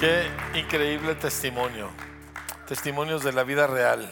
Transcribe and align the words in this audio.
Qué 0.00 0.30
increíble 0.54 1.16
testimonio. 1.16 1.90
Testimonios 2.68 3.24
de 3.24 3.32
la 3.32 3.42
vida 3.42 3.66
real. 3.66 4.08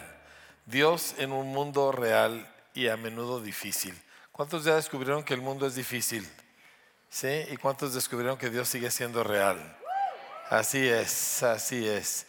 Dios 0.65 1.15
en 1.19 1.31
un 1.31 1.47
mundo 1.53 1.93
real 1.93 2.53
y 2.75 2.89
a 2.89 2.97
menudo 2.97 3.41
difícil. 3.41 3.96
¿Cuántos 4.33 4.64
ya 4.64 4.75
descubrieron 4.75 5.22
que 5.22 5.34
el 5.34 5.42
mundo 5.42 5.64
es 5.64 5.76
difícil? 5.76 6.28
¿Sí? 7.08 7.28
¿Y 7.52 7.57
cuántos 7.57 7.94
descubrieron 7.94 8.36
que 8.36 8.50
Dios 8.50 8.68
sigue 8.68 8.91
siendo 8.91 9.22
real? 9.22 9.79
Así 10.50 10.89
es, 10.89 11.45
así 11.45 11.87
es. 11.87 12.27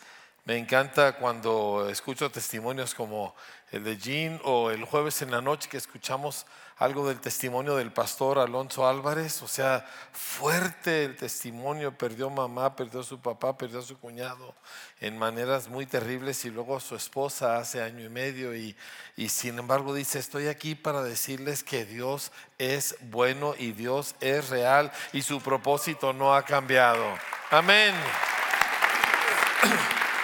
Me 0.48 0.55
encanta 0.55 1.11
cuando 1.18 1.89
escucho 1.89 2.32
testimonios 2.32 2.96
como 2.96 3.36
el 3.70 3.84
de 3.84 3.97
Jean 3.97 4.39
o 4.46 4.71
el 4.71 4.86
jueves 4.86 5.21
en 5.21 5.29
la 5.29 5.41
noche 5.41 5.68
que 5.68 5.75
escuchamos 5.75 6.46
algo 6.77 7.05
del 7.05 7.20
testimonio 7.20 7.75
del 7.75 7.91
pastor 7.91 8.39
Alonso 8.39 8.88
Álvarez, 8.88 9.41
o 9.41 9.47
sea, 9.50 9.86
fuerte 10.14 11.04
el 11.04 11.18
testimonio, 11.18 11.97
perdió 11.97 12.29
mamá, 12.29 12.78
perdió 12.78 13.04
su 13.04 13.20
papá, 13.20 13.57
perdió 13.57 13.82
su 13.82 14.00
cuñado 14.00 14.55
en 15.02 15.18
maneras 15.18 15.68
muy 15.68 15.86
terribles 15.86 16.46
y 16.46 16.50
luego 16.50 16.79
su 16.79 16.96
esposa 16.96 17.57
hace 17.57 17.83
año 17.83 18.05
y 18.05 18.10
medio 18.10 18.55
y, 18.55 18.74
y 19.18 19.27
sin 19.27 19.60
embargo 19.60 19.93
dice, 19.93 20.18
estoy 20.18 20.47
aquí 20.47 20.75
para 20.75 21.04
decirles 21.04 21.61
que 21.61 21.83
Dios 21.83 22.32
es 22.57 22.96
bueno 23.02 23.54
y 23.60 23.74
Dios 23.74 24.16
es 24.21 24.47
real 24.47 24.93
y 25.11 25.24
su 25.24 25.41
propósito 25.41 26.14
no 26.14 26.33
ha 26.33 26.43
cambiado. 26.43 27.04
Amén. 27.52 27.93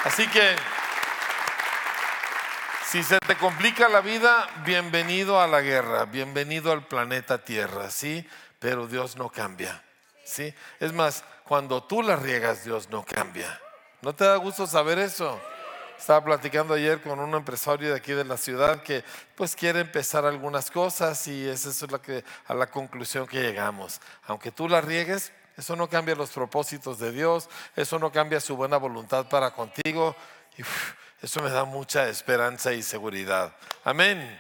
Así 0.04 0.28
que... 0.28 0.56
Si 2.94 3.02
se 3.02 3.18
te 3.26 3.36
complica 3.38 3.90
la 3.90 4.02
vida, 4.02 4.48
bienvenido 4.66 5.42
a 5.42 5.48
la 5.48 5.62
guerra, 5.62 6.06
bienvenido 6.06 6.72
al 6.72 6.86
planeta 6.86 7.44
Tierra, 7.44 7.90
¿sí? 7.90 8.24
Pero 8.60 8.86
Dios 8.86 9.16
no 9.16 9.30
cambia, 9.30 9.84
¿sí? 10.24 10.54
Es 10.80 10.94
más, 10.94 11.24
cuando 11.44 11.82
tú 11.82 12.04
la 12.04 12.18
riegas, 12.18 12.64
Dios 12.64 12.92
no 12.92 13.04
cambia. 13.04 13.60
¿No 14.02 14.14
te 14.14 14.26
da 14.26 14.36
gusto 14.36 14.68
saber 14.68 15.00
eso? 15.00 15.42
Estaba 15.98 16.24
platicando 16.24 16.76
ayer 16.76 17.02
con 17.02 17.20
un 17.20 17.34
empresario 17.34 17.90
de 17.90 17.96
aquí 17.96 18.12
de 18.12 18.26
la 18.26 18.38
ciudad 18.38 18.84
que 18.84 19.04
pues 19.34 19.56
quiere 19.56 19.80
empezar 19.80 20.26
algunas 20.26 20.70
cosas 20.70 21.28
y 21.28 21.50
esa 21.50 21.70
es 21.70 21.92
la 21.92 22.00
que, 22.00 22.24
a 22.46 22.54
la 22.54 22.68
conclusión 22.68 23.26
que 23.26 23.42
llegamos. 23.42 24.02
Aunque 24.28 24.52
tú 24.52 24.70
la 24.70 24.82
riegues, 24.82 25.32
eso 25.58 25.76
no 25.76 25.90
cambia 25.90 26.16
los 26.16 26.32
propósitos 26.32 27.00
de 27.00 27.12
Dios, 27.12 27.50
eso 27.76 28.00
no 28.00 28.12
cambia 28.12 28.40
su 28.40 28.56
buena 28.56 28.78
voluntad 28.78 29.28
para 29.28 29.52
contigo. 29.52 30.16
Y, 30.58 30.64
eso 31.24 31.42
me 31.42 31.50
da 31.50 31.64
mucha 31.64 32.10
esperanza 32.10 32.74
y 32.74 32.84
seguridad. 32.84 33.56
Amén. 33.86 34.38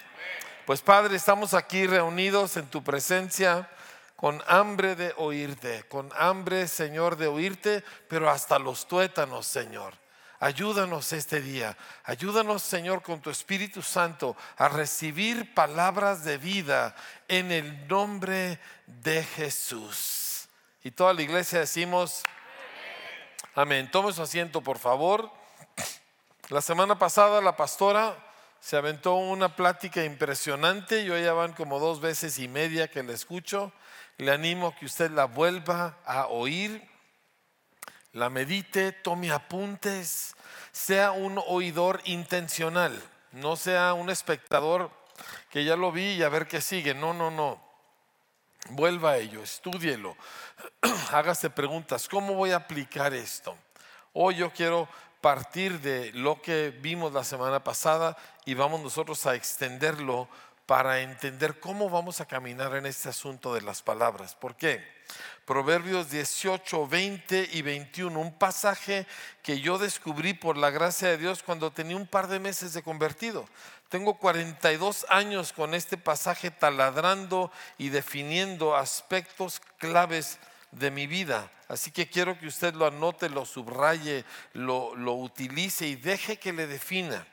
Pues 0.65 0.81
Padre, 0.81 1.15
estamos 1.15 1.53
aquí 1.53 1.87
reunidos 1.87 2.57
en 2.57 2.67
tu 2.67 2.83
presencia 2.83 3.69
con 4.17 4.43
hambre 4.47 4.97
de 4.97 5.13
oírte, 5.15 5.83
con 5.87 6.09
hambre, 6.17 6.67
Señor, 6.67 7.15
de 7.15 7.27
oírte, 7.27 7.85
pero 8.09 8.29
hasta 8.29 8.59
los 8.59 8.85
tuétanos, 8.85 9.47
Señor. 9.47 9.93
Ayúdanos 10.41 11.13
este 11.13 11.39
día. 11.39 11.77
Ayúdanos, 12.03 12.61
Señor, 12.61 13.01
con 13.01 13.21
tu 13.21 13.29
Espíritu 13.29 13.81
Santo 13.81 14.35
a 14.57 14.67
recibir 14.67 15.53
palabras 15.53 16.25
de 16.25 16.37
vida 16.37 16.95
en 17.29 17.49
el 17.53 17.87
nombre 17.87 18.59
de 18.87 19.23
Jesús. 19.23 20.22
Y 20.85 20.91
toda 20.91 21.13
la 21.13 21.21
iglesia 21.21 21.59
decimos, 21.59 22.23
amén. 23.55 23.89
Tome 23.89 24.11
su 24.11 24.21
asiento, 24.21 24.59
por 24.59 24.79
favor. 24.79 25.31
La 26.49 26.61
semana 26.61 26.99
pasada 26.99 27.39
la 27.39 27.55
pastora 27.55 28.17
se 28.59 28.75
aventó 28.75 29.15
una 29.15 29.55
plática 29.55 30.03
impresionante. 30.03 31.05
Yo 31.05 31.17
ya 31.17 31.31
van 31.31 31.53
como 31.53 31.79
dos 31.79 32.01
veces 32.01 32.37
y 32.37 32.49
media 32.49 32.89
que 32.89 33.01
la 33.01 33.13
escucho. 33.13 33.71
Le 34.17 34.29
animo 34.31 34.67
a 34.67 34.75
que 34.75 34.85
usted 34.85 35.09
la 35.11 35.23
vuelva 35.23 35.99
a 36.05 36.27
oír, 36.27 36.85
la 38.11 38.29
medite, 38.29 38.91
tome 38.91 39.31
apuntes, 39.31 40.35
sea 40.73 41.13
un 41.13 41.41
oidor 41.47 42.01
intencional, 42.03 43.01
no 43.31 43.55
sea 43.55 43.93
un 43.93 44.09
espectador 44.09 44.91
que 45.49 45.63
ya 45.63 45.77
lo 45.77 45.93
vi 45.93 46.15
y 46.15 46.23
a 46.23 46.29
ver 46.29 46.45
qué 46.45 46.59
sigue. 46.59 46.93
No, 46.93 47.13
no, 47.13 47.31
no. 47.31 47.62
Vuelva 48.69 49.11
a 49.11 49.17
ello, 49.17 49.43
estúdielo, 49.43 50.15
hágase 51.11 51.49
preguntas. 51.49 52.07
¿Cómo 52.07 52.33
voy 52.33 52.51
a 52.51 52.57
aplicar 52.57 53.13
esto? 53.13 53.57
Hoy 54.13 54.35
yo 54.35 54.53
quiero 54.53 54.87
partir 55.19 55.81
de 55.81 56.13
lo 56.13 56.41
que 56.41 56.69
vimos 56.69 57.11
la 57.11 57.25
semana 57.25 57.63
pasada 57.63 58.17
y 58.45 58.53
vamos 58.53 58.81
nosotros 58.81 59.25
a 59.25 59.35
extenderlo 59.35 60.29
para 60.65 61.01
entender 61.01 61.59
cómo 61.59 61.89
vamos 61.89 62.21
a 62.21 62.25
caminar 62.25 62.75
en 62.75 62.85
este 62.85 63.09
asunto 63.09 63.53
de 63.53 63.61
las 63.61 63.81
palabras. 63.81 64.33
¿Por 64.35 64.55
qué? 64.55 64.81
Proverbios 65.45 66.09
18, 66.09 66.87
20 66.87 67.49
y 67.51 67.61
21, 67.61 68.17
un 68.17 68.37
pasaje 68.37 69.05
que 69.41 69.59
yo 69.59 69.77
descubrí 69.77 70.33
por 70.33 70.55
la 70.55 70.69
gracia 70.69 71.09
de 71.09 71.17
Dios 71.17 71.43
cuando 71.43 71.71
tenía 71.71 71.97
un 71.97 72.07
par 72.07 72.27
de 72.27 72.39
meses 72.39 72.73
de 72.73 72.81
convertido. 72.81 73.45
Tengo 73.93 74.15
42 74.15 75.05
años 75.07 75.53
con 75.53 75.75
este 75.75 75.97
pasaje 75.97 76.49
taladrando 76.49 77.51
y 77.77 77.89
definiendo 77.89 78.75
aspectos 78.75 79.61
claves 79.77 80.39
de 80.71 80.89
mi 80.89 81.05
vida. 81.05 81.51
Así 81.67 81.91
que 81.91 82.09
quiero 82.09 82.39
que 82.39 82.47
usted 82.47 82.73
lo 82.73 82.87
anote, 82.87 83.29
lo 83.29 83.45
subraye, 83.45 84.25
lo, 84.53 84.95
lo 84.95 85.13
utilice 85.13 85.85
y 85.85 85.95
deje 85.95 86.37
que 86.37 86.53
le 86.53 86.65
defina. 86.65 87.27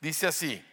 Dice 0.00 0.28
así, 0.28 0.64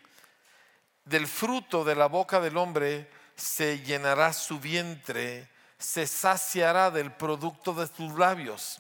del 1.06 1.26
fruto 1.26 1.84
de 1.84 1.96
la 1.96 2.06
boca 2.06 2.40
del 2.40 2.56
hombre 2.58 3.10
se 3.36 3.80
llenará 3.80 4.34
su 4.34 4.60
vientre, 4.60 5.50
se 5.80 6.06
saciará 6.06 6.92
del 6.92 7.12
producto 7.14 7.74
de 7.74 7.88
sus 7.88 8.14
labios. 8.14 8.80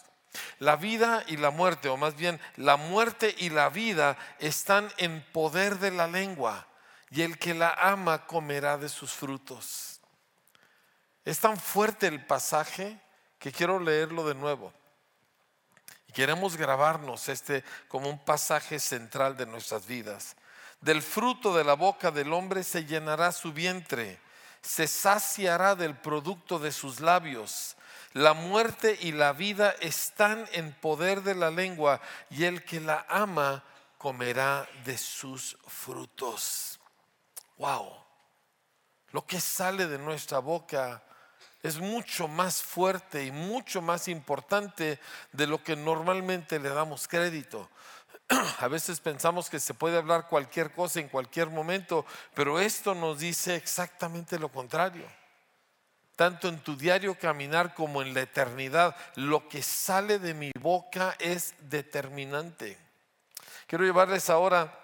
La 0.59 0.75
vida 0.75 1.24
y 1.28 1.38
la 1.38 1.50
muerte, 1.50 1.90
o 1.90 1.97
más 1.97 2.16
bien 2.16 2.40
la 2.56 2.78
muerte 2.78 3.36
y 3.38 3.50
la 3.50 3.69
vida 3.69 4.18
están 4.40 4.92
en 4.97 5.22
poder 5.31 5.80
de 5.80 5.92
la 5.92 6.08
lengua, 6.08 6.68
y 7.09 7.24
el 7.24 7.38
que 7.38 7.53
la 7.53 7.74
ama 7.74 8.25
comerá 8.25 8.78
de 8.78 8.90
sus 8.90 9.12
frutos. 9.12 10.00
Es 11.25 11.40
tan 11.40 11.58
fuerte 11.58 12.08
el 12.08 12.25
pasaje 12.25 13.00
que 13.38 13.52
quiero 13.52 13.80
leerlo 13.80 14.28
de 14.28 14.36
nuevo. 14.36 14.74
Queremos 16.14 16.58
grabarnos 16.58 17.30
este 17.30 17.64
como 17.88 18.09
un 18.09 18.20
pasaje 18.24 18.80
central 18.80 19.38
de 19.38 19.46
nuestras 19.46 19.86
vidas. 19.86 20.36
Del 20.81 21.02
fruto 21.02 21.56
de 21.56 21.64
la 21.64 21.74
boca 21.74 22.12
del 22.12 22.34
hombre 22.34 22.64
se 22.64 22.86
llenará 22.86 23.31
su 23.31 23.53
vientre, 23.53 24.20
se 24.62 24.88
saciará 24.88 25.75
del 25.75 25.96
producto 25.96 26.59
de 26.59 26.72
sus 26.72 27.00
labios. 27.00 27.75
La 28.13 28.33
muerte 28.33 28.97
y 29.01 29.13
la 29.13 29.31
vida 29.31 29.73
están 29.79 30.45
en 30.51 30.73
poder 30.73 31.23
de 31.23 31.33
la 31.33 31.49
lengua 31.49 32.01
y 32.29 32.44
el 32.44 32.66
que 32.66 32.81
la 32.81 33.05
ama 33.07 33.63
comerá 33.97 34.67
de 34.83 34.97
sus 34.97 35.57
frutos. 35.67 36.79
Wow. 37.57 37.94
Lo 39.11 39.25
que 39.25 39.39
sale 39.39 39.88
de 39.88 39.97
nuestra 39.97 40.39
boca 40.39 41.03
es 41.63 41.77
mucho 41.79 42.27
más 42.27 42.61
fuerte 42.63 43.25
y 43.25 43.31
mucho 43.31 43.81
más 43.81 44.07
importante 44.07 44.99
de 45.31 45.47
lo 45.47 45.63
que 45.63 45.75
normalmente 45.75 46.59
le 46.59 46.69
damos 46.69 47.07
crédito. 47.07 47.69
A 48.59 48.67
veces 48.67 48.99
pensamos 48.99 49.49
que 49.49 49.59
se 49.59 49.73
puede 49.73 49.97
hablar 49.97 50.28
cualquier 50.28 50.73
cosa 50.73 50.99
en 50.99 51.07
cualquier 51.07 51.49
momento, 51.49 52.05
pero 52.33 52.59
esto 52.59 52.95
nos 52.95 53.19
dice 53.19 53.55
exactamente 53.55 54.39
lo 54.39 54.49
contrario. 54.49 55.05
Tanto 56.16 56.47
en 56.47 56.59
tu 56.59 56.75
diario 56.75 57.17
caminar 57.17 57.73
como 57.73 58.01
en 58.01 58.13
la 58.13 58.22
eternidad, 58.22 58.95
lo 59.16 59.47
que 59.47 59.63
sale 59.63 60.19
de 60.19 60.33
mi 60.33 60.51
boca 60.59 61.16
es 61.19 61.55
determinante. 61.69 62.77
Quiero 63.67 63.85
llevarles 63.85 64.29
ahora 64.29 64.77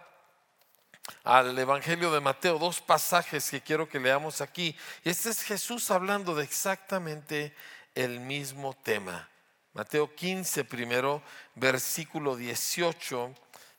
al 1.23 1.57
Evangelio 1.57 2.11
de 2.11 2.19
Mateo, 2.19 2.57
dos 2.57 2.81
pasajes 2.81 3.49
que 3.49 3.61
quiero 3.61 3.87
que 3.87 3.99
leamos 3.99 4.41
aquí. 4.41 4.75
Y 5.03 5.09
este 5.09 5.29
es 5.29 5.41
Jesús 5.41 5.91
hablando 5.91 6.35
de 6.35 6.43
exactamente 6.43 7.53
el 7.95 8.19
mismo 8.19 8.73
tema. 8.73 9.29
Mateo 9.73 10.15
15 10.15 10.63
primero, 10.65 11.21
versículo 11.55 12.35
18, 12.35 13.33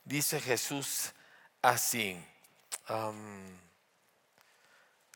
dice 0.05 0.39
Jesús 0.39 1.11
así. 1.61 2.17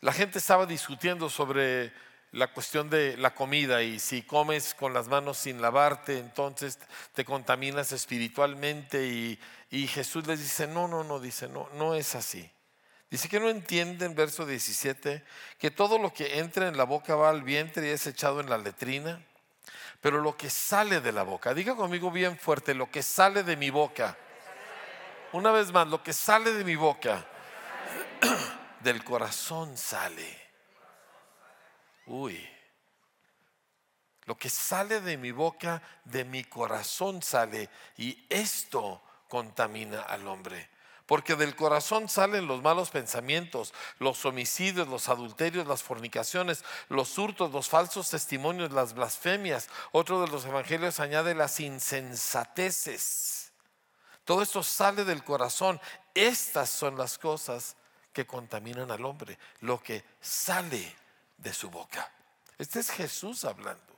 la 0.01 0.11
gente 0.11 0.39
estaba 0.39 0.65
discutiendo 0.65 1.29
sobre 1.29 1.93
la 2.33 2.47
cuestión 2.47 2.89
de 2.89 3.15
la 3.17 3.35
comida 3.35 3.83
y 3.83 3.99
si 3.99 4.23
comes 4.23 4.73
con 4.73 4.91
las 4.91 5.07
manos 5.07 5.37
sin 5.37 5.61
lavarte, 5.61 6.17
entonces 6.17 6.79
te 7.13 7.23
contaminas 7.23 7.91
espiritualmente 7.91 9.05
y, 9.05 9.39
Jesús 9.87 10.27
les 10.27 10.39
dice, 10.39 10.67
no, 10.67 10.87
no, 10.87 11.03
no, 11.03 11.19
dice, 11.19 11.47
no, 11.47 11.67
no 11.75 11.95
es 11.95 12.15
así. 12.15 12.49
Dice 13.09 13.29
que 13.29 13.39
no 13.39 13.49
entienden, 13.49 14.15
verso 14.15 14.45
17, 14.45 15.23
que 15.59 15.71
todo 15.71 15.99
lo 15.99 16.13
que 16.13 16.39
entra 16.39 16.67
en 16.67 16.77
la 16.77 16.83
boca 16.83 17.15
va 17.15 17.29
al 17.29 17.43
vientre 17.43 17.87
y 17.87 17.91
es 17.91 18.05
echado 18.07 18.39
en 18.39 18.49
la 18.49 18.57
letrina, 18.57 19.23
pero 20.01 20.19
lo 20.19 20.35
que 20.35 20.49
sale 20.49 21.01
de 21.01 21.11
la 21.11 21.23
boca, 21.23 21.53
diga 21.53 21.75
conmigo 21.75 22.11
bien 22.11 22.37
fuerte, 22.37 22.73
lo 22.73 22.89
que 22.89 23.03
sale 23.03 23.43
de 23.43 23.55
mi 23.55 23.69
boca, 23.69 24.17
una 25.33 25.51
vez 25.51 25.71
más, 25.71 25.87
lo 25.87 26.01
que 26.01 26.13
sale 26.13 26.53
de 26.53 26.63
mi 26.63 26.75
boca, 26.75 27.25
del 28.81 29.03
corazón 29.03 29.77
sale 29.77 30.42
Uy. 32.05 32.49
Lo 34.25 34.37
que 34.37 34.49
sale 34.49 35.01
de 35.01 35.17
mi 35.17 35.31
boca, 35.31 35.81
de 36.05 36.23
mi 36.23 36.43
corazón 36.43 37.21
sale. 37.21 37.69
Y 37.97 38.25
esto 38.29 39.01
contamina 39.27 40.01
al 40.01 40.27
hombre. 40.27 40.69
Porque 41.05 41.35
del 41.35 41.55
corazón 41.55 42.07
salen 42.07 42.47
los 42.47 42.61
malos 42.61 42.89
pensamientos, 42.89 43.73
los 43.99 44.23
homicidios, 44.25 44.87
los 44.87 45.09
adulterios, 45.09 45.67
las 45.67 45.83
fornicaciones, 45.83 46.63
los 46.87 47.17
hurtos, 47.17 47.51
los 47.51 47.67
falsos 47.67 48.09
testimonios, 48.09 48.71
las 48.71 48.93
blasfemias. 48.93 49.67
Otro 49.91 50.21
de 50.21 50.29
los 50.29 50.45
evangelios 50.45 51.01
añade 51.01 51.35
las 51.35 51.59
insensateces. 51.59 53.51
Todo 54.23 54.41
esto 54.41 54.63
sale 54.63 55.03
del 55.03 55.25
corazón. 55.25 55.81
Estas 56.15 56.69
son 56.69 56.97
las 56.97 57.17
cosas 57.17 57.75
que 58.13 58.25
contaminan 58.25 58.89
al 58.91 59.03
hombre, 59.03 59.37
lo 59.59 59.81
que 59.81 60.05
sale 60.21 60.95
de 61.43 61.53
su 61.53 61.69
boca. 61.69 62.11
Este 62.57 62.79
es 62.79 62.89
Jesús 62.89 63.45
hablando. 63.45 63.93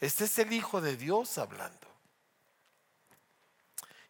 Este 0.00 0.24
es 0.24 0.38
el 0.38 0.52
Hijo 0.52 0.80
de 0.80 0.96
Dios 0.96 1.36
hablando. 1.36 1.88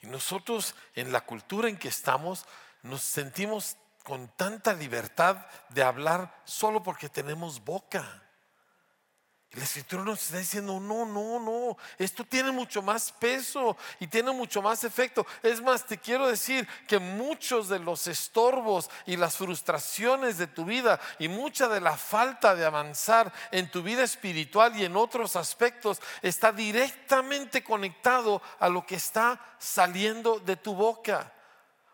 Y 0.02 0.06
nosotros 0.06 0.74
en 0.94 1.12
la 1.12 1.22
cultura 1.22 1.68
en 1.68 1.78
que 1.78 1.88
estamos 1.88 2.46
nos 2.82 3.02
sentimos 3.02 3.76
con 4.04 4.28
tanta 4.28 4.72
libertad 4.72 5.46
de 5.70 5.82
hablar 5.82 6.40
solo 6.44 6.82
porque 6.82 7.08
tenemos 7.08 7.64
boca. 7.64 8.22
Y 9.52 9.58
la 9.58 9.64
escritura 9.64 10.04
nos 10.04 10.22
está 10.22 10.38
diciendo, 10.38 10.78
no, 10.78 11.04
no, 11.04 11.40
no, 11.40 11.76
esto 11.98 12.24
tiene 12.24 12.52
mucho 12.52 12.82
más 12.82 13.10
peso 13.10 13.76
y 13.98 14.06
tiene 14.06 14.30
mucho 14.30 14.62
más 14.62 14.84
efecto. 14.84 15.26
Es 15.42 15.60
más, 15.60 15.84
te 15.84 15.98
quiero 15.98 16.28
decir 16.28 16.68
que 16.86 17.00
muchos 17.00 17.68
de 17.68 17.80
los 17.80 18.06
estorbos 18.06 18.88
y 19.06 19.16
las 19.16 19.36
frustraciones 19.36 20.38
de 20.38 20.46
tu 20.46 20.64
vida 20.64 21.00
y 21.18 21.26
mucha 21.26 21.66
de 21.66 21.80
la 21.80 21.96
falta 21.96 22.54
de 22.54 22.64
avanzar 22.64 23.32
en 23.50 23.68
tu 23.68 23.82
vida 23.82 24.04
espiritual 24.04 24.76
y 24.76 24.84
en 24.84 24.96
otros 24.96 25.34
aspectos 25.34 26.00
está 26.22 26.52
directamente 26.52 27.64
conectado 27.64 28.40
a 28.60 28.68
lo 28.68 28.86
que 28.86 28.94
está 28.94 29.40
saliendo 29.58 30.38
de 30.38 30.54
tu 30.54 30.76
boca. 30.76 31.32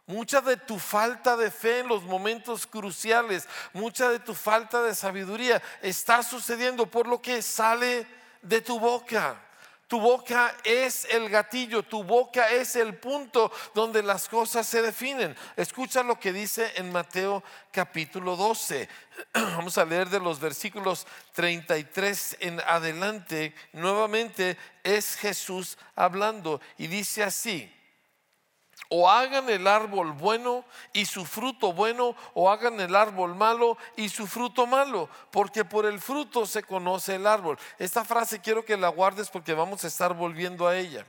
Mucha 0.06 0.40
de 0.40 0.56
tu 0.56 0.78
falta 0.78 1.36
de 1.36 1.50
fe 1.50 1.80
en 1.80 1.88
los 1.88 2.04
momentos 2.04 2.64
cruciales, 2.64 3.48
mucha 3.72 4.08
de 4.08 4.20
tu 4.20 4.34
falta 4.34 4.80
de 4.82 4.94
sabiduría 4.94 5.60
está 5.82 6.22
sucediendo 6.22 6.86
por 6.86 7.08
lo 7.08 7.20
que 7.20 7.42
sale 7.42 8.06
de 8.40 8.60
tu 8.60 8.78
boca. 8.78 9.42
Tu 9.88 10.00
boca 10.00 10.54
es 10.64 11.06
el 11.10 11.28
gatillo, 11.28 11.82
tu 11.82 12.04
boca 12.04 12.50
es 12.50 12.76
el 12.76 12.96
punto 12.96 13.52
donde 13.74 14.02
las 14.02 14.28
cosas 14.28 14.66
se 14.66 14.82
definen. 14.82 15.36
Escucha 15.56 16.02
lo 16.02 16.18
que 16.18 16.32
dice 16.32 16.72
en 16.76 16.90
Mateo 16.90 17.42
capítulo 17.72 18.36
12. 18.36 18.88
Vamos 19.34 19.76
a 19.78 19.84
leer 19.84 20.08
de 20.08 20.18
los 20.18 20.38
versículos 20.38 21.06
33 21.34 22.36
en 22.40 22.60
adelante. 22.60 23.54
Nuevamente 23.72 24.56
es 24.84 25.16
Jesús 25.16 25.78
hablando 25.94 26.60
y 26.78 26.88
dice 26.88 27.22
así 27.24 27.75
o 28.88 29.10
hagan 29.10 29.48
el 29.48 29.66
árbol 29.66 30.12
bueno 30.12 30.64
y 30.92 31.06
su 31.06 31.24
fruto 31.24 31.72
bueno, 31.72 32.16
o 32.34 32.50
hagan 32.50 32.80
el 32.80 32.94
árbol 32.94 33.34
malo 33.34 33.76
y 33.96 34.08
su 34.08 34.26
fruto 34.26 34.66
malo, 34.66 35.08
porque 35.30 35.64
por 35.64 35.86
el 35.86 36.00
fruto 36.00 36.46
se 36.46 36.62
conoce 36.62 37.16
el 37.16 37.26
árbol. 37.26 37.58
Esta 37.78 38.04
frase 38.04 38.40
quiero 38.40 38.64
que 38.64 38.76
la 38.76 38.88
guardes 38.88 39.30
porque 39.30 39.54
vamos 39.54 39.84
a 39.84 39.88
estar 39.88 40.14
volviendo 40.14 40.66
a 40.66 40.76
ella. 40.76 41.04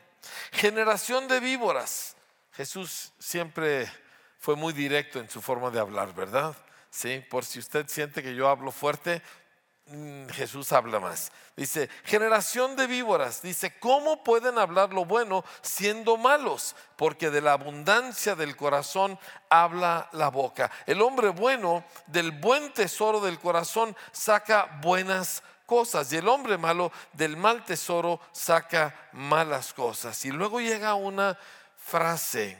Generación 0.51 1.27
de 1.27 1.39
víboras. 1.39 2.15
Jesús 2.53 3.13
siempre 3.19 3.89
fue 4.39 4.55
muy 4.55 4.73
directo 4.73 5.19
en 5.19 5.29
su 5.29 5.41
forma 5.41 5.69
de 5.69 5.79
hablar, 5.79 6.13
¿verdad? 6.13 6.55
Sí, 6.89 7.23
por 7.29 7.45
si 7.45 7.59
usted 7.59 7.87
siente 7.87 8.23
que 8.23 8.33
yo 8.33 8.49
hablo 8.49 8.71
fuerte, 8.71 9.21
Jesús 10.31 10.73
habla 10.73 10.99
más. 10.99 11.31
Dice, 11.55 11.89
generación 12.03 12.75
de 12.75 12.87
víboras. 12.87 13.41
Dice, 13.41 13.79
¿cómo 13.79 14.23
pueden 14.23 14.57
hablar 14.57 14.93
lo 14.93 15.05
bueno 15.05 15.45
siendo 15.61 16.17
malos? 16.17 16.75
Porque 16.97 17.29
de 17.29 17.41
la 17.41 17.53
abundancia 17.53 18.35
del 18.35 18.57
corazón 18.57 19.17
habla 19.49 20.09
la 20.11 20.29
boca. 20.29 20.69
El 20.85 21.01
hombre 21.01 21.29
bueno 21.29 21.85
del 22.07 22.31
buen 22.31 22.73
tesoro 22.73 23.21
del 23.21 23.39
corazón 23.39 23.95
saca 24.11 24.79
buenas 24.81 25.41
cosas 25.65 26.11
y 26.11 26.17
el 26.17 26.27
hombre 26.27 26.57
malo 26.57 26.91
del 27.13 27.37
mal 27.37 27.63
tesoro 27.63 28.19
saca 28.33 29.09
malas 29.13 29.73
cosas. 29.73 30.25
Y 30.25 30.31
luego 30.31 30.59
llega 30.59 30.95
una 30.95 31.37
frase 31.77 32.57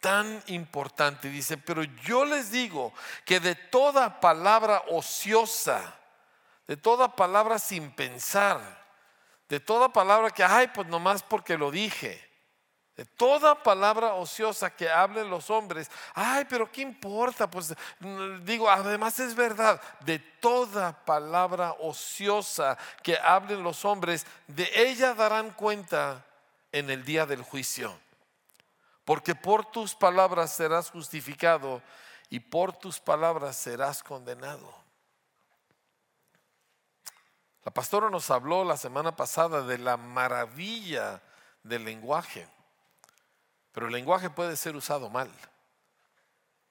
tan 0.00 0.42
importante. 0.46 1.28
Dice, 1.28 1.58
pero 1.58 1.82
yo 1.84 2.24
les 2.24 2.50
digo 2.50 2.92
que 3.26 3.38
de 3.38 3.54
toda 3.54 4.20
palabra 4.20 4.82
ociosa, 4.88 5.99
de 6.70 6.76
toda 6.76 7.16
palabra 7.16 7.58
sin 7.58 7.90
pensar, 7.90 8.60
de 9.48 9.58
toda 9.58 9.88
palabra 9.88 10.30
que, 10.30 10.44
ay, 10.44 10.68
pues 10.68 10.86
nomás 10.86 11.20
porque 11.20 11.58
lo 11.58 11.68
dije, 11.72 12.24
de 12.94 13.04
toda 13.04 13.60
palabra 13.60 14.14
ociosa 14.14 14.70
que 14.70 14.88
hablen 14.88 15.28
los 15.30 15.50
hombres, 15.50 15.90
ay, 16.14 16.46
pero 16.48 16.70
¿qué 16.70 16.82
importa? 16.82 17.50
Pues 17.50 17.74
digo, 18.44 18.70
además 18.70 19.18
es 19.18 19.34
verdad, 19.34 19.82
de 19.98 20.20
toda 20.20 20.92
palabra 21.04 21.72
ociosa 21.80 22.78
que 23.02 23.18
hablen 23.18 23.64
los 23.64 23.84
hombres, 23.84 24.24
de 24.46 24.70
ella 24.72 25.12
darán 25.14 25.50
cuenta 25.50 26.24
en 26.70 26.88
el 26.88 27.04
día 27.04 27.26
del 27.26 27.42
juicio. 27.42 27.98
Porque 29.04 29.34
por 29.34 29.64
tus 29.72 29.96
palabras 29.96 30.54
serás 30.54 30.88
justificado 30.88 31.82
y 32.28 32.38
por 32.38 32.72
tus 32.72 33.00
palabras 33.00 33.56
serás 33.56 34.04
condenado. 34.04 34.79
La 37.64 37.72
pastora 37.72 38.08
nos 38.08 38.30
habló 38.30 38.64
la 38.64 38.76
semana 38.76 39.14
pasada 39.14 39.62
de 39.62 39.78
la 39.78 39.96
maravilla 39.96 41.20
del 41.62 41.84
lenguaje, 41.84 42.48
pero 43.72 43.86
el 43.86 43.92
lenguaje 43.92 44.30
puede 44.30 44.56
ser 44.56 44.76
usado 44.76 45.10
mal. 45.10 45.30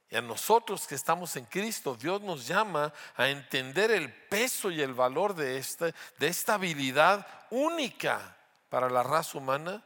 Y 0.09 0.15
a 0.15 0.21
nosotros 0.21 0.87
que 0.87 0.95
estamos 0.95 1.35
en 1.35 1.45
Cristo, 1.45 1.95
Dios 1.95 2.21
nos 2.21 2.47
llama 2.47 2.91
a 3.15 3.29
entender 3.29 3.91
el 3.91 4.11
peso 4.11 4.71
y 4.71 4.81
el 4.81 4.95
valor 4.95 5.35
de 5.35 5.59
esta, 5.59 5.93
de 6.17 6.27
esta 6.27 6.55
habilidad 6.55 7.27
única 7.51 8.35
para 8.69 8.89
la 8.89 9.03
raza 9.03 9.37
humana 9.37 9.83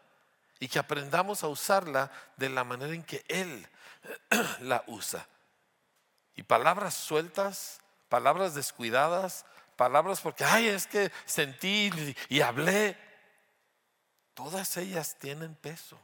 y 0.60 0.70
que 0.70 0.80
aprendamos 0.80 1.44
a 1.44 1.50
usarla 1.50 2.10
de 2.38 2.48
la 2.48 2.64
manera 2.64 2.94
en 2.94 3.04
que 3.04 3.26
Él 3.28 3.68
la 4.62 4.86
usa. 4.88 5.28
Y 6.36 6.44
palabras 6.44 6.94
sueltas, 6.94 7.82
palabras 8.08 8.56
descuidadas, 8.56 9.46
palabras 9.76 10.22
porque, 10.22 10.44
ay, 10.44 10.68
es 10.68 10.88
que 10.88 11.12
sentí 11.26 11.92
y 12.30 12.42
hablé. 12.42 12.98
Todas 14.34 14.78
ellas 14.78 15.18
tienen 15.20 15.56
peso. 15.56 16.00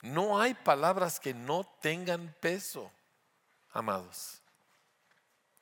No 0.00 0.40
hay 0.40 0.54
palabras 0.54 1.18
que 1.18 1.32
no 1.32 1.64
tengan 1.80 2.34
peso, 2.40 2.90
amados. 3.72 4.40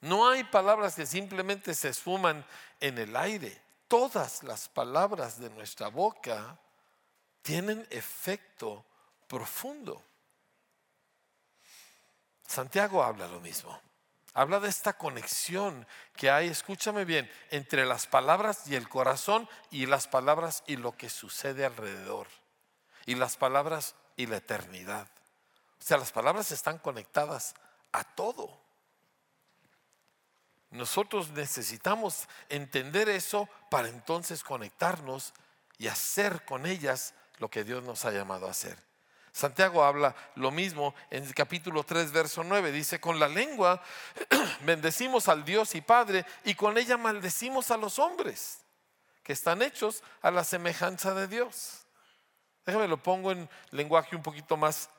No 0.01 0.29
hay 0.29 0.43
palabras 0.43 0.97
que 0.97 1.07
simplemente 1.07 1.75
se 1.75 1.91
esfuman 1.91 2.45
en 2.81 2.99
el 2.99 3.15
aire. 3.17 3.61
Todas 3.87 4.43
las 4.43 4.69
palabras 4.69 5.39
de 5.39 5.49
nuestra 5.51 5.89
boca 5.89 6.59
tienen 7.43 7.87
efecto 7.91 8.85
profundo. 9.29 10.03
Santiago 12.47 13.03
habla 13.03 13.29
lo 13.29 13.41
mismo. 13.41 13.81
Habla 14.35 14.61
de 14.61 14.69
esta 14.69 14.95
conexión 14.95 15.87
que 16.17 16.31
hay, 16.31 16.49
escúchame 16.49 17.05
bien, 17.05 17.31
entre 17.51 17.85
las 17.85 18.07
palabras 18.07 18.67
y 18.67 18.77
el 18.77 18.89
corazón 18.89 19.49
y 19.71 19.87
las 19.87 20.09
palabras 20.09 20.63
y 20.67 20.77
lo 20.77 20.97
que 20.97 21.11
sucede 21.11 21.67
alrededor. 21.67 22.29
Y 23.05 23.15
las 23.15 23.37
palabras 23.37 23.95
y 24.17 24.27
la 24.27 24.39
eternidad. 24.39 25.07
O 25.79 25.85
sea, 25.85 25.99
las 25.99 26.13
palabras 26.13 26.51
están 26.51 26.79
conectadas 26.79 27.55
a 27.93 28.05
todo. 28.05 28.59
Nosotros 30.71 31.31
necesitamos 31.31 32.27
entender 32.49 33.11
eso 33.11 33.49
para 33.71 33.89
entonces 33.89 34.43
conectarnos 34.43 35.35
y 35.77 35.89
hacer 35.89 36.47
con 36.47 36.65
ellas 36.65 37.13
lo 37.39 37.51
que 37.51 37.65
Dios 37.65 37.83
nos 37.83 38.07
ha 38.07 38.13
llamado 38.13 38.47
a 38.47 38.53
hacer. 38.53 38.79
Santiago 39.33 39.83
habla 39.83 40.15
lo 40.35 40.51
mismo 40.51 40.95
en 41.11 41.25
el 41.25 41.35
capítulo 41.35 41.85
3, 41.85 42.13
verso 42.13 42.45
9. 42.45 42.71
Dice, 42.71 43.01
con 43.01 43.19
la 43.19 43.29
lengua 43.29 43.83
bendecimos 44.61 45.29
al 45.29 45.45
Dios 45.45 45.75
y 45.75 45.81
Padre 45.81 46.27
y 46.45 46.55
con 46.55 46.77
ella 46.77 46.99
maldecimos 46.99 47.71
a 47.71 47.79
los 47.79 47.99
hombres 47.99 48.61
que 49.23 49.33
están 49.33 49.63
hechos 49.63 50.03
a 50.21 50.31
la 50.31 50.45
semejanza 50.45 51.15
de 51.15 51.29
Dios. 51.29 51.87
Déjame 52.67 52.87
lo 52.89 53.03
pongo 53.03 53.33
en 53.33 53.49
lenguaje 53.71 54.15
un 54.15 54.23
poquito 54.23 54.57
más 54.57 54.91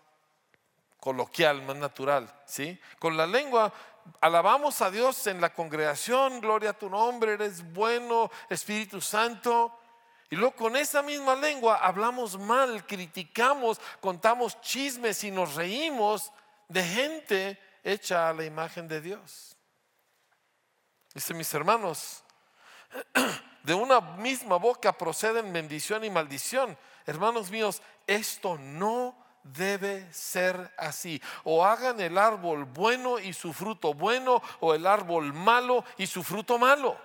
coloquial, 0.99 1.61
más 1.61 1.75
natural, 1.75 2.33
¿sí? 2.45 2.79
Con 2.97 3.15
la 3.15 3.27
lengua 3.27 3.71
alabamos 4.19 4.81
a 4.81 4.89
Dios 4.89 5.27
en 5.27 5.41
la 5.41 5.53
congregación, 5.53 6.41
gloria 6.41 6.71
a 6.71 6.79
tu 6.79 6.89
nombre, 6.89 7.33
eres 7.33 7.71
bueno, 7.73 8.31
Espíritu 8.49 8.99
Santo. 8.99 9.77
Y 10.29 10.35
luego 10.35 10.55
con 10.55 10.75
esa 10.75 11.01
misma 11.01 11.35
lengua 11.35 11.77
hablamos 11.77 12.39
mal, 12.39 12.85
criticamos, 12.87 13.79
contamos 14.01 14.59
chismes 14.61 15.23
y 15.23 15.31
nos 15.31 15.55
reímos 15.55 16.31
de 16.67 16.83
gente 16.83 17.59
hecha 17.83 18.29
a 18.29 18.33
la 18.33 18.45
imagen 18.45 18.87
de 18.87 19.19
Dice 21.13 21.33
mis 21.33 21.53
hermanos, 21.53 22.23
de 23.63 23.73
una 23.73 24.01
misma 24.01 24.57
boca 24.57 24.91
proceden 24.93 25.53
bendición 25.53 26.03
y 26.03 26.09
maldición. 26.09 26.77
Hermanos 27.05 27.51
míos, 27.51 27.81
esto 28.07 28.57
no 28.57 29.15
debe 29.43 30.11
ser 30.11 30.73
así. 30.77 31.21
O 31.43 31.63
hagan 31.63 31.99
el 32.01 32.17
árbol 32.17 32.65
bueno 32.65 33.19
y 33.19 33.33
su 33.33 33.53
fruto 33.53 33.93
bueno, 33.93 34.41
o 34.61 34.73
el 34.73 34.87
árbol 34.87 35.33
malo 35.33 35.83
y 35.97 36.07
su 36.07 36.23
fruto 36.23 36.57
malo. 36.57 36.97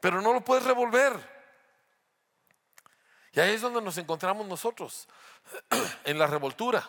Pero 0.00 0.20
no 0.20 0.32
lo 0.32 0.42
puedes 0.42 0.64
revolver. 0.64 1.33
Y 3.34 3.40
ahí 3.40 3.54
es 3.54 3.60
donde 3.60 3.82
nos 3.82 3.98
encontramos 3.98 4.46
nosotros, 4.46 5.08
en 6.04 6.18
la 6.18 6.26
revoltura. 6.26 6.88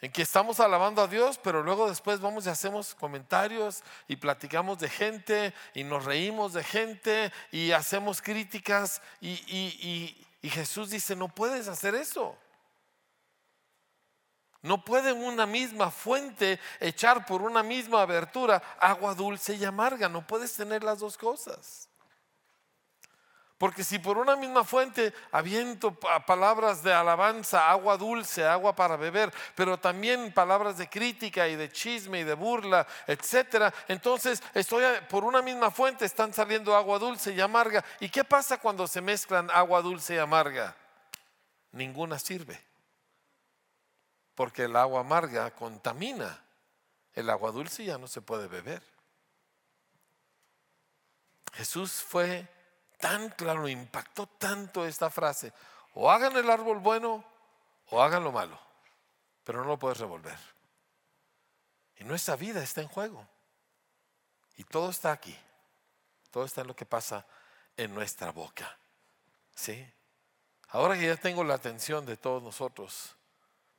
En 0.00 0.10
que 0.10 0.22
estamos 0.22 0.58
alabando 0.58 1.00
a 1.00 1.06
Dios, 1.06 1.38
pero 1.42 1.62
luego 1.62 1.88
después 1.88 2.20
vamos 2.20 2.46
y 2.46 2.48
hacemos 2.48 2.94
comentarios 2.94 3.82
y 4.08 4.16
platicamos 4.16 4.78
de 4.78 4.88
gente 4.88 5.54
y 5.74 5.84
nos 5.84 6.04
reímos 6.04 6.52
de 6.52 6.64
gente 6.64 7.32
y 7.52 7.70
hacemos 7.70 8.20
críticas 8.20 9.00
y, 9.20 9.30
y 10.42 10.50
Jesús 10.50 10.90
dice, 10.90 11.14
no 11.14 11.28
puedes 11.28 11.68
hacer 11.68 11.94
eso. 11.94 12.36
No 14.62 14.84
puede 14.84 15.12
una 15.12 15.44
misma 15.44 15.90
fuente 15.90 16.60
echar 16.78 17.26
por 17.26 17.42
una 17.42 17.64
misma 17.64 18.02
abertura 18.02 18.62
agua 18.78 19.14
dulce 19.14 19.54
y 19.54 19.64
amarga. 19.64 20.08
No 20.08 20.24
puedes 20.24 20.54
tener 20.54 20.84
las 20.84 21.00
dos 21.00 21.18
cosas. 21.18 21.88
Porque 23.62 23.84
si 23.84 24.00
por 24.00 24.18
una 24.18 24.34
misma 24.34 24.64
fuente 24.64 25.14
aviento 25.30 25.94
palabras 25.94 26.82
de 26.82 26.92
alabanza, 26.92 27.70
agua 27.70 27.96
dulce, 27.96 28.44
agua 28.44 28.74
para 28.74 28.96
beber, 28.96 29.32
pero 29.54 29.78
también 29.78 30.32
palabras 30.32 30.78
de 30.78 30.88
crítica 30.88 31.46
y 31.46 31.54
de 31.54 31.70
chisme 31.70 32.18
y 32.18 32.24
de 32.24 32.34
burla, 32.34 32.84
etcétera, 33.06 33.72
entonces 33.86 34.42
estoy 34.52 34.82
por 35.08 35.22
una 35.22 35.42
misma 35.42 35.70
fuente 35.70 36.04
están 36.04 36.34
saliendo 36.34 36.74
agua 36.74 36.98
dulce 36.98 37.34
y 37.34 37.40
amarga. 37.40 37.84
¿Y 38.00 38.08
qué 38.08 38.24
pasa 38.24 38.58
cuando 38.58 38.88
se 38.88 39.00
mezclan 39.00 39.48
agua 39.52 39.80
dulce 39.80 40.16
y 40.16 40.18
amarga? 40.18 40.74
Ninguna 41.70 42.18
sirve 42.18 42.60
porque 44.34 44.64
el 44.64 44.74
agua 44.74 45.02
amarga 45.02 45.52
contamina. 45.52 46.36
El 47.14 47.30
agua 47.30 47.52
dulce 47.52 47.84
ya 47.84 47.96
no 47.96 48.08
se 48.08 48.22
puede 48.22 48.48
beber. 48.48 48.82
Jesús 51.52 52.02
fue 52.02 52.48
tan 53.02 53.30
claro, 53.30 53.66
impactó 53.66 54.28
tanto 54.28 54.86
esta 54.86 55.10
frase, 55.10 55.52
o 55.94 56.08
hagan 56.08 56.36
el 56.36 56.48
árbol 56.48 56.78
bueno 56.78 57.24
o 57.90 58.00
hagan 58.00 58.22
lo 58.22 58.30
malo, 58.30 58.56
pero 59.42 59.62
no 59.62 59.66
lo 59.66 59.76
puedes 59.76 59.98
revolver. 59.98 60.38
Y 61.96 62.04
nuestra 62.04 62.36
vida 62.36 62.62
está 62.62 62.80
en 62.80 62.88
juego. 62.88 63.26
Y 64.56 64.64
todo 64.64 64.90
está 64.90 65.10
aquí. 65.10 65.36
Todo 66.30 66.44
está 66.44 66.60
en 66.60 66.68
lo 66.68 66.76
que 66.76 66.86
pasa 66.86 67.26
en 67.76 67.92
nuestra 67.92 68.30
boca. 68.30 68.78
¿Sí? 69.54 69.86
Ahora 70.68 70.96
que 70.96 71.06
ya 71.06 71.16
tengo 71.16 71.42
la 71.44 71.54
atención 71.54 72.06
de 72.06 72.16
todos 72.16 72.42
nosotros, 72.42 73.14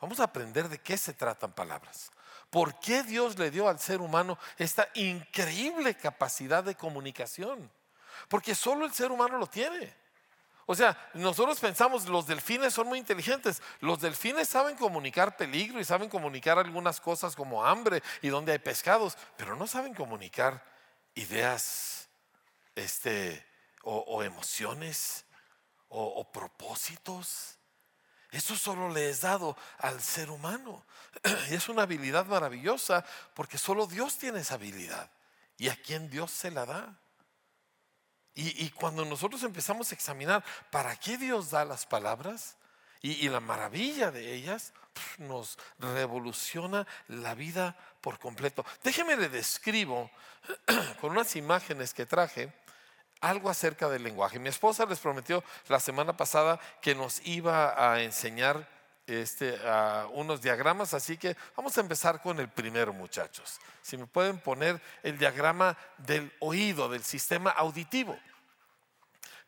Vamos 0.03 0.20
a 0.20 0.25
aprender 0.25 0.68
de 0.68 0.80
qué 0.80 0.98
se 0.98 1.13
tratan 1.13 1.53
palabras. 1.53 2.12
¿Por 2.50 2.77
qué 2.82 3.03
Dios 3.03 3.39
le 3.39 3.50
dio 3.51 3.70
al 3.70 3.80
ser 3.80 4.01
humano 4.01 4.38
esta 4.58 4.89
increíble 4.96 5.96
capacidad 5.96 6.62
de 6.62 6.75
comunicación? 6.75 7.72
Porque 8.27 8.55
solo 8.55 8.86
el 8.86 8.93
ser 8.93 9.12
humano 9.12 9.38
lo 9.38 9.48
tiene. 9.48 9.93
O 10.65 10.75
sea, 10.75 10.98
nosotros 11.13 11.60
pensamos, 11.60 12.08
los 12.08 12.25
delfines 12.25 12.74
son 12.74 12.88
muy 12.88 13.00
inteligentes. 13.00 13.62
Los 13.82 14.00
delfines 14.00 14.48
saben 14.48 14.77
comunicar 14.77 15.36
peligro 15.36 15.79
y 15.79 15.84
saben 15.84 16.10
comunicar 16.10 16.58
algunas 16.58 17.01
cosas 17.01 17.36
como 17.36 17.65
hambre 17.65 18.01
y 18.22 18.29
donde 18.29 18.53
hay 18.53 18.60
pescados, 18.60 19.17
pero 19.36 19.55
no 19.55 19.67
saben 19.67 19.93
comunicar 19.93 20.63
ideas 21.15 22.08
este, 22.75 23.46
o, 23.84 24.24
emociones 24.24 25.25
o 25.89 26.32
propósitos. 26.32 27.58
Eso 28.34 28.58
solo 28.58 28.89
le 28.89 29.12
es 29.12 29.22
dado 29.22 29.55
al 29.77 30.01
ser 30.01 30.32
humano. 30.32 30.84
Y 31.51 31.53
es 31.53 31.70
una 31.70 31.84
habilidad 31.84 32.25
maravillosa 32.25 33.05
porque 33.36 33.60
solo 33.60 33.86
Dios 33.86 34.17
tiene 34.17 34.39
esa 34.39 34.55
habilidad. 34.55 35.12
¿Y 35.58 35.70
a 35.70 35.75
quién 35.75 36.10
Dios 36.10 36.32
se 36.32 36.50
la 36.50 36.65
da? 36.65 37.00
Y, 38.36 38.70
cuando 38.72 39.06
nosotros 39.06 39.44
empezamos 39.44 39.92
a 39.92 39.96
examinar 39.96 40.44
para 40.72 40.96
qué 40.96 41.18
Dios 41.18 41.52
da 41.52 41.66
las 41.66 41.86
palabras 41.86 42.58
y, 43.02 43.30
la 43.30 43.40
maravilla 43.40 44.10
de 44.10 44.34
ellas, 44.34 44.74
nos 45.20 45.60
revoluciona 45.78 46.88
la 47.08 47.36
vida 47.36 47.78
por 48.02 48.18
completo. 48.18 48.66
Déjeme 48.84 49.16
le 49.16 49.30
describo 49.30 50.10
con 51.02 51.12
unas 51.12 51.36
imágenes 51.36 51.94
que 51.94 52.06
traje 52.06 52.52
algo 53.22 53.50
acerca 53.50 53.88
del 53.88 54.04
lenguaje. 54.04 54.40
Mi 54.40 54.50
esposa 54.50 54.86
les 54.86 55.00
prometió 55.00 55.44
la 55.68 55.80
semana 55.80 56.18
pasada 56.18 56.60
que 56.82 56.96
nos 56.96 57.25
iba 57.25 57.94
a 57.94 58.02
enseñar 58.02 58.68
este, 59.08 59.60
unos 60.14 60.42
diagramas, 60.42 60.94
así 60.94 61.18
que 61.18 61.36
vamos 61.56 61.78
a 61.78 61.82
empezar 61.82 62.22
con 62.22 62.40
el 62.40 62.50
primero, 62.50 62.94
muchachos. 62.94 63.60
Si 63.82 63.98
me 63.98 64.08
pueden 64.08 64.40
poner 64.40 64.82
el 65.04 65.18
diagrama 65.18 65.78
del 65.98 66.32
oído, 66.40 66.90
del 66.90 67.04
sistema 67.04 67.52
auditivo. 67.52 68.18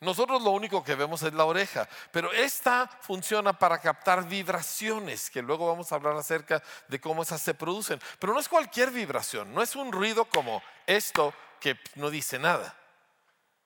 Nosotros 0.01 0.41
lo 0.41 0.51
único 0.51 0.83
que 0.83 0.95
vemos 0.95 1.23
es 1.23 1.33
la 1.33 1.45
oreja, 1.45 1.87
pero 2.11 2.31
esta 2.33 2.87
funciona 3.01 3.57
para 3.57 3.79
captar 3.79 4.27
vibraciones, 4.27 5.29
que 5.29 5.41
luego 5.41 5.67
vamos 5.67 5.91
a 5.91 5.95
hablar 5.95 6.15
acerca 6.17 6.61
de 6.89 6.99
cómo 6.99 7.23
esas 7.23 7.41
se 7.41 7.53
producen. 7.53 7.99
Pero 8.19 8.33
no 8.33 8.39
es 8.39 8.49
cualquier 8.49 8.91
vibración, 8.91 9.53
no 9.53 9.61
es 9.61 9.75
un 9.75 9.91
ruido 9.91 10.25
como 10.25 10.61
esto 10.85 11.33
que 11.59 11.79
no 11.95 12.09
dice 12.09 12.37
nada 12.37 12.75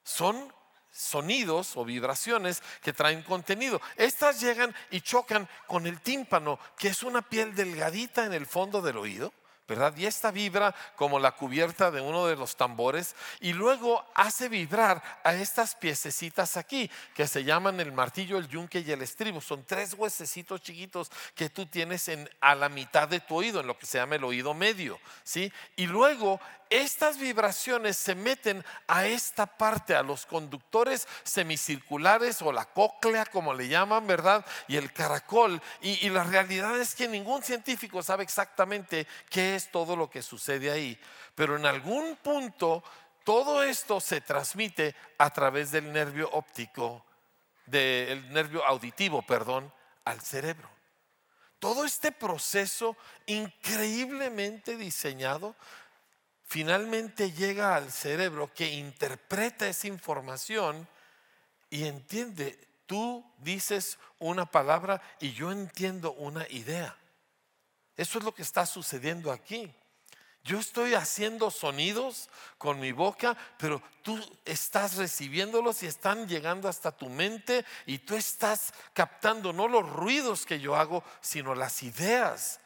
son 0.10 0.51
sonidos 0.91 1.77
o 1.77 1.86
vibraciones 1.86 2.62
que 2.81 2.93
traen 2.93 3.22
contenido. 3.24 3.81
Estas 3.96 4.39
llegan 4.41 4.75
y 4.91 5.01
chocan 5.01 5.48
con 5.67 5.88
el 5.88 6.01
tímpano, 6.01 6.60
que 6.77 6.89
es 6.89 7.03
una 7.03 7.22
piel 7.22 7.55
delgadita 7.55 8.25
en 8.25 8.34
el 8.34 8.46
fondo 8.46 8.81
del 8.81 8.98
oído. 8.98 9.34
¿verdad? 9.69 9.96
Y 9.96 10.08
esta 10.08 10.31
vibra 10.31 10.74
como 10.96 11.19
la 11.19 11.34
cubierta 11.34 11.91
de 11.91 12.01
uno 12.01 12.25
de 12.25 12.36
los 12.36 12.55
tambores 12.58 13.15
y 13.39 13.53
luego 13.53 14.03
hace 14.15 14.50
vibrar 14.50 15.01
a 15.24 15.36
estas 15.36 15.75
piececitas 15.75 16.58
aquí 16.58 16.89
que 17.13 17.27
se 17.27 17.43
llaman 17.43 17.79
el 17.79 17.91
martillo, 17.91 18.39
el 18.39 18.48
yunque 18.48 18.79
y 18.79 18.91
el 18.91 19.03
estribo. 19.03 19.39
Son 19.39 19.63
tres 19.63 19.93
huesecitos 19.93 20.62
chiquitos 20.62 21.12
que 21.36 21.51
tú 21.51 21.67
tienes 21.67 22.08
en, 22.08 22.27
a 22.41 22.55
la 22.55 22.67
mitad 22.67 23.08
de 23.08 23.19
tu 23.19 23.36
oído, 23.36 23.62
en 23.62 23.67
lo 23.67 23.77
que 23.77 23.86
se 23.86 24.00
llama 24.00 24.15
el 24.15 24.24
oído 24.24 24.55
medio, 24.55 25.00
¿sí? 25.24 25.53
Y 25.75 25.86
luego 25.86 26.41
estas 26.69 27.17
vibraciones 27.17 27.97
se 27.97 28.13
meten 28.13 28.63
a 28.88 29.07
esta 29.07 29.47
parte, 29.47 29.95
a 29.95 30.03
los 30.03 30.25
conductores 30.25 31.07
semicirculares 31.23 32.41
o 32.43 32.51
la 32.51 32.65
cóclea, 32.65 33.25
como 33.25 33.53
le 33.53 33.67
llaman, 33.67 34.05
¿verdad? 34.05 34.45
Y 34.67 34.77
el 34.77 34.93
caracol. 34.93 35.61
Y, 35.81 36.09
la 36.09 36.23
realidad 36.23 36.79
es 36.79 36.93
que 36.93 37.07
ningún 37.07 37.41
científico 37.41 38.03
sabe 38.03 38.23
exactamente 38.23 39.07
qué 39.29 39.55
es 39.55 39.71
todo 39.71 39.95
lo 39.95 40.09
que 40.09 40.21
sucede 40.21 40.69
ahí. 40.69 40.99
Pero 41.33 41.55
en 41.55 41.65
algún 41.65 42.15
punto 42.17 42.83
todo 43.23 43.63
esto 43.63 43.99
se 43.99 44.21
transmite 44.21 44.95
a 45.17 45.31
través 45.31 45.71
del 45.71 45.91
nervio 45.91 46.29
óptico, 46.31 47.03
del 47.65 48.31
nervio 48.31 48.63
auditivo, 48.65 49.23
perdón, 49.23 49.73
al 50.05 50.21
cerebro. 50.21 50.69
Todo 51.59 51.83
este 51.83 52.11
proceso 52.11 52.95
increíblemente 53.25 54.77
diseñado 54.77 55.55
finalmente 56.49 57.31
llega 57.31 57.75
al 57.75 57.91
cerebro 57.91 58.51
que 58.51 58.73
interpreta 58.73 59.67
esa 59.67 59.87
información 59.87 60.87
y 61.69 61.85
entiende, 61.85 62.67
tú 62.87 63.23
dices 63.37 63.99
una 64.17 64.47
palabra 64.47 64.99
y 65.19 65.31
yo 65.31 65.51
entiendo 65.51 66.11
una 66.13 66.47
idea. 66.49 66.97
Eso 67.95 68.17
es 68.17 68.25
lo 68.25 68.33
que 68.33 68.41
está 68.41 68.65
sucediendo 68.65 69.31
aquí. 69.31 69.71
Yo 70.43 70.57
estoy 70.57 70.95
haciendo 70.95 71.51
sonidos 71.51 72.29
con 72.57 72.79
mi 72.79 72.93
boca, 72.93 73.37
pero 73.59 73.83
tú 74.01 74.19
estás 74.43 74.95
recibiéndolos 74.95 75.83
y 75.83 75.85
están 75.85 76.27
llegando 76.27 76.67
hasta 76.67 76.91
tu 76.91 77.09
mente 77.09 77.63
y 77.85 77.99
tú 77.99 78.15
estás 78.15 78.73
captando 78.93 79.53
no 79.53 79.67
los 79.67 79.87
ruidos 79.87 80.47
que 80.47 80.59
yo 80.59 80.75
hago, 80.75 81.03
sino 81.21 81.53
las 81.53 81.83
ideas 81.83 82.59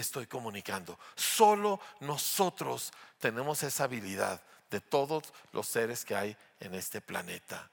estoy 0.00 0.26
comunicando. 0.26 0.98
Solo 1.14 1.80
nosotros 2.00 2.92
tenemos 3.18 3.62
esa 3.62 3.84
habilidad 3.84 4.42
de 4.70 4.80
todos 4.80 5.32
los 5.52 5.66
seres 5.66 6.04
que 6.04 6.16
hay 6.16 6.36
en 6.60 6.74
este 6.74 7.00
planeta. 7.00 7.70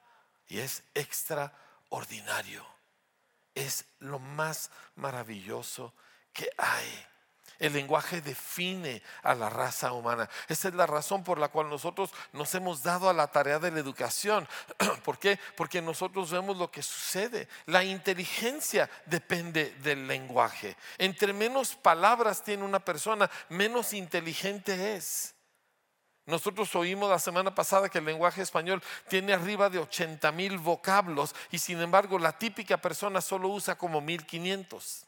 Y 0.47 0.59
es 0.59 0.83
extraordinario. 0.93 2.65
Es 3.55 3.85
lo 3.99 4.19
más 4.19 4.71
maravilloso 4.95 5.93
que 6.31 6.49
hay. 6.57 7.05
El 7.59 7.73
lenguaje 7.73 8.21
define 8.21 9.01
a 9.21 9.35
la 9.35 9.49
raza 9.49 9.93
humana. 9.93 10.29
Esa 10.47 10.67
es 10.67 10.73
la 10.73 10.85
razón 10.85 11.23
por 11.23 11.37
la 11.37 11.47
cual 11.47 11.69
nosotros 11.69 12.09
nos 12.33 12.53
hemos 12.55 12.83
dado 12.83 13.09
a 13.09 13.13
la 13.13 13.27
tarea 13.27 13.59
de 13.59 13.71
la 13.71 13.79
educación. 13.79 14.47
¿Por 15.05 15.17
qué? 15.17 15.39
Porque 15.55 15.81
nosotros 15.81 16.31
vemos 16.31 16.57
lo 16.57 16.69
que 16.71 16.81
sucede. 16.81 17.47
La 17.67 17.83
inteligencia 17.83 18.89
depende 19.05 19.71
del 19.81 20.07
lenguaje. 20.07 20.75
Entre 20.97 21.31
menos 21.31 21.75
palabras 21.75 22.43
tiene 22.43 22.63
una 22.63 22.79
persona, 22.79 23.29
menos 23.49 23.93
inteligente 23.93 24.95
es. 24.95 25.35
Nosotros 26.25 26.73
oímos 26.75 27.09
la 27.09 27.19
semana 27.19 27.53
pasada 27.53 27.89
que 27.89 27.99
el 27.99 28.05
lenguaje 28.05 28.41
español 28.41 28.81
tiene 29.09 29.33
arriba 29.33 29.69
de 29.69 29.79
80 29.79 30.31
mil 30.31 30.57
vocablos 30.57 31.35
y 31.51 31.59
sin 31.59 31.81
embargo 31.81 32.17
la 32.17 32.37
típica 32.37 32.77
persona 32.77 33.19
solo 33.21 33.49
usa 33.49 33.77
como 33.77 33.99
1500. 33.99 35.05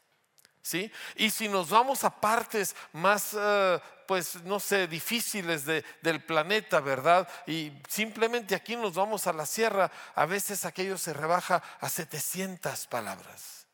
Y 1.14 1.30
si 1.30 1.48
nos 1.48 1.70
vamos 1.70 2.04
a 2.04 2.20
partes 2.20 2.74
más, 2.92 3.36
eh, 3.38 3.80
pues 4.06 4.42
no 4.44 4.60
sé, 4.60 4.86
difíciles 4.86 5.64
del 5.64 6.24
planeta, 6.24 6.80
¿verdad? 6.80 7.28
Y 7.46 7.72
simplemente 7.88 8.54
aquí 8.54 8.76
nos 8.76 8.94
vamos 8.94 9.26
a 9.26 9.32
la 9.32 9.46
sierra, 9.46 9.90
a 10.14 10.26
veces 10.26 10.64
aquello 10.64 10.98
se 10.98 11.12
rebaja 11.12 11.62
a 11.80 11.88
700 11.88 12.86
palabras. 12.86 13.66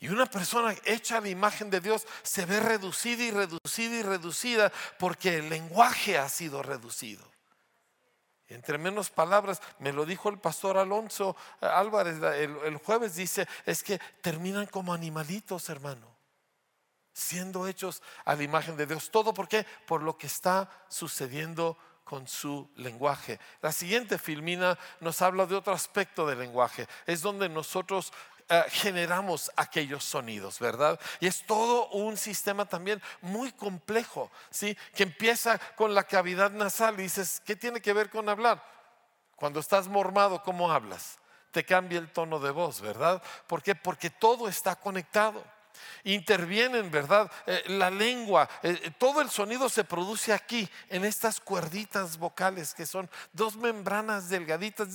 Y 0.00 0.08
una 0.08 0.26
persona 0.26 0.74
hecha 0.84 1.18
a 1.18 1.20
la 1.20 1.28
imagen 1.28 1.70
de 1.70 1.80
Dios 1.80 2.06
se 2.22 2.44
ve 2.44 2.58
reducida 2.58 3.22
y 3.22 3.30
reducida 3.30 3.94
y 3.94 4.02
reducida 4.02 4.72
porque 4.98 5.36
el 5.36 5.48
lenguaje 5.48 6.18
ha 6.18 6.28
sido 6.28 6.62
reducido. 6.62 7.31
Entre 8.54 8.78
menos 8.78 9.10
palabras, 9.10 9.60
me 9.78 9.92
lo 9.92 10.04
dijo 10.04 10.28
el 10.28 10.38
pastor 10.38 10.78
Alonso 10.78 11.36
eh, 11.60 11.66
Álvarez 11.66 12.16
el, 12.16 12.56
el 12.64 12.76
jueves, 12.76 13.16
dice, 13.16 13.46
es 13.66 13.82
que 13.82 13.98
terminan 14.20 14.66
como 14.66 14.92
animalitos, 14.92 15.68
hermano, 15.68 16.06
siendo 17.12 17.66
hechos 17.66 18.02
a 18.24 18.34
la 18.34 18.42
imagen 18.42 18.76
de 18.76 18.86
Dios. 18.86 19.10
¿Todo 19.10 19.34
por 19.34 19.48
qué? 19.48 19.66
Por 19.86 20.02
lo 20.02 20.16
que 20.16 20.26
está 20.26 20.70
sucediendo 20.88 21.76
con 22.04 22.28
su 22.28 22.68
lenguaje. 22.76 23.38
La 23.62 23.72
siguiente 23.72 24.18
filmina 24.18 24.78
nos 25.00 25.22
habla 25.22 25.46
de 25.46 25.54
otro 25.54 25.72
aspecto 25.72 26.26
del 26.26 26.40
lenguaje. 26.40 26.86
Es 27.06 27.22
donde 27.22 27.48
nosotros 27.48 28.12
eh, 28.48 28.64
generamos 28.68 29.50
aquellos 29.56 30.04
sonidos, 30.04 30.58
¿verdad? 30.58 30.98
Y 31.20 31.26
es 31.26 31.44
todo 31.46 31.88
un 31.88 32.16
sistema 32.16 32.64
también 32.64 33.02
muy 33.20 33.52
complejo, 33.52 34.30
¿sí? 34.50 34.76
Que 34.94 35.04
empieza 35.04 35.58
con 35.76 35.94
la 35.94 36.04
cavidad 36.04 36.50
nasal 36.50 36.98
y 37.00 37.04
dices, 37.04 37.42
¿qué 37.44 37.56
tiene 37.56 37.80
que 37.80 37.92
ver 37.92 38.10
con 38.10 38.28
hablar? 38.28 38.62
Cuando 39.36 39.60
estás 39.60 39.88
mormado, 39.88 40.42
¿cómo 40.42 40.70
hablas? 40.70 41.18
Te 41.50 41.64
cambia 41.64 41.98
el 41.98 42.10
tono 42.10 42.38
de 42.38 42.50
voz, 42.50 42.80
¿verdad? 42.80 43.22
¿Por 43.46 43.62
qué? 43.62 43.74
Porque 43.74 44.10
todo 44.10 44.48
está 44.48 44.76
conectado 44.76 45.44
intervienen, 46.04 46.90
¿verdad? 46.90 47.30
Eh, 47.46 47.62
la 47.66 47.90
lengua, 47.90 48.48
eh, 48.62 48.80
eh, 48.82 48.90
todo 48.98 49.20
el 49.20 49.30
sonido 49.30 49.68
se 49.68 49.84
produce 49.84 50.32
aquí, 50.32 50.68
en 50.88 51.04
estas 51.04 51.40
cuerditas 51.40 52.16
vocales 52.18 52.74
que 52.74 52.86
son 52.86 53.08
dos 53.32 53.56
membranas 53.56 54.28
delgaditas 54.28 54.88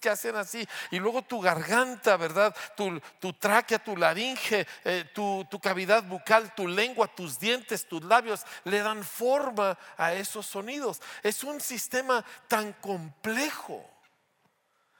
que 0.00 0.10
hacen 0.10 0.36
así. 0.36 0.66
Y 0.90 0.98
luego 0.98 1.22
tu 1.22 1.40
garganta, 1.40 2.16
¿verdad? 2.16 2.54
Tu, 2.76 3.00
tu 3.20 3.32
tráquea, 3.32 3.78
tu 3.78 3.96
laringe, 3.96 4.66
tu, 5.14 5.46
tu 5.50 5.58
cavidad 5.58 6.02
bucal, 6.04 6.54
tu 6.54 6.66
lengua, 6.66 7.08
tus 7.08 7.38
dientes, 7.38 7.86
tus 7.86 8.02
labios, 8.02 8.44
le 8.64 8.80
dan 8.80 9.04
forma 9.04 9.78
a 9.96 10.12
esos 10.14 10.46
sonidos. 10.46 11.00
Es 11.22 11.44
un 11.44 11.60
sistema 11.60 12.24
tan 12.46 12.72
complejo. 12.74 13.84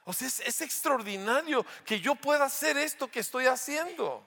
O 0.04 0.12
sea, 0.12 0.28
es 0.28 0.60
extraordinario 0.62 1.66
que 1.84 2.00
yo 2.00 2.14
pueda 2.14 2.46
hacer 2.46 2.78
esto 2.78 3.10
que 3.10 3.20
estoy 3.20 3.46
haciendo 3.46 4.26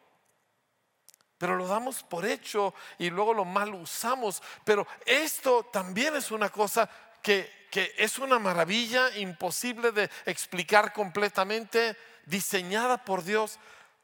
pero 1.42 1.56
lo 1.56 1.66
damos 1.66 2.04
por 2.04 2.24
hecho 2.24 2.76
y 3.00 3.10
luego 3.10 3.34
lo 3.34 3.46
mal 3.46 3.74
usamos. 3.74 4.44
Pero 4.64 4.86
esto 5.08 5.64
también 5.74 6.16
es 6.16 6.30
una 6.30 6.52
cosa 6.52 6.88
que, 7.24 7.68
que 7.72 7.96
es 7.98 8.20
una 8.20 8.38
maravilla 8.38 9.10
imposible 9.18 9.92
de 9.92 10.08
explicar 10.28 10.94
completamente, 10.94 11.98
diseñada 12.28 13.04
por 13.04 13.24
Dios 13.24 13.58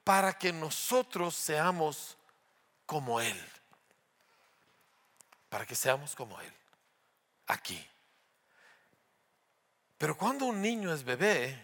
para 0.04 0.36
que 0.36 0.52
nosotros 0.52 1.36
seamos 1.36 2.18
como 2.88 3.22
Él. 3.22 3.40
Para 5.50 5.68
que 5.68 5.76
seamos 5.76 6.16
como 6.16 6.42
Él. 6.42 6.54
Aquí. 7.46 7.88
Pero 10.00 10.18
cuando 10.18 10.46
un 10.46 10.60
niño 10.60 10.92
es 10.92 11.04
bebé, 11.04 11.56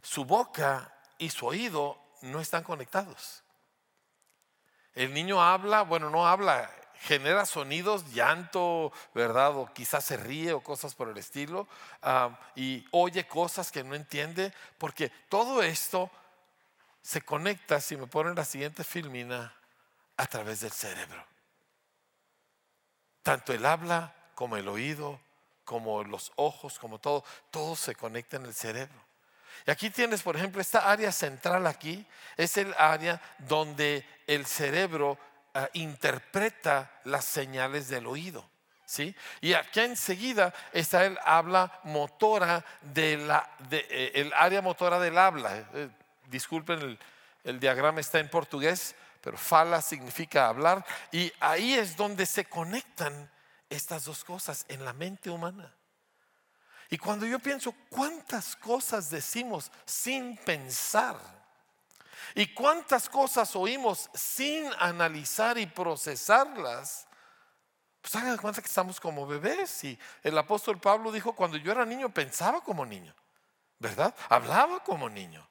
su 0.00 0.24
boca 0.24 0.96
y 1.18 1.28
su 1.30 1.44
oído 1.44 2.00
no 2.22 2.40
están 2.40 2.62
conectados. 2.62 3.42
El 4.96 5.14
niño 5.14 5.42
habla, 5.42 5.82
bueno, 5.82 6.08
no 6.08 6.26
habla, 6.26 6.70
genera 7.02 7.44
sonidos, 7.44 8.14
llanto, 8.14 8.92
¿verdad? 9.14 9.54
O 9.54 9.72
quizás 9.72 10.04
se 10.04 10.16
ríe 10.16 10.54
o 10.54 10.62
cosas 10.62 10.94
por 10.94 11.10
el 11.10 11.18
estilo, 11.18 11.68
y 12.54 12.84
oye 12.90 13.28
cosas 13.28 13.70
que 13.70 13.84
no 13.84 13.94
entiende, 13.94 14.52
porque 14.78 15.10
todo 15.28 15.62
esto 15.62 16.10
se 17.02 17.20
conecta, 17.20 17.80
si 17.80 17.96
me 17.96 18.06
ponen 18.06 18.34
la 18.34 18.44
siguiente 18.44 18.82
filmina, 18.82 19.54
a 20.16 20.26
través 20.26 20.60
del 20.60 20.72
cerebro. 20.72 21.22
Tanto 23.22 23.52
el 23.52 23.66
habla 23.66 24.14
como 24.34 24.56
el 24.56 24.66
oído, 24.66 25.20
como 25.64 26.04
los 26.04 26.32
ojos, 26.36 26.78
como 26.78 26.98
todo, 26.98 27.22
todo 27.50 27.76
se 27.76 27.94
conecta 27.94 28.38
en 28.38 28.46
el 28.46 28.54
cerebro. 28.54 28.98
Y 29.66 29.70
aquí 29.70 29.90
tienes, 29.90 30.22
por 30.22 30.36
ejemplo, 30.36 30.60
esta 30.60 30.90
área 30.90 31.12
central 31.12 31.66
aquí, 31.66 32.04
es 32.36 32.56
el 32.56 32.74
área 32.76 33.20
donde 33.38 34.04
el 34.26 34.46
cerebro 34.46 35.18
ah, 35.54 35.68
interpreta 35.74 36.90
las 37.04 37.24
señales 37.24 37.88
del 37.88 38.06
oído. 38.06 38.48
¿Sí? 38.84 39.16
Y 39.40 39.52
aquí 39.54 39.80
enseguida 39.80 40.54
está 40.72 41.04
el 41.04 41.18
habla 41.24 41.80
motora 41.84 42.64
de 42.82 43.16
la, 43.16 43.50
eh, 43.70 44.12
el 44.14 44.32
área 44.32 44.62
motora 44.62 45.00
del 45.00 45.18
habla. 45.18 45.56
Eh, 45.56 45.66
eh, 45.74 45.88
disculpen, 46.28 46.80
el, 46.80 46.98
el 47.42 47.58
diagrama 47.58 48.00
está 48.00 48.20
en 48.20 48.28
portugués, 48.28 48.94
pero 49.20 49.36
fala 49.36 49.82
significa 49.82 50.46
hablar. 50.46 50.86
Y 51.10 51.32
ahí 51.40 51.74
es 51.74 51.96
donde 51.96 52.26
se 52.26 52.44
conectan 52.44 53.28
estas 53.68 54.04
dos 54.04 54.22
cosas 54.22 54.64
en 54.68 54.84
la 54.84 54.92
mente 54.92 55.30
humana. 55.30 55.75
Y 56.90 56.98
cuando 56.98 57.26
yo 57.26 57.38
pienso 57.38 57.72
cuántas 57.88 58.54
cosas 58.56 59.10
decimos 59.10 59.70
sin 59.84 60.36
pensar 60.36 61.16
y 62.34 62.52
cuántas 62.52 63.08
cosas 63.08 63.56
oímos 63.56 64.10
sin 64.14 64.70
analizar 64.78 65.58
y 65.58 65.66
procesarlas, 65.66 67.06
pues 68.00 68.14
hagan 68.14 68.36
cuenta 68.36 68.60
que 68.60 68.68
estamos 68.68 69.00
como 69.00 69.26
bebés. 69.26 69.82
Y 69.84 69.98
el 70.22 70.36
apóstol 70.38 70.78
Pablo 70.78 71.10
dijo, 71.10 71.34
cuando 71.34 71.56
yo 71.56 71.72
era 71.72 71.84
niño 71.84 72.08
pensaba 72.10 72.60
como 72.60 72.86
niño, 72.86 73.14
¿verdad? 73.78 74.14
Hablaba 74.28 74.84
como 74.84 75.08
niño. 75.08 75.46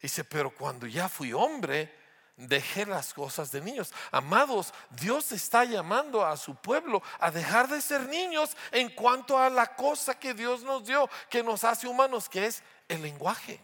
Dice, 0.00 0.24
pero 0.24 0.54
cuando 0.54 0.86
ya 0.86 1.08
fui 1.08 1.32
hombre, 1.32 1.92
dejé 2.38 2.86
las 2.86 3.12
cosas 3.12 3.50
de 3.50 3.60
niños. 3.60 3.92
Amados, 4.10 4.72
Dios 4.90 5.32
está 5.32 5.64
llamando 5.64 6.24
a 6.24 6.36
su 6.36 6.54
pueblo 6.54 7.02
a 7.18 7.30
dejar 7.30 7.68
de 7.68 7.80
ser 7.80 8.08
niños 8.08 8.56
en 8.70 8.88
cuanto 8.90 9.36
a 9.38 9.50
la 9.50 9.74
cosa 9.74 10.18
que 10.18 10.32
Dios 10.32 10.62
nos 10.62 10.86
dio, 10.86 11.10
que 11.28 11.42
nos 11.42 11.64
hace 11.64 11.86
humanos, 11.86 12.28
que 12.28 12.46
es 12.46 12.62
el 12.86 13.02
lenguaje, 13.02 13.60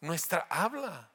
nuestra 0.00 0.46
habla. 0.48 1.08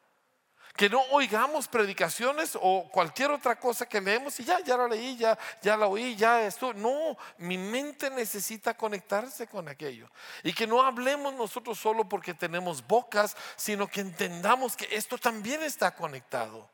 Que 0.76 0.90
no 0.90 1.02
oigamos 1.12 1.68
predicaciones 1.68 2.58
o 2.60 2.90
cualquier 2.92 3.30
otra 3.30 3.60
cosa 3.60 3.86
que 3.86 4.02
leemos 4.02 4.40
y 4.40 4.44
ya, 4.44 4.60
ya 4.62 4.76
la 4.76 4.88
leí, 4.88 5.16
ya, 5.16 5.38
ya 5.62 5.78
la 5.78 5.86
oí, 5.86 6.16
ya 6.16 6.46
esto. 6.46 6.74
No, 6.74 7.16
mi 7.38 7.60
mente 7.60 8.10
necesita 8.10 8.76
conectarse 8.76 9.46
con 9.46 9.68
aquello. 9.68 10.10
Y 10.44 10.52
que 10.52 10.66
no 10.66 10.82
hablemos 10.82 11.34
nosotros 11.36 11.78
solo 11.78 12.10
porque 12.10 12.34
tenemos 12.34 12.86
bocas, 12.88 13.38
sino 13.56 13.88
que 13.88 14.02
entendamos 14.02 14.76
que 14.76 14.88
esto 14.92 15.20
también 15.20 15.62
está 15.62 15.94
conectado. 15.94 16.68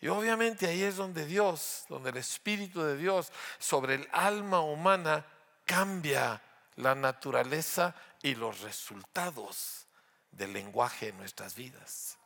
Y 0.00 0.08
obviamente 0.08 0.66
ahí 0.66 0.82
es 0.82 0.96
donde 0.96 1.24
Dios, 1.24 1.86
donde 1.88 2.10
el 2.10 2.18
Espíritu 2.18 2.82
de 2.82 2.96
Dios 2.96 3.32
sobre 3.58 3.94
el 3.94 4.08
alma 4.12 4.60
humana 4.60 5.26
cambia 5.64 6.42
la 6.76 6.94
naturaleza 6.94 7.94
y 8.22 8.34
los 8.34 8.60
resultados 8.60 9.86
del 10.30 10.52
lenguaje 10.52 11.08
en 11.08 11.16
nuestras 11.16 11.54
vidas. 11.54 12.18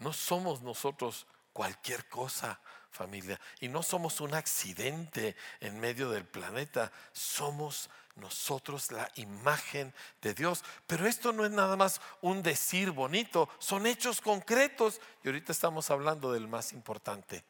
No 0.00 0.12
somos 0.12 0.60
nosotros 0.62 1.26
cualquier 1.52 2.08
cosa, 2.08 2.60
familia. 2.90 3.40
Y 3.60 3.68
no 3.68 3.82
somos 3.82 4.20
un 4.20 4.34
accidente 4.34 5.36
en 5.60 5.78
medio 5.78 6.10
del 6.10 6.24
planeta. 6.24 6.90
Somos 7.12 7.88
nosotros 8.16 8.92
la 8.92 9.10
imagen 9.16 9.94
de 10.20 10.34
Dios. 10.34 10.64
Pero 10.86 11.06
esto 11.06 11.32
no 11.32 11.44
es 11.44 11.50
nada 11.50 11.76
más 11.76 12.00
un 12.20 12.42
decir 12.42 12.90
bonito, 12.90 13.48
son 13.58 13.86
hechos 13.86 14.20
concretos. 14.20 15.00
Y 15.22 15.28
ahorita 15.28 15.52
estamos 15.52 15.90
hablando 15.90 16.32
del 16.32 16.48
más 16.48 16.72
importante, 16.72 17.44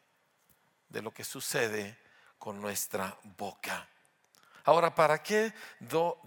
de 0.88 1.02
lo 1.02 1.12
que 1.12 1.24
sucede 1.24 1.98
con 2.38 2.60
nuestra 2.60 3.16
boca. 3.36 3.88
Ahora, 4.70 4.94
¿para 4.94 5.20
qué 5.20 5.52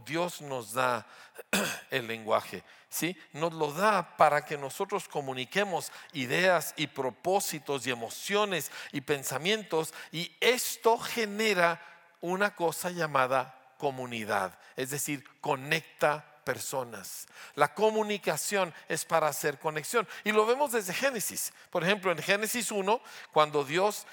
Dios 0.06 0.42
nos 0.42 0.74
da 0.74 1.08
el 1.90 2.06
lenguaje? 2.08 2.62
¿Sí? 2.90 3.18
Nos 3.32 3.54
lo 3.54 3.72
da 3.72 4.18
para 4.18 4.44
que 4.44 4.58
nosotros 4.58 5.08
comuniquemos 5.08 5.94
ideas 6.12 6.74
y 6.76 6.88
propósitos 6.88 7.88
y 7.88 7.92
emociones 7.92 8.70
y 8.92 9.00
pensamientos 9.00 9.94
y 10.12 10.30
esto 10.42 10.98
genera 10.98 11.82
una 12.20 12.54
cosa 12.54 12.90
llamada 12.90 13.58
comunidad, 13.78 14.60
es 14.76 14.90
decir, 14.90 15.24
conecta 15.40 16.26
personas. 16.44 17.28
La 17.56 17.74
comunicación 17.74 18.74
es 18.90 19.06
para 19.06 19.28
hacer 19.28 19.58
conexión. 19.58 20.06
Y 20.26 20.34
lo 20.34 20.46
vemos 20.46 20.74
desde 20.74 20.94
Génesis. 20.94 21.54
Por 21.70 21.86
ejemplo, 21.86 22.12
en 22.12 22.18
Génesis 22.18 22.72
1, 22.72 23.00
cuando 23.32 23.64
Dios 23.64 24.06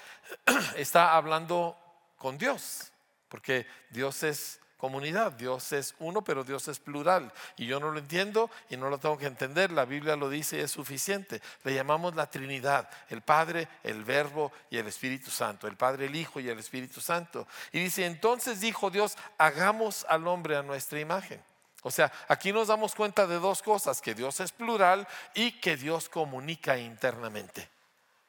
está 0.77 1.17
hablando 1.17 1.77
con 2.17 2.37
Dios. 2.37 2.91
Porque 3.31 3.65
Dios 3.89 4.23
es 4.23 4.59
comunidad. 4.75 5.31
Dios 5.31 5.71
es 5.71 5.95
uno, 5.99 6.21
pero 6.21 6.43
Dios 6.43 6.67
es 6.67 6.79
plural. 6.79 7.31
Y 7.55 7.65
yo 7.65 7.79
no 7.79 7.91
lo 7.91 7.99
entiendo 7.99 8.51
y 8.69 8.75
no 8.75 8.89
lo 8.89 8.97
tengo 8.97 9.17
que 9.17 9.27
entender. 9.27 9.71
La 9.71 9.85
Biblia 9.85 10.17
lo 10.17 10.29
dice 10.29 10.57
y 10.57 10.59
es 10.59 10.71
suficiente. 10.71 11.41
Le 11.63 11.73
llamamos 11.73 12.13
la 12.13 12.29
Trinidad, 12.29 12.89
el 13.07 13.21
Padre, 13.21 13.69
el 13.83 14.03
Verbo 14.03 14.51
y 14.69 14.77
el 14.77 14.87
Espíritu 14.87 15.31
Santo. 15.31 15.65
El 15.67 15.77
Padre, 15.77 16.07
el 16.07 16.15
Hijo 16.15 16.41
y 16.41 16.49
el 16.49 16.59
Espíritu 16.59 16.99
Santo. 16.99 17.47
Y 17.71 17.79
dice, 17.79 18.05
entonces 18.05 18.59
dijo 18.59 18.89
Dios, 18.89 19.17
hagamos 19.37 20.05
al 20.09 20.27
hombre 20.27 20.57
a 20.57 20.63
nuestra 20.63 20.99
imagen. 20.99 21.41
O 21.83 21.91
sea, 21.91 22.11
aquí 22.27 22.51
nos 22.51 22.67
damos 22.67 22.93
cuenta 22.93 23.27
de 23.27 23.39
dos 23.39 23.61
cosas, 23.61 24.01
que 24.01 24.13
Dios 24.13 24.41
es 24.41 24.51
plural 24.51 25.07
y 25.33 25.53
que 25.53 25.77
Dios 25.77 26.09
comunica 26.09 26.77
internamente, 26.77 27.69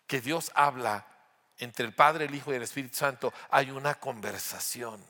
que 0.07 0.21
Dios 0.21 0.53
habla 0.55 1.07
entre 1.63 1.87
el 1.87 1.95
Padre, 1.95 2.27
el 2.27 2.35
Hijo 2.35 2.53
y 2.53 2.57
el 2.57 2.63
Espíritu 2.63 2.97
Santo. 2.97 3.33
Hay 3.51 3.71
una 3.71 3.95
conversación. 3.95 5.05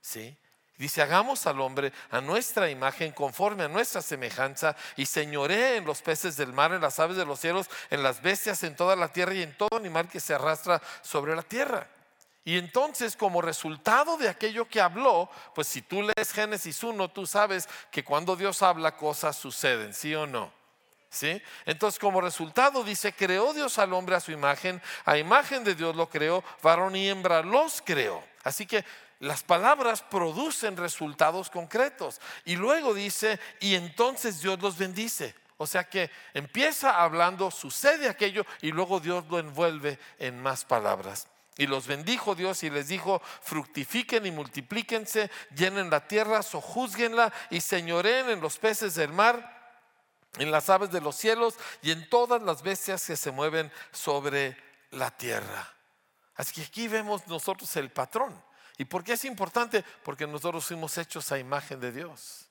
¿Sí? 0.00 0.36
Dice, 0.76 1.00
hagamos 1.00 1.46
al 1.46 1.60
hombre 1.60 1.92
a 2.10 2.20
nuestra 2.20 2.68
imagen, 2.68 3.12
conforme 3.12 3.64
a 3.64 3.68
nuestra 3.68 4.02
semejanza, 4.02 4.74
y 4.96 5.06
señoree 5.06 5.76
en 5.76 5.84
los 5.84 6.02
peces 6.02 6.36
del 6.36 6.52
mar, 6.52 6.72
en 6.72 6.80
las 6.80 6.98
aves 6.98 7.16
de 7.16 7.24
los 7.24 7.38
cielos, 7.38 7.68
en 7.90 8.02
las 8.02 8.20
bestias, 8.20 8.62
en 8.64 8.74
toda 8.74 8.96
la 8.96 9.08
tierra 9.08 9.34
y 9.34 9.42
en 9.42 9.56
todo 9.56 9.76
animal 9.76 10.08
que 10.08 10.18
se 10.18 10.34
arrastra 10.34 10.82
sobre 11.02 11.36
la 11.36 11.42
tierra. 11.42 11.86
Y 12.44 12.58
entonces, 12.58 13.14
como 13.16 13.40
resultado 13.40 14.16
de 14.16 14.28
aquello 14.28 14.66
que 14.66 14.80
habló, 14.80 15.30
pues 15.54 15.68
si 15.68 15.82
tú 15.82 16.02
lees 16.02 16.32
Génesis 16.32 16.82
1, 16.82 17.10
tú 17.10 17.26
sabes 17.26 17.68
que 17.92 18.02
cuando 18.02 18.34
Dios 18.34 18.62
habla, 18.62 18.96
cosas 18.96 19.36
suceden, 19.36 19.94
¿sí 19.94 20.14
o 20.14 20.26
no? 20.26 20.52
Entonces, 21.66 21.98
como 21.98 22.20
resultado, 22.20 22.84
dice, 22.84 23.12
creó 23.12 23.52
Dios 23.52 23.78
al 23.78 23.92
hombre 23.92 24.16
a 24.16 24.20
su 24.20 24.32
imagen, 24.32 24.80
a 25.04 25.18
imagen 25.18 25.64
de 25.64 25.74
Dios 25.74 25.94
lo 25.94 26.08
creó, 26.08 26.42
varón 26.62 26.96
y 26.96 27.08
hembra 27.08 27.42
los 27.42 27.82
creó. 27.82 28.24
Así 28.44 28.66
que 28.66 28.84
las 29.20 29.42
palabras 29.42 30.02
producen 30.02 30.76
resultados 30.76 31.50
concretos. 31.50 32.20
Y 32.44 32.56
luego 32.56 32.94
dice, 32.94 33.38
y 33.60 33.74
entonces 33.74 34.40
Dios 34.40 34.60
los 34.60 34.76
bendice. 34.76 35.34
O 35.58 35.66
sea 35.66 35.84
que 35.84 36.10
empieza 36.34 37.02
hablando, 37.02 37.50
sucede 37.50 38.08
aquello 38.08 38.44
y 38.62 38.72
luego 38.72 38.98
Dios 38.98 39.24
lo 39.30 39.38
envuelve 39.38 39.98
en 40.18 40.42
más 40.42 40.64
palabras. 40.64 41.28
Y 41.56 41.66
los 41.66 41.86
bendijo 41.86 42.34
Dios 42.34 42.64
y 42.64 42.70
les 42.70 42.88
dijo, 42.88 43.22
fructifiquen 43.42 44.26
y 44.26 44.32
multiplíquense, 44.32 45.30
llenen 45.54 45.90
la 45.90 46.08
tierra, 46.08 46.42
sojuzguenla 46.42 47.32
y 47.50 47.60
señoreen 47.60 48.30
en 48.30 48.40
los 48.40 48.58
peces 48.58 48.94
del 48.94 49.12
mar, 49.12 49.61
en 50.38 50.50
las 50.50 50.70
aves 50.70 50.90
de 50.90 51.00
los 51.00 51.16
cielos 51.16 51.54
y 51.82 51.90
en 51.90 52.08
todas 52.08 52.42
las 52.42 52.62
bestias 52.62 53.06
que 53.06 53.16
se 53.16 53.30
mueven 53.30 53.70
sobre 53.90 54.56
la 54.90 55.10
tierra. 55.10 55.68
Así 56.34 56.54
que 56.54 56.62
aquí 56.62 56.88
vemos 56.88 57.26
nosotros 57.26 57.74
el 57.76 57.90
patrón. 57.90 58.42
¿Y 58.78 58.84
por 58.84 59.04
qué 59.04 59.12
es 59.12 59.24
importante? 59.24 59.84
Porque 60.02 60.26
nosotros 60.26 60.64
fuimos 60.64 60.96
hechos 60.96 61.30
a 61.30 61.38
imagen 61.38 61.78
de 61.80 61.92
Dios. 61.92 62.48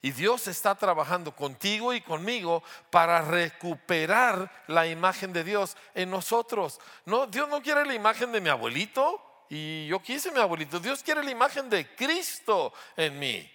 Y 0.00 0.12
Dios 0.12 0.46
está 0.46 0.74
trabajando 0.76 1.34
contigo 1.34 1.92
y 1.92 2.00
conmigo 2.00 2.62
para 2.90 3.22
recuperar 3.22 4.50
la 4.68 4.86
imagen 4.86 5.32
de 5.32 5.42
Dios 5.42 5.76
en 5.94 6.10
nosotros. 6.10 6.80
No, 7.04 7.26
Dios 7.26 7.48
no 7.48 7.62
quiere 7.62 7.84
la 7.84 7.94
imagen 7.94 8.30
de 8.30 8.40
mi 8.40 8.48
abuelito 8.48 9.46
y 9.48 9.86
yo 9.86 10.00
quise 10.00 10.30
mi 10.30 10.38
abuelito. 10.38 10.78
Dios 10.78 11.02
quiere 11.02 11.22
la 11.24 11.30
imagen 11.30 11.68
de 11.68 11.94
Cristo 11.96 12.72
en 12.96 13.18
mí 13.18 13.50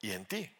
y 0.00 0.12
en 0.12 0.24
ti. 0.26 0.56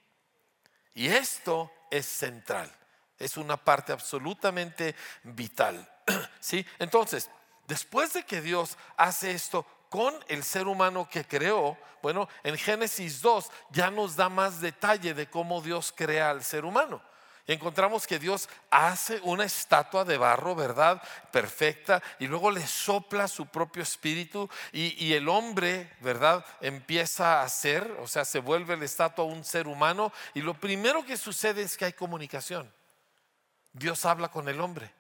Y 0.95 1.07
esto 1.07 1.71
es 1.93 2.07
central. 2.07 2.73
Es 3.19 3.37
una 3.37 3.57
parte 3.57 3.93
absolutamente 3.93 4.97
vital. 5.23 5.89
¿Sí? 6.41 6.67
Entonces, 6.79 7.31
después 7.69 8.15
de 8.15 8.25
que 8.25 8.41
Dios 8.41 8.77
hace 8.97 9.31
esto 9.31 9.67
con 9.91 10.15
el 10.29 10.43
ser 10.43 10.67
humano 10.67 11.07
que 11.09 11.25
creó, 11.25 11.77
bueno, 12.03 12.29
en 12.43 12.57
Génesis 12.57 13.21
2 13.21 13.51
ya 13.71 13.91
nos 13.91 14.17
da 14.17 14.29
más 14.29 14.61
detalle 14.61 15.13
de 15.15 15.29
cómo 15.29 15.61
Dios 15.61 15.93
crea 15.95 16.31
al 16.31 16.43
ser 16.43 16.65
humano. 16.65 17.03
Encontramos 17.47 18.07
que 18.07 18.19
Dios 18.19 18.49
hace 18.71 19.21
una 19.23 19.45
estatua 19.45 20.05
de 20.05 20.17
barro, 20.17 20.55
¿verdad? 20.55 21.03
Perfecta, 21.31 22.03
y 22.19 22.27
luego 22.27 22.51
le 22.51 22.67
sopla 22.67 23.29
su 23.29 23.47
propio 23.47 23.83
espíritu 23.83 24.49
y, 24.73 25.05
y 25.05 25.15
el 25.15 25.29
hombre, 25.29 25.93
¿verdad? 26.01 26.45
Empieza 26.61 27.43
a 27.43 27.49
ser, 27.49 27.91
o 28.01 28.07
sea, 28.07 28.25
se 28.25 28.39
vuelve 28.39 28.77
la 28.77 28.85
estatua 28.85 29.25
un 29.25 29.45
ser 29.45 29.67
humano 29.67 30.13
y 30.35 30.41
lo 30.41 30.55
primero 30.55 31.05
que 31.05 31.17
sucede 31.17 31.63
es 31.63 31.77
que 31.77 31.87
hay 31.87 31.93
comunicación. 31.93 32.73
Dios 33.73 34.05
habla 34.05 34.29
con 34.29 34.49
el 34.49 34.61
hombre 34.61 34.93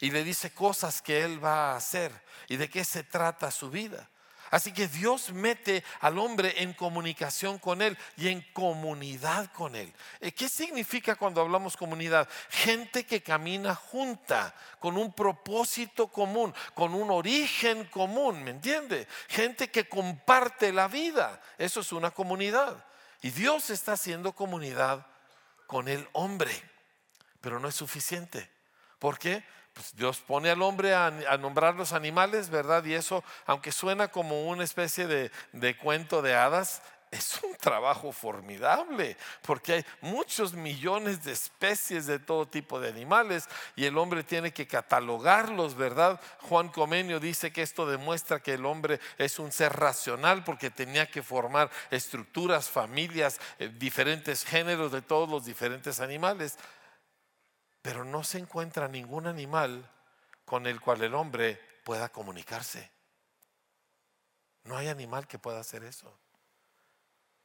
y 0.00 0.10
le 0.10 0.24
dice 0.24 0.52
cosas 0.52 1.02
que 1.02 1.24
él 1.24 1.42
va 1.44 1.72
a 1.72 1.76
hacer 1.76 2.12
y 2.48 2.56
de 2.56 2.68
qué 2.68 2.84
se 2.84 3.04
trata 3.04 3.50
su 3.50 3.70
vida. 3.70 4.08
Así 4.50 4.72
que 4.72 4.88
Dios 4.88 5.32
mete 5.32 5.84
al 6.00 6.18
hombre 6.18 6.62
en 6.62 6.72
comunicación 6.72 7.58
con 7.58 7.82
él 7.82 7.96
y 8.16 8.28
en 8.28 8.40
comunidad 8.52 9.50
con 9.52 9.76
él. 9.76 9.92
Eh, 10.20 10.32
¿Qué 10.32 10.48
significa 10.48 11.16
cuando 11.16 11.40
hablamos 11.40 11.76
comunidad? 11.76 12.28
Gente 12.48 13.04
que 13.04 13.22
camina 13.22 13.74
junta, 13.74 14.54
con 14.78 14.96
un 14.96 15.12
propósito 15.12 16.08
común, 16.08 16.54
con 16.74 16.94
un 16.94 17.10
origen 17.10 17.84
común, 17.86 18.42
¿me 18.42 18.52
entiende? 18.52 19.06
Gente 19.28 19.70
que 19.70 19.88
comparte 19.88 20.72
la 20.72 20.88
vida. 20.88 21.40
Eso 21.58 21.80
es 21.80 21.92
una 21.92 22.10
comunidad. 22.10 22.84
Y 23.20 23.30
Dios 23.30 23.70
está 23.70 23.92
haciendo 23.92 24.32
comunidad 24.32 25.06
con 25.66 25.88
el 25.88 26.08
hombre, 26.12 26.52
pero 27.40 27.60
no 27.60 27.68
es 27.68 27.74
suficiente. 27.74 28.50
¿Por 28.98 29.18
qué? 29.18 29.44
Pues, 29.78 29.94
Dios 29.94 30.18
pone 30.18 30.50
al 30.50 30.60
hombre 30.60 30.92
a, 30.92 31.08
nombrar 31.38 31.76
los 31.76 31.92
animales, 31.92 32.50
¿verdad? 32.50 32.84
Y 32.84 32.94
eso, 32.94 33.22
aunque 33.46 33.70
suena 33.70 34.08
como 34.08 34.48
una 34.48 34.64
especie 34.64 35.06
de, 35.06 35.30
de 35.52 35.76
cuento 35.76 36.20
de 36.20 36.34
hadas, 36.34 36.82
es 37.12 37.38
un 37.44 37.54
trabajo 37.54 38.10
formidable, 38.10 39.16
porque 39.42 39.74
hay 39.74 39.84
muchos 40.00 40.54
millones 40.54 41.22
de 41.22 41.30
especies 41.30 42.06
de 42.06 42.18
todo 42.18 42.48
tipo 42.48 42.80
de 42.80 42.88
animales 42.88 43.48
y 43.76 43.84
el 43.84 43.96
hombre 43.98 44.24
tiene 44.24 44.52
que 44.52 44.66
catalogarlos, 44.66 45.76
¿verdad? 45.76 46.20
Juan 46.40 46.70
Comenio 46.70 47.20
dice 47.20 47.52
que 47.52 47.62
esto 47.62 47.86
demuestra 47.86 48.40
que 48.40 48.54
el 48.54 48.66
hombre 48.66 48.98
es 49.16 49.38
un 49.38 49.52
ser 49.52 49.74
racional 49.74 50.42
porque 50.42 50.70
tenía 50.70 51.08
que 51.08 51.22
formar 51.22 51.70
estructuras, 51.92 52.68
familias, 52.68 53.40
eh, 53.60 53.70
diferentes 53.72 54.44
géneros 54.44 54.90
de 54.90 55.02
todos 55.02 55.28
los 55.28 55.44
diferentes 55.44 56.00
animales 56.00 56.58
pero 57.82 58.04
no 58.04 58.24
se 58.24 58.38
encuentra 58.38 58.88
ningún 58.88 59.26
animal 59.26 59.90
con 60.44 60.66
el 60.66 60.80
cual 60.80 61.02
el 61.02 61.14
hombre 61.14 61.60
pueda 61.84 62.08
comunicarse. 62.08 62.90
No 64.64 64.76
hay 64.76 64.88
animal 64.88 65.26
que 65.26 65.38
pueda 65.38 65.60
hacer 65.60 65.84
eso. 65.84 66.18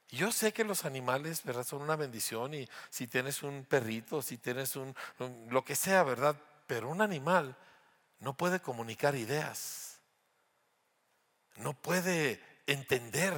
Yo 0.09 0.31
sé 0.31 0.53
que 0.53 0.63
los 0.63 0.85
animales, 0.85 1.43
¿verdad? 1.43 1.63
Son 1.63 1.81
una 1.81 1.95
bendición 1.95 2.53
y 2.53 2.69
si 2.89 3.07
tienes 3.07 3.41
un 3.41 3.65
perrito, 3.65 4.21
si 4.21 4.37
tienes 4.37 4.75
un, 4.75 4.95
lo 5.49 5.65
que 5.65 5.75
sea, 5.75 6.03
¿verdad? 6.03 6.35
Pero 6.67 6.89
un 6.89 7.01
animal 7.01 7.55
no 8.19 8.35
puede 8.35 8.59
comunicar 8.59 9.15
ideas. 9.15 9.99
No 11.55 11.73
puede 11.73 12.41
entender 12.67 13.33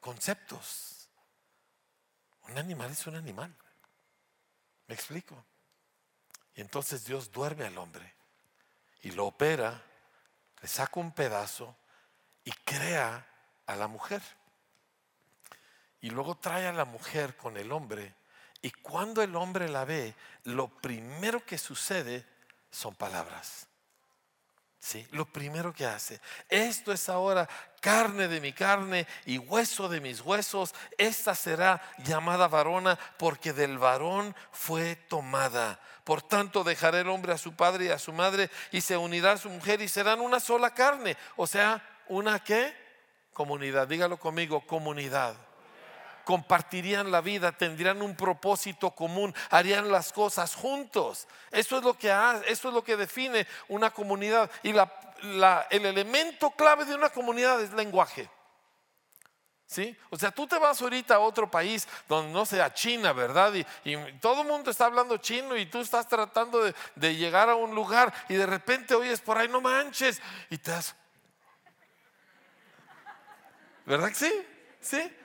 conceptos. 0.00 1.08
Un 2.48 2.58
animal 2.58 2.90
es 2.90 3.06
un 3.06 3.16
animal. 3.16 3.54
¿Me 4.88 4.94
explico? 4.94 5.44
Y 6.56 6.62
entonces 6.62 7.04
Dios 7.04 7.30
duerme 7.30 7.66
al 7.66 7.78
hombre 7.78 8.14
y 9.02 9.10
lo 9.12 9.26
opera, 9.26 9.82
le 10.60 10.68
saca 10.68 10.98
un 10.98 11.12
pedazo 11.12 11.76
y 12.44 12.50
crea 12.50 13.26
a 13.66 13.76
la 13.76 13.86
mujer. 13.86 14.22
Y 16.00 16.10
luego 16.10 16.36
trae 16.36 16.66
a 16.66 16.72
la 16.72 16.84
mujer 16.84 17.36
con 17.36 17.56
el 17.56 17.72
hombre 17.72 18.14
y 18.62 18.70
cuando 18.70 19.22
el 19.22 19.36
hombre 19.36 19.68
la 19.68 19.84
ve, 19.84 20.14
lo 20.44 20.68
primero 20.68 21.44
que 21.44 21.58
sucede 21.58 22.24
son 22.70 22.94
palabras. 22.94 23.68
¿Sí? 24.86 25.04
Lo 25.10 25.24
primero 25.26 25.72
que 25.72 25.84
hace, 25.84 26.20
esto 26.48 26.92
es 26.92 27.08
ahora 27.08 27.48
carne 27.80 28.28
de 28.28 28.40
mi 28.40 28.52
carne 28.52 29.04
y 29.24 29.36
hueso 29.36 29.88
de 29.88 30.00
mis 30.00 30.20
huesos, 30.20 30.76
esta 30.96 31.34
será 31.34 31.82
llamada 32.04 32.46
varona 32.46 32.96
porque 33.18 33.52
del 33.52 33.78
varón 33.78 34.32
fue 34.52 34.94
tomada. 34.94 35.80
Por 36.04 36.22
tanto, 36.22 36.62
dejará 36.62 37.00
el 37.00 37.08
hombre 37.08 37.32
a 37.32 37.36
su 37.36 37.56
padre 37.56 37.86
y 37.86 37.88
a 37.88 37.98
su 37.98 38.12
madre 38.12 38.48
y 38.70 38.80
se 38.80 38.96
unirá 38.96 39.32
a 39.32 39.38
su 39.38 39.50
mujer 39.50 39.82
y 39.82 39.88
serán 39.88 40.20
una 40.20 40.38
sola 40.38 40.72
carne. 40.72 41.16
O 41.34 41.48
sea, 41.48 41.84
¿una 42.06 42.38
qué? 42.44 42.72
Comunidad. 43.32 43.88
Dígalo 43.88 44.20
conmigo, 44.20 44.64
comunidad 44.68 45.45
compartirían 46.26 47.12
la 47.12 47.20
vida, 47.20 47.52
tendrían 47.52 48.02
un 48.02 48.16
propósito 48.16 48.90
común, 48.90 49.32
harían 49.48 49.92
las 49.92 50.12
cosas 50.12 50.56
juntos. 50.56 51.28
Eso 51.52 51.78
es 51.78 51.84
lo 51.84 51.94
que, 51.94 52.08
eso 52.48 52.68
es 52.68 52.74
lo 52.74 52.82
que 52.82 52.96
define 52.96 53.46
una 53.68 53.92
comunidad. 53.92 54.50
Y 54.64 54.70
el 54.70 55.86
elemento 55.86 56.50
clave 56.50 56.84
de 56.84 56.96
una 56.96 57.10
comunidad 57.10 57.62
es 57.62 57.72
lenguaje. 57.72 58.28
¿Sí? 59.66 59.96
O 60.10 60.18
sea, 60.18 60.32
tú 60.32 60.48
te 60.48 60.58
vas 60.58 60.82
ahorita 60.82 61.14
a 61.14 61.20
otro 61.20 61.48
país 61.48 61.86
donde 62.08 62.32
no 62.32 62.44
sea 62.44 62.74
China, 62.74 63.12
¿verdad? 63.12 63.52
Y, 63.84 63.96
todo 64.20 64.42
el 64.42 64.48
mundo 64.48 64.72
está 64.72 64.86
hablando 64.86 65.18
chino 65.18 65.56
y 65.56 65.66
tú 65.66 65.80
estás 65.80 66.08
tratando 66.08 66.72
de, 66.96 67.14
llegar 67.14 67.48
a 67.48 67.54
un 67.54 67.72
lugar 67.72 68.12
y 68.28 68.34
de 68.34 68.46
repente 68.46 68.96
oyes 68.96 69.20
por 69.20 69.38
ahí, 69.38 69.48
no 69.48 69.60
manches, 69.60 70.20
y 70.50 70.58
te 70.58 70.72
das, 70.72 70.94
¿Verdad 73.84 74.08
que 74.08 74.14
sí? 74.16 74.46
¿Sí? 74.80 75.16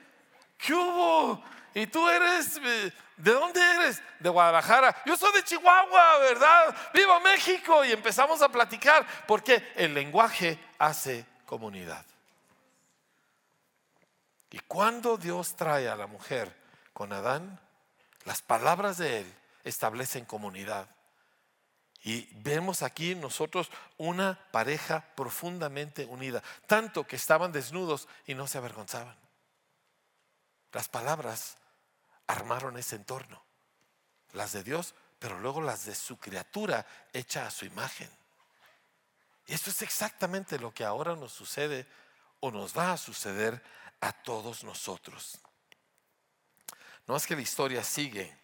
¿Qué 0.64 0.72
hubo? 0.72 1.42
¿Y 1.74 1.86
tú 1.88 2.08
eres, 2.08 2.56
eh, 2.58 2.92
de 3.16 3.32
dónde 3.32 3.60
eres? 3.60 4.00
De 4.20 4.28
Guadalajara. 4.28 4.94
Yo 5.04 5.16
soy 5.16 5.32
de 5.32 5.42
Chihuahua, 5.42 6.18
¿verdad? 6.18 6.76
Viva 6.94 7.18
México. 7.20 7.84
Y 7.84 7.90
empezamos 7.90 8.40
a 8.42 8.48
platicar 8.48 9.04
porque 9.26 9.72
el 9.74 9.92
lenguaje 9.92 10.58
hace 10.78 11.26
comunidad. 11.46 12.04
Y 14.50 14.60
cuando 14.60 15.16
Dios 15.16 15.56
trae 15.56 15.88
a 15.88 15.96
la 15.96 16.06
mujer 16.06 16.54
con 16.92 17.12
Adán, 17.12 17.58
las 18.24 18.40
palabras 18.42 18.98
de 18.98 19.20
él 19.20 19.34
establecen 19.64 20.26
comunidad. 20.26 20.86
Y 22.04 22.28
vemos 22.34 22.82
aquí 22.82 23.14
nosotros 23.14 23.70
una 23.96 24.38
pareja 24.52 25.04
profundamente 25.16 26.04
unida, 26.04 26.42
tanto 26.66 27.04
que 27.06 27.16
estaban 27.16 27.50
desnudos 27.50 28.08
y 28.26 28.34
no 28.34 28.46
se 28.46 28.58
avergonzaban. 28.58 29.21
Las 30.72 30.88
palabras 30.88 31.56
armaron 32.26 32.78
ese 32.78 32.96
entorno, 32.96 33.42
las 34.32 34.52
de 34.52 34.62
Dios, 34.62 34.94
pero 35.18 35.38
luego 35.38 35.60
las 35.60 35.84
de 35.84 35.94
su 35.94 36.18
criatura 36.18 36.86
hecha 37.12 37.46
a 37.46 37.50
su 37.50 37.64
imagen. 37.64 38.10
Y 39.46 39.54
esto 39.54 39.70
es 39.70 39.82
exactamente 39.82 40.58
lo 40.58 40.72
que 40.72 40.84
ahora 40.84 41.14
nos 41.14 41.32
sucede 41.32 41.86
o 42.40 42.50
nos 42.50 42.76
va 42.76 42.92
a 42.92 42.96
suceder 42.96 43.62
a 44.00 44.12
todos 44.12 44.64
nosotros. 44.64 45.38
No 47.06 47.16
es 47.16 47.26
que 47.26 47.36
la 47.36 47.42
historia 47.42 47.84
sigue. 47.84 48.36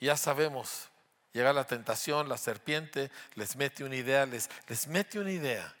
Ya 0.00 0.16
sabemos 0.16 0.90
Llega 1.32 1.52
la 1.52 1.66
tentación, 1.66 2.28
la 2.28 2.36
serpiente 2.36 3.10
les 3.34 3.56
mete 3.56 3.84
una 3.84 3.96
idea, 3.96 4.26
les, 4.26 4.50
les 4.68 4.86
mete 4.86 5.18
una 5.18 5.30
idea. 5.30 5.74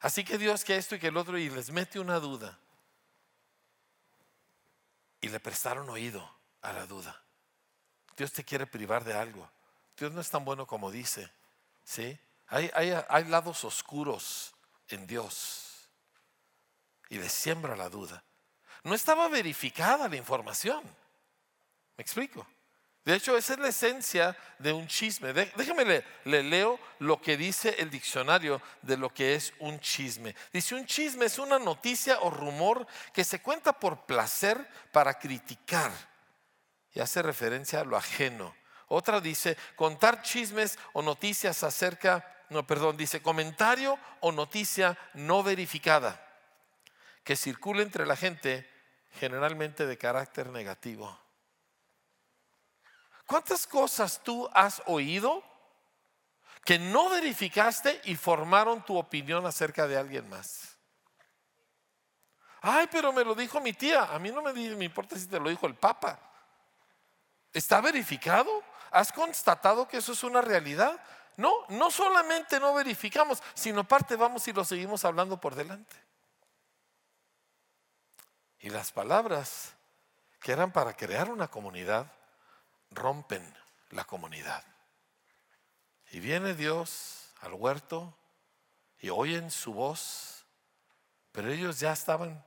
Así 0.00 0.24
que 0.24 0.38
Dios 0.38 0.64
que 0.64 0.76
esto 0.76 0.96
y 0.96 0.98
que 0.98 1.08
el 1.08 1.16
otro 1.16 1.38
y 1.38 1.48
les 1.50 1.70
mete 1.70 2.00
una 2.00 2.18
duda. 2.18 2.58
Y 5.20 5.28
le 5.28 5.40
prestaron 5.40 5.88
oído 5.90 6.38
a 6.62 6.72
la 6.72 6.86
duda. 6.86 7.22
Dios 8.16 8.32
te 8.32 8.44
quiere 8.44 8.66
privar 8.66 9.04
de 9.04 9.14
algo. 9.14 9.50
Dios 9.96 10.12
no 10.12 10.20
es 10.20 10.30
tan 10.30 10.44
bueno 10.44 10.66
como 10.66 10.90
dice. 10.90 11.30
¿sí? 11.84 12.18
Hay, 12.48 12.70
hay, 12.74 12.92
hay 13.08 13.24
lados 13.24 13.64
oscuros 13.64 14.54
en 14.88 15.06
Dios. 15.06 15.90
Y 17.08 17.18
les 17.18 17.32
siembra 17.32 17.76
la 17.76 17.88
duda. 17.88 18.24
No 18.84 18.94
estaba 18.94 19.28
verificada 19.28 20.08
la 20.08 20.16
información. 20.16 20.82
¿Me 21.96 22.02
explico? 22.02 22.46
De 23.04 23.14
hecho, 23.14 23.36
esa 23.36 23.54
es 23.54 23.58
la 23.58 23.68
esencia 23.68 24.36
de 24.58 24.72
un 24.72 24.86
chisme. 24.86 25.32
Déjeme 25.32 25.84
le, 25.84 26.04
le, 26.24 26.42
leo 26.42 26.78
lo 26.98 27.20
que 27.20 27.36
dice 27.36 27.76
el 27.78 27.90
diccionario 27.90 28.60
de 28.82 28.96
lo 28.96 29.08
que 29.08 29.34
es 29.34 29.54
un 29.58 29.80
chisme. 29.80 30.36
Dice, 30.52 30.74
un 30.74 30.84
chisme 30.84 31.24
es 31.24 31.38
una 31.38 31.58
noticia 31.58 32.20
o 32.20 32.30
rumor 32.30 32.86
que 33.14 33.24
se 33.24 33.40
cuenta 33.40 33.72
por 33.72 34.04
placer 34.04 34.68
para 34.92 35.18
criticar 35.18 35.90
y 36.92 37.00
hace 37.00 37.22
referencia 37.22 37.80
a 37.80 37.84
lo 37.84 37.96
ajeno. 37.96 38.54
Otra 38.88 39.20
dice, 39.20 39.56
contar 39.76 40.22
chismes 40.22 40.78
o 40.92 41.00
noticias 41.00 41.62
acerca, 41.62 42.44
no, 42.50 42.66
perdón, 42.66 42.96
dice 42.96 43.22
comentario 43.22 43.98
o 44.20 44.32
noticia 44.32 44.98
no 45.14 45.42
verificada 45.42 46.26
que 47.24 47.36
circula 47.36 47.82
entre 47.82 48.06
la 48.06 48.16
gente 48.16 48.68
generalmente 49.12 49.86
de 49.86 49.96
carácter 49.96 50.48
negativo. 50.48 51.16
¿Cuántas 53.30 53.64
cosas 53.64 54.20
tú 54.24 54.50
has 54.52 54.82
oído 54.86 55.40
que 56.64 56.80
no 56.80 57.08
verificaste 57.10 58.00
y 58.06 58.16
formaron 58.16 58.84
tu 58.84 58.98
opinión 58.98 59.46
acerca 59.46 59.86
de 59.86 59.96
alguien 59.96 60.28
más? 60.28 60.76
Ay, 62.60 62.88
pero 62.90 63.12
me 63.12 63.22
lo 63.22 63.36
dijo 63.36 63.60
mi 63.60 63.72
tía. 63.72 64.02
A 64.02 64.18
mí 64.18 64.32
no 64.32 64.42
me, 64.42 64.84
importa 64.84 65.16
si 65.16 65.28
te 65.28 65.38
lo 65.38 65.48
dijo 65.48 65.68
el 65.68 65.76
Papa. 65.76 66.18
¿Está 67.52 67.80
verificado? 67.80 68.64
¿Has 68.90 69.12
constatado 69.12 69.86
que 69.86 69.98
eso 69.98 70.10
es 70.10 70.24
una 70.24 70.40
realidad? 70.40 71.00
No, 71.36 71.52
no 71.68 71.88
solamente 71.92 72.58
no 72.58 72.74
verificamos, 72.74 73.40
sino 73.54 73.82
aparte 73.82 74.16
vamos 74.16 74.48
y 74.48 74.52
lo 74.52 74.64
seguimos 74.64 75.04
hablando 75.04 75.40
por 75.40 75.54
delante. 75.54 75.94
Y 78.58 78.70
las 78.70 78.90
palabras 78.90 79.72
que 80.40 80.50
eran 80.50 80.72
para 80.72 80.96
crear 80.96 81.30
una 81.30 81.46
comunidad, 81.46 82.12
rompen 82.90 83.42
la 83.90 84.04
comunidad. 84.04 84.64
Y 86.12 86.20
viene 86.20 86.54
Dios 86.54 87.32
al 87.40 87.54
huerto 87.54 88.16
y 88.98 89.10
oyen 89.10 89.50
su 89.50 89.72
voz, 89.72 90.44
pero 91.32 91.50
ellos 91.50 91.80
ya 91.80 91.92
estaban, 91.92 92.44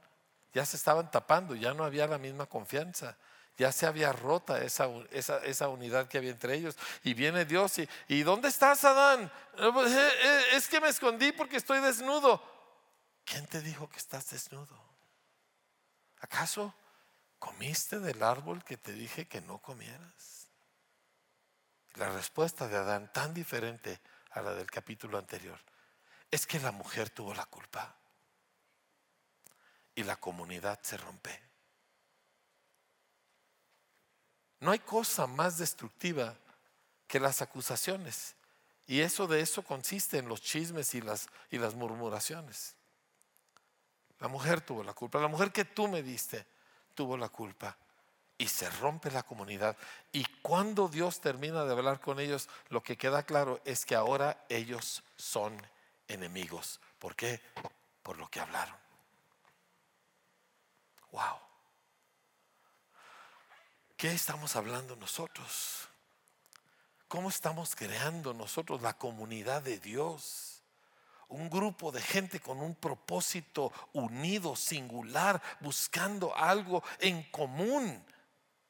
ya 0.53 0.65
se 0.65 0.77
estaban 0.77 1.09
tapando, 1.09 1.55
ya 1.55 1.73
no 1.73 1.83
había 1.83 2.07
la 2.07 2.17
misma 2.17 2.45
confianza, 2.45 3.17
ya 3.57 3.71
se 3.71 3.85
había 3.85 4.11
rota 4.11 4.61
esa, 4.63 4.87
esa, 5.11 5.69
unidad 5.69 6.07
que 6.07 6.17
había 6.17 6.31
entre 6.31 6.55
ellos. 6.55 6.75
Y 7.03 7.13
viene 7.13 7.45
Dios 7.45 7.77
y, 7.79 7.87
¿y 8.07 8.23
dónde 8.23 8.49
estás, 8.49 8.83
Adán? 8.83 9.31
Pues, 9.73 9.91
eh, 9.91 10.09
eh, 10.23 10.41
es 10.53 10.67
que 10.67 10.81
me 10.81 10.89
escondí 10.89 11.31
porque 11.31 11.57
estoy 11.57 11.79
desnudo. 11.79 12.41
¿Quién 13.23 13.45
te 13.47 13.61
dijo 13.61 13.89
que 13.89 13.97
estás 13.97 14.29
desnudo? 14.31 14.81
¿Acaso 16.19 16.73
comiste 17.39 17.99
del 17.99 18.23
árbol 18.23 18.63
que 18.63 18.77
te 18.77 18.91
dije 18.91 19.27
que 19.27 19.41
no 19.41 19.59
comieras? 19.59 20.32
La 21.95 22.09
respuesta 22.09 22.67
de 22.67 22.75
Adán, 22.75 23.11
tan 23.13 23.33
diferente 23.33 23.99
a 24.31 24.41
la 24.41 24.53
del 24.53 24.69
capítulo 24.69 25.17
anterior, 25.17 25.59
es 26.31 26.47
que 26.47 26.59
la 26.59 26.71
mujer 26.71 27.09
tuvo 27.11 27.33
la 27.33 27.45
culpa 27.45 27.95
y 29.93 30.03
la 30.03 30.15
comunidad 30.15 30.79
se 30.81 30.97
rompe. 30.97 31.39
No 34.59 34.71
hay 34.71 34.79
cosa 34.79 35.27
más 35.27 35.57
destructiva 35.57 36.35
que 37.07 37.19
las 37.19 37.41
acusaciones. 37.41 38.35
Y 38.87 39.01
eso 39.01 39.27
de 39.27 39.41
eso 39.41 39.61
consiste 39.61 40.17
en 40.17 40.27
los 40.27 40.41
chismes 40.41 40.95
y 40.95 41.01
las, 41.01 41.27
y 41.51 41.57
las 41.57 41.75
murmuraciones. 41.75 42.75
La 44.19 44.27
mujer 44.29 44.61
tuvo 44.61 44.83
la 44.83 44.93
culpa. 44.93 45.19
La 45.19 45.27
mujer 45.27 45.51
que 45.51 45.65
tú 45.65 45.87
me 45.87 46.01
diste 46.01 46.45
tuvo 46.95 47.17
la 47.17 47.29
culpa 47.29 47.77
y 48.37 48.47
se 48.47 48.69
rompe 48.69 49.11
la 49.11 49.23
comunidad. 49.23 49.77
Y 50.11 50.25
cuando 50.41 50.87
Dios 50.87 51.21
termina 51.21 51.63
de 51.63 51.71
hablar 51.71 51.99
con 51.99 52.19
ellos, 52.19 52.49
lo 52.69 52.81
que 52.81 52.97
queda 52.97 53.23
claro 53.23 53.61
es 53.65 53.85
que 53.85 53.95
ahora 53.95 54.45
ellos 54.49 55.03
son 55.15 55.55
enemigos. 56.07 56.79
¿Por 56.99 57.15
qué? 57.15 57.41
Por 58.01 58.17
lo 58.17 58.29
que 58.29 58.39
hablaron. 58.39 58.75
Wow. 61.11 61.37
¿Qué 63.95 64.11
estamos 64.11 64.55
hablando 64.55 64.95
nosotros? 64.95 65.87
¿Cómo 67.07 67.29
estamos 67.29 67.75
creando 67.75 68.33
nosotros 68.33 68.81
la 68.81 68.97
comunidad 68.97 69.61
de 69.61 69.77
Dios? 69.77 70.63
Un 71.29 71.49
grupo 71.49 71.91
de 71.91 72.01
gente 72.01 72.39
con 72.39 72.59
un 72.59 72.75
propósito 72.75 73.71
unido, 73.93 74.55
singular, 74.55 75.41
buscando 75.61 76.35
algo 76.35 76.83
en 76.99 77.23
común 77.31 78.03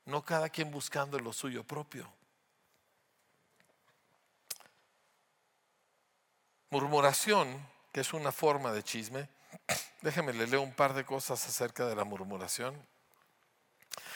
no 0.05 0.23
cada 0.23 0.49
quien 0.49 0.71
buscando 0.71 1.19
lo 1.19 1.33
suyo 1.33 1.63
propio. 1.63 2.11
Murmuración, 6.69 7.65
que 7.91 8.01
es 8.01 8.13
una 8.13 8.31
forma 8.31 8.71
de 8.71 8.83
chisme, 8.83 9.29
déjeme 10.01 10.33
le 10.33 10.57
un 10.57 10.73
par 10.73 10.93
de 10.93 11.05
cosas 11.05 11.47
acerca 11.47 11.85
de 11.85 11.95
la 11.95 12.03
murmuración. 12.03 12.75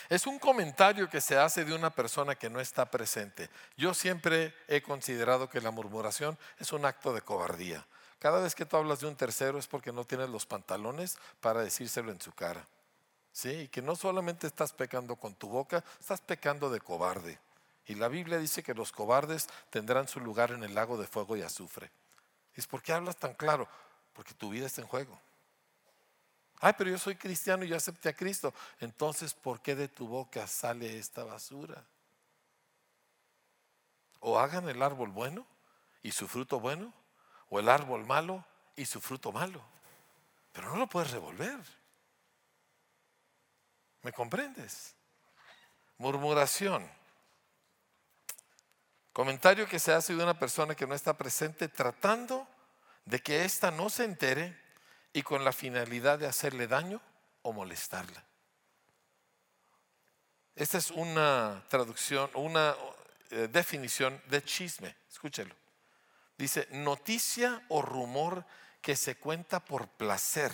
Es 0.10 0.26
un 0.26 0.40
comentario 0.40 1.10
que 1.10 1.22
se 1.22 1.38
hace 1.38 1.66
de 1.66 1.74
una 1.74 1.90
persona 1.90 2.36
que 2.36 2.50
no 2.50 2.60
está 2.60 2.90
presente. 2.90 3.50
Yo 3.76 3.94
siempre 3.94 4.54
he 4.68 4.82
considerado 4.82 5.50
que 5.50 5.62
la 5.62 5.72
murmuración 5.72 6.38
es 6.60 6.72
un 6.72 6.86
acto 6.86 7.14
de 7.14 7.22
cobardía. 7.22 7.86
Cada 8.20 8.40
vez 8.40 8.56
que 8.56 8.66
tú 8.66 8.78
hablas 8.78 9.02
de 9.02 9.08
un 9.08 9.16
tercero 9.16 9.60
es 9.60 9.68
porque 9.68 9.92
no 9.92 10.06
tienes 10.06 10.30
los 10.30 10.46
pantalones 10.46 11.18
para 11.42 11.62
decírselo 11.62 12.12
en 12.12 12.22
su 12.22 12.32
cara. 12.32 12.66
¿Sí? 13.38 13.52
Y 13.52 13.68
que 13.68 13.84
no 13.84 13.96
solamente 13.96 14.48
estás 14.48 14.74
pecando 14.74 15.16
con 15.16 15.36
tu 15.36 15.48
boca, 15.48 15.84
estás 16.00 16.22
pecando 16.22 16.72
de 16.72 16.80
cobarde. 16.80 17.40
Y 17.86 17.94
la 17.94 18.08
Biblia 18.08 18.40
dice 18.40 18.64
que 18.64 18.74
los 18.74 18.92
cobardes 18.92 19.48
tendrán 19.70 20.08
su 20.08 20.20
lugar 20.20 20.52
en 20.52 20.64
el 20.64 20.74
lago 20.74 20.98
de 20.98 21.06
fuego 21.06 21.38
y 21.38 21.44
azufre. 21.44 21.92
¿Es 22.56 22.66
por 22.66 22.82
qué 22.82 22.94
hablas 22.94 23.18
tan 23.18 23.36
claro? 23.36 23.68
Porque 24.14 24.34
tu 24.34 24.50
vida 24.50 24.66
está 24.66 24.82
en 24.82 24.88
juego. 24.88 25.22
Ay, 26.60 26.74
pero 26.80 26.90
yo 26.90 26.98
soy 26.98 27.16
cristiano 27.16 27.64
y 27.64 27.68
yo 27.68 27.78
acepté 27.78 28.10
a 28.10 28.16
Cristo. 28.16 28.52
Entonces, 28.80 29.36
¿por 29.36 29.62
qué 29.62 29.76
de 29.76 29.88
tu 29.88 30.08
boca 30.08 30.48
sale 30.48 30.98
esta 30.98 31.24
basura? 31.24 31.86
O 34.20 34.40
hagan 34.40 34.68
el 34.68 34.82
árbol 34.82 35.12
bueno 35.12 35.46
y 36.02 36.12
su 36.12 36.28
fruto 36.28 36.60
bueno, 36.60 36.92
o 37.52 37.60
el 37.60 37.70
árbol 37.70 38.04
malo 38.08 38.44
y 38.76 38.86
su 38.86 39.00
fruto 39.00 39.32
malo. 39.32 39.62
Pero 40.54 40.72
no 40.72 40.78
lo 40.78 40.88
puedes 40.88 41.12
revolver. 41.12 41.60
¿Me 44.08 44.14
comprendes? 44.14 44.96
Murmuración. 45.98 46.90
Comentario 49.12 49.68
que 49.68 49.80
se 49.80 49.92
hace 49.92 50.16
de 50.16 50.24
una 50.24 50.40
persona 50.40 50.76
que 50.76 50.88
no 50.88 50.96
está 50.96 51.18
presente 51.18 51.68
tratando 51.68 52.48
de 53.04 53.20
que 53.20 53.44
ésta 53.44 53.70
no 53.70 53.90
se 53.90 54.06
entere 54.06 54.58
y 55.12 55.24
con 55.24 55.44
la 55.44 55.52
finalidad 55.52 56.20
de 56.20 56.26
hacerle 56.26 56.68
daño 56.68 57.02
o 57.42 57.52
molestarla. 57.52 58.24
Esta 60.56 60.78
es 60.78 60.90
una 60.92 61.66
traducción, 61.68 62.32
una 62.36 62.78
eh, 63.30 63.50
definición 63.52 64.24
de 64.30 64.42
chisme. 64.42 64.96
Escúchelo. 65.12 65.54
Dice, 66.38 66.66
noticia 66.72 67.62
o 67.68 67.82
rumor 67.82 68.46
que 68.82 68.96
se 68.96 69.18
cuenta 69.18 69.60
por 69.60 69.90
placer, 69.90 70.54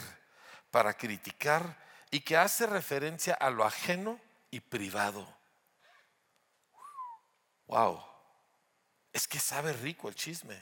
para 0.72 0.96
criticar 0.96 1.84
y 2.14 2.20
que 2.20 2.38
hace 2.38 2.68
referencia 2.68 3.34
a 3.34 3.50
lo 3.50 3.66
ajeno 3.66 4.20
y 4.52 4.60
privado. 4.60 5.28
Wow, 7.66 8.04
es 9.12 9.28
que 9.28 9.40
sabe 9.40 9.74
rico 9.74 10.10
el 10.10 10.14
chisme. 10.14 10.62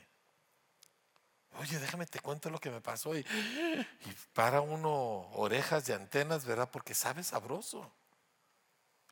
Oye, 1.60 1.78
déjame 1.78 2.06
te 2.06 2.22
cuento 2.22 2.50
lo 2.50 2.58
que 2.58 2.72
me 2.72 2.80
pasó 2.80 3.18
y, 3.18 3.20
y 3.20 4.16
para 4.32 4.62
uno 4.62 4.94
orejas 5.34 5.86
de 5.86 5.94
antenas, 5.94 6.46
¿verdad? 6.46 6.70
Porque 6.72 6.94
sabe 6.94 7.22
sabroso. 7.22 7.92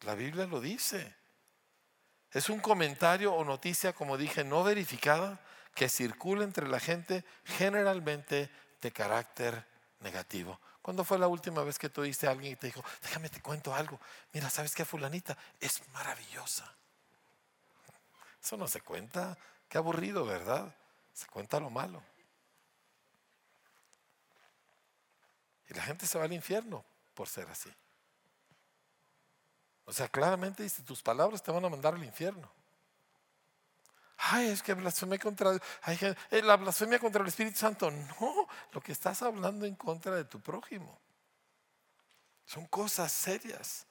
La 0.04 0.16
Biblia 0.16 0.46
lo 0.46 0.62
dice. 0.62 1.14
Es 2.32 2.50
un 2.50 2.62
comentario 2.62 3.34
o 3.34 3.44
noticia, 3.44 3.92
como 3.92 4.16
dije, 4.16 4.46
no 4.46 4.64
verificada, 4.64 5.42
que 5.76 5.90
circula 5.90 6.46
entre 6.46 6.70
la 6.70 6.80
gente 6.80 7.26
generalmente 7.44 8.50
de 8.82 8.92
carácter 8.94 9.68
negativo. 10.00 10.58
¿Cuándo 10.82 11.04
fue 11.04 11.20
la 11.20 11.28
última 11.28 11.64
vez 11.64 11.78
que 11.78 11.90
tú 11.90 12.02
oíste 12.02 12.28
a 12.28 12.32
alguien 12.32 12.54
y 12.54 12.56
te 12.56 12.68
dijo, 12.68 12.84
déjame 13.02 13.30
te 13.30 13.42
cuento 13.42 13.74
algo? 13.74 14.00
Mira, 14.34 14.50
¿sabes 14.50 14.74
qué, 14.74 14.86
fulanita? 14.86 15.38
Es 15.60 15.82
maravillosa. 15.90 16.74
Eso 18.42 18.58
no 18.58 18.68
se 18.68 18.82
cuenta. 18.82 19.38
Qué 19.68 19.78
aburrido, 19.78 20.26
¿verdad? 20.26 20.74
Se 21.14 21.28
cuenta 21.28 21.60
lo 21.60 21.70
malo. 21.70 22.02
Y 25.70 25.74
la 25.74 25.84
gente 25.84 26.08
se 26.08 26.18
va 26.18 26.26
al 26.26 26.34
infierno 26.34 26.84
por 27.14 27.28
ser 27.28 27.48
así. 27.50 27.72
O 29.86 29.94
sea, 29.94 30.08
claramente 30.08 30.64
dice, 30.64 30.82
tus 30.84 31.02
palabras 31.02 31.44
te 31.44 31.52
van 31.52 31.66
a 31.66 31.70
mandar 31.70 31.94
al 31.96 32.04
infierno. 32.04 32.50
Ay, 34.22 34.50
es 34.50 34.62
que 34.62 34.74
blasfemia 34.74 35.18
contra 35.18 35.56
eh, 35.56 36.42
la 36.42 36.58
blasfemia 36.58 37.00
contra 37.00 37.22
el 37.22 37.30
Espíritu 37.30 37.58
Santo. 37.58 37.90
No, 37.90 38.48
lo 38.74 38.82
que 38.82 38.92
estás 38.92 39.22
hablando 39.22 39.66
en 39.66 39.76
contra 39.76 40.14
de 40.16 40.26
tu 40.26 40.42
prójimo. 40.42 41.00
Son 42.46 42.66
cosas 42.66 43.12
serias. 43.12 43.86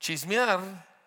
Chismear, 0.00 0.60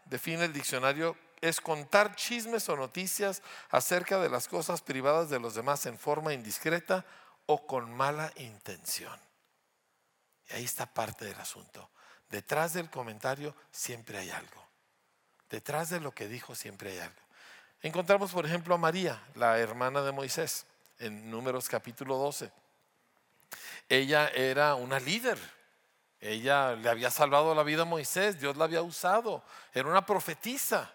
define 0.06 0.46
el 0.46 0.54
diccionario, 0.54 1.18
es 1.42 1.60
contar 1.60 2.16
chismes 2.16 2.70
o 2.70 2.78
noticias 2.78 3.42
acerca 3.70 4.20
de 4.20 4.30
las 4.30 4.48
cosas 4.48 4.82
privadas 4.82 5.30
de 5.30 5.40
los 5.40 5.56
demás 5.56 5.86
en 5.86 5.98
forma 5.98 6.34
indiscreta 6.34 7.06
o 7.46 7.68
con 7.68 7.92
mala 7.94 8.32
intención. 8.38 9.20
Y 10.50 10.54
ahí 10.54 10.64
está 10.64 10.86
parte 10.86 11.26
del 11.26 11.40
asunto. 11.40 11.90
Detrás 12.30 12.74
del 12.74 12.90
comentario 12.90 13.54
siempre 13.72 14.18
hay 14.18 14.30
algo. 14.30 14.66
Detrás 15.50 15.90
de 15.90 16.00
lo 16.00 16.14
que 16.14 16.30
dijo 16.30 16.56
siempre 16.56 16.92
hay 16.92 17.00
algo. 17.00 17.22
Encontramos, 17.84 18.32
por 18.32 18.46
ejemplo, 18.46 18.76
a 18.76 18.78
María, 18.78 19.20
la 19.34 19.58
hermana 19.58 20.04
de 20.04 20.12
Moisés, 20.12 20.68
en 21.00 21.32
Números 21.32 21.68
capítulo 21.68 22.16
12. 22.18 22.52
Ella 23.90 24.28
era 24.36 24.76
una 24.76 25.00
líder. 25.00 25.40
Ella 26.20 26.74
le 26.74 26.88
había 26.88 27.10
salvado 27.10 27.56
la 27.56 27.64
vida 27.64 27.82
a 27.82 27.86
Moisés, 27.86 28.40
Dios 28.40 28.56
la 28.56 28.66
había 28.66 28.84
usado. 28.84 29.44
Era 29.74 29.90
una 29.90 30.06
profetisa. 30.06 30.94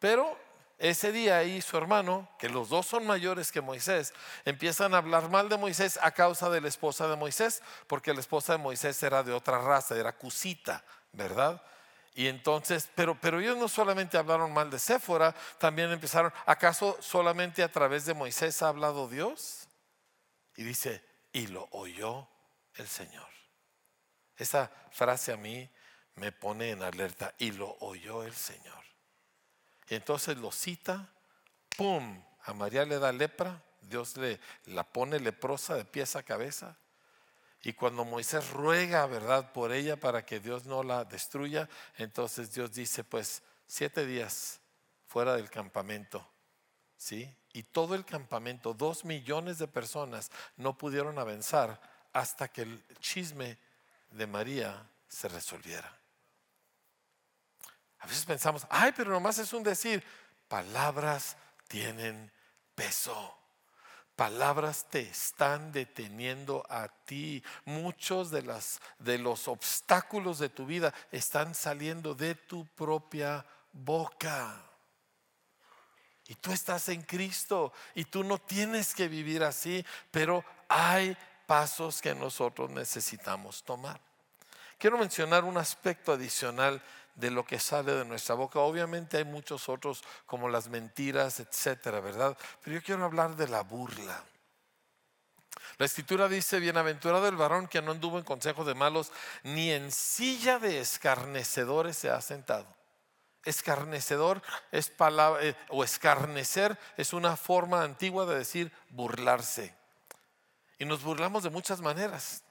Pero 0.00 0.36
ese 0.78 1.12
día 1.12 1.38
ahí 1.38 1.62
su 1.62 1.76
hermano, 1.76 2.28
que 2.40 2.48
los 2.48 2.70
dos 2.70 2.86
son 2.86 3.06
mayores 3.06 3.52
que 3.52 3.60
Moisés, 3.60 4.12
empiezan 4.44 4.94
a 4.94 4.98
hablar 4.98 5.30
mal 5.30 5.48
de 5.48 5.56
Moisés 5.56 6.00
a 6.02 6.10
causa 6.10 6.50
de 6.50 6.60
la 6.60 6.66
esposa 6.66 7.06
de 7.06 7.14
Moisés, 7.14 7.62
porque 7.86 8.12
la 8.12 8.18
esposa 8.18 8.54
de 8.54 8.58
Moisés 8.58 9.00
era 9.04 9.22
de 9.22 9.32
otra 9.32 9.60
raza, 9.60 9.96
era 9.96 10.12
cusita, 10.12 10.82
¿verdad? 11.12 11.62
Y 12.14 12.28
entonces, 12.28 12.88
pero, 12.94 13.20
pero 13.20 13.40
ellos 13.40 13.58
no 13.58 13.68
solamente 13.68 14.16
hablaron 14.16 14.52
mal 14.52 14.70
de 14.70 14.78
Séfora, 14.78 15.34
también 15.58 15.90
empezaron, 15.90 16.32
¿acaso 16.46 16.96
solamente 17.00 17.62
a 17.62 17.72
través 17.72 18.06
de 18.06 18.14
Moisés 18.14 18.62
ha 18.62 18.68
hablado 18.68 19.08
Dios? 19.08 19.66
Y 20.56 20.62
dice, 20.62 21.04
y 21.32 21.48
lo 21.48 21.68
oyó 21.72 22.28
el 22.76 22.86
Señor. 22.86 23.26
Esa 24.36 24.70
frase 24.92 25.32
a 25.32 25.36
mí 25.36 25.68
me 26.14 26.30
pone 26.30 26.70
en 26.70 26.84
alerta, 26.84 27.34
y 27.38 27.50
lo 27.50 27.76
oyó 27.80 28.22
el 28.22 28.34
Señor. 28.34 28.84
Y 29.88 29.96
entonces 29.96 30.36
lo 30.38 30.52
cita, 30.52 31.12
¡pum! 31.76 32.22
A 32.44 32.52
María 32.52 32.84
le 32.84 33.00
da 33.00 33.10
lepra, 33.10 33.60
Dios 33.80 34.16
le 34.16 34.38
la 34.66 34.84
pone 34.84 35.18
leprosa 35.18 35.74
de 35.74 35.84
pies 35.84 36.14
a 36.14 36.22
cabeza. 36.22 36.76
Y 37.64 37.72
cuando 37.72 38.04
Moisés 38.04 38.50
ruega, 38.50 39.06
¿verdad?, 39.06 39.52
por 39.52 39.72
ella 39.72 39.96
para 39.96 40.26
que 40.26 40.38
Dios 40.38 40.66
no 40.66 40.82
la 40.82 41.04
destruya, 41.04 41.68
entonces 41.96 42.52
Dios 42.52 42.72
dice, 42.72 43.04
pues 43.04 43.42
siete 43.66 44.04
días 44.04 44.60
fuera 45.06 45.34
del 45.34 45.48
campamento, 45.48 46.28
¿sí? 46.98 47.34
Y 47.54 47.62
todo 47.62 47.94
el 47.94 48.04
campamento, 48.04 48.74
dos 48.74 49.06
millones 49.06 49.58
de 49.58 49.66
personas 49.66 50.30
no 50.56 50.76
pudieron 50.76 51.18
avanzar 51.18 51.80
hasta 52.12 52.48
que 52.48 52.62
el 52.62 52.84
chisme 53.00 53.58
de 54.10 54.26
María 54.26 54.86
se 55.08 55.28
resolviera. 55.28 55.90
A 58.00 58.06
veces 58.06 58.26
pensamos, 58.26 58.66
ay, 58.68 58.92
pero 58.94 59.10
nomás 59.10 59.38
es 59.38 59.54
un 59.54 59.62
decir, 59.62 60.04
palabras 60.48 61.38
tienen 61.68 62.30
peso. 62.74 63.38
Palabras 64.16 64.86
te 64.88 65.00
están 65.00 65.72
deteniendo 65.72 66.64
a 66.68 66.88
ti. 66.88 67.42
Muchos 67.64 68.30
de, 68.30 68.42
los 69.18 69.48
obstáculos 69.48 70.38
de 70.38 70.48
tu 70.48 70.66
vida 70.66 70.94
están 71.10 71.54
saliendo 71.54 72.14
de 72.14 72.36
tu 72.36 72.64
propia 72.64 73.44
boca. 73.72 74.62
Y 76.28 76.36
tú 76.36 76.52
estás 76.52 76.88
en 76.88 77.02
Cristo 77.02 77.72
y 77.94 78.04
tú 78.04 78.22
no 78.22 78.38
tienes 78.38 78.94
que 78.94 79.08
vivir 79.08 79.42
así, 79.42 79.84
pero 80.10 80.44
hay 80.68 81.16
pasos 81.46 82.00
que 82.00 82.14
nosotros 82.14 82.70
necesitamos 82.70 83.64
tomar. 83.64 84.00
Quiero 84.78 84.96
mencionar 84.96 85.44
un 85.44 85.56
aspecto 85.56 86.12
adicional 86.12 86.80
de 87.14 87.30
lo 87.30 87.44
que 87.44 87.58
sale 87.58 87.92
de 87.92 88.04
nuestra 88.04 88.34
boca. 88.34 88.58
Obviamente 88.60 89.18
hay 89.18 89.24
muchos 89.24 89.68
otros 89.68 90.02
como 90.26 90.48
las 90.48 90.68
mentiras, 90.68 91.40
etcétera, 91.40 92.00
¿verdad? 92.00 92.36
Pero 92.62 92.76
yo 92.76 92.82
quiero 92.82 93.04
hablar 93.04 93.36
de 93.36 93.48
la 93.48 93.62
burla. 93.62 94.22
La 95.78 95.86
escritura 95.86 96.28
dice, 96.28 96.60
bienaventurado 96.60 97.26
el 97.26 97.36
varón 97.36 97.66
que 97.66 97.82
no 97.82 97.92
anduvo 97.92 98.18
en 98.18 98.24
consejo 98.24 98.64
de 98.64 98.74
malos, 98.74 99.10
ni 99.42 99.72
en 99.72 99.90
silla 99.90 100.58
de 100.58 100.80
escarnecedores 100.80 101.96
se 101.96 102.10
ha 102.10 102.20
sentado. 102.20 102.66
Escarnecedor 103.44 104.40
es 104.70 104.88
palabra, 104.88 105.44
eh, 105.44 105.56
o 105.68 105.84
escarnecer 105.84 106.78
es 106.96 107.12
una 107.12 107.36
forma 107.36 107.82
antigua 107.82 108.24
de 108.24 108.38
decir 108.38 108.72
burlarse. 108.90 109.74
Y 110.78 110.84
nos 110.84 111.02
burlamos 111.02 111.42
de 111.42 111.50
muchas 111.50 111.80
maneras. 111.80 112.43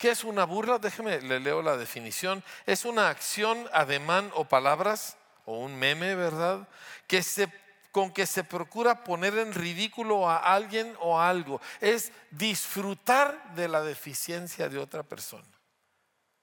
¿Qué 0.00 0.08
es 0.12 0.24
una 0.24 0.44
burla? 0.44 0.78
Déjeme, 0.78 1.20
le 1.20 1.40
leo 1.40 1.60
la 1.60 1.76
definición. 1.76 2.42
Es 2.64 2.86
una 2.86 3.10
acción, 3.10 3.68
ademán 3.70 4.30
o 4.34 4.46
palabras, 4.46 5.18
o 5.44 5.58
un 5.58 5.78
meme, 5.78 6.14
¿verdad? 6.14 6.66
Que 7.06 7.22
se, 7.22 7.52
con 7.92 8.10
que 8.10 8.24
se 8.24 8.42
procura 8.42 9.04
poner 9.04 9.36
en 9.36 9.52
ridículo 9.52 10.26
a 10.26 10.38
alguien 10.38 10.96
o 11.00 11.20
algo. 11.20 11.60
Es 11.82 12.12
disfrutar 12.30 13.54
de 13.54 13.68
la 13.68 13.82
deficiencia 13.82 14.70
de 14.70 14.78
otra 14.78 15.02
persona. 15.02 15.44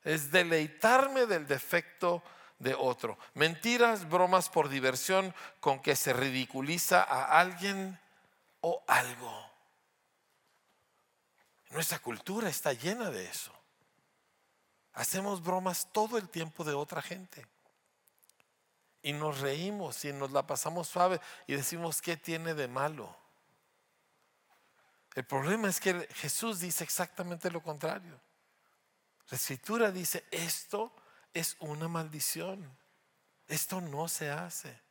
Es 0.03 0.29
deleitarme 0.29 1.25
del 1.25 1.47
defecto 1.47 2.21
de 2.59 2.75
otro. 2.75 3.17
Mentiras, 3.33 4.07
bromas 4.07 4.49
por 4.49 4.69
diversión 4.69 5.33
con 5.59 5.79
que 5.79 5.95
se 5.95 6.13
ridiculiza 6.13 7.01
a 7.01 7.39
alguien 7.39 7.99
o 8.61 8.83
algo. 8.85 9.47
Nuestra 11.71 11.99
cultura 11.99 12.49
está 12.49 12.73
llena 12.73 13.09
de 13.09 13.25
eso. 13.25 13.56
Hacemos 14.97 15.43
bromas 15.43 15.87
todo 15.91 16.17
el 16.17 16.27
tiempo 16.27 16.63
de 16.63 16.73
otra 16.73 17.03
gente. 17.03 17.45
Y 19.03 19.13
nos 19.13 19.41
reímos 19.41 20.03
y 20.05 20.11
nos 20.11 20.31
la 20.31 20.47
pasamos 20.47 20.87
suave 20.87 21.21
y 21.45 21.53
decimos, 21.53 22.01
¿qué 22.01 22.17
tiene 22.17 22.55
de 22.55 22.67
malo? 22.67 23.15
El 25.13 25.23
problema 25.23 25.69
es 25.69 25.79
que 25.79 26.07
Jesús 26.15 26.61
dice 26.61 26.83
exactamente 26.83 27.51
lo 27.51 27.61
contrario. 27.61 28.19
La 29.29 29.37
escritura 29.37 29.91
dice, 29.91 30.25
esto 30.31 30.91
es 31.31 31.57
una 31.59 31.87
maldición. 31.87 32.67
Esto 33.47 33.79
no 33.81 34.07
se 34.07 34.31
hace. 34.31 34.81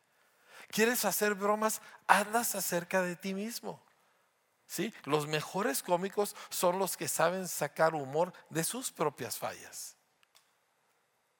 ¿Quieres 0.68 1.04
hacer 1.04 1.34
bromas? 1.34 1.82
Hazlas 2.06 2.54
acerca 2.54 3.02
de 3.02 3.16
ti 3.16 3.34
mismo. 3.34 3.82
¿Sí? 4.68 4.94
Los 5.04 5.26
mejores 5.26 5.82
cómicos 5.82 6.36
son 6.48 6.78
los 6.78 6.96
que 6.96 7.08
saben 7.08 7.48
sacar 7.48 7.96
humor 7.96 8.32
de 8.50 8.62
sus 8.62 8.92
propias 8.92 9.36
fallas. 9.36 9.95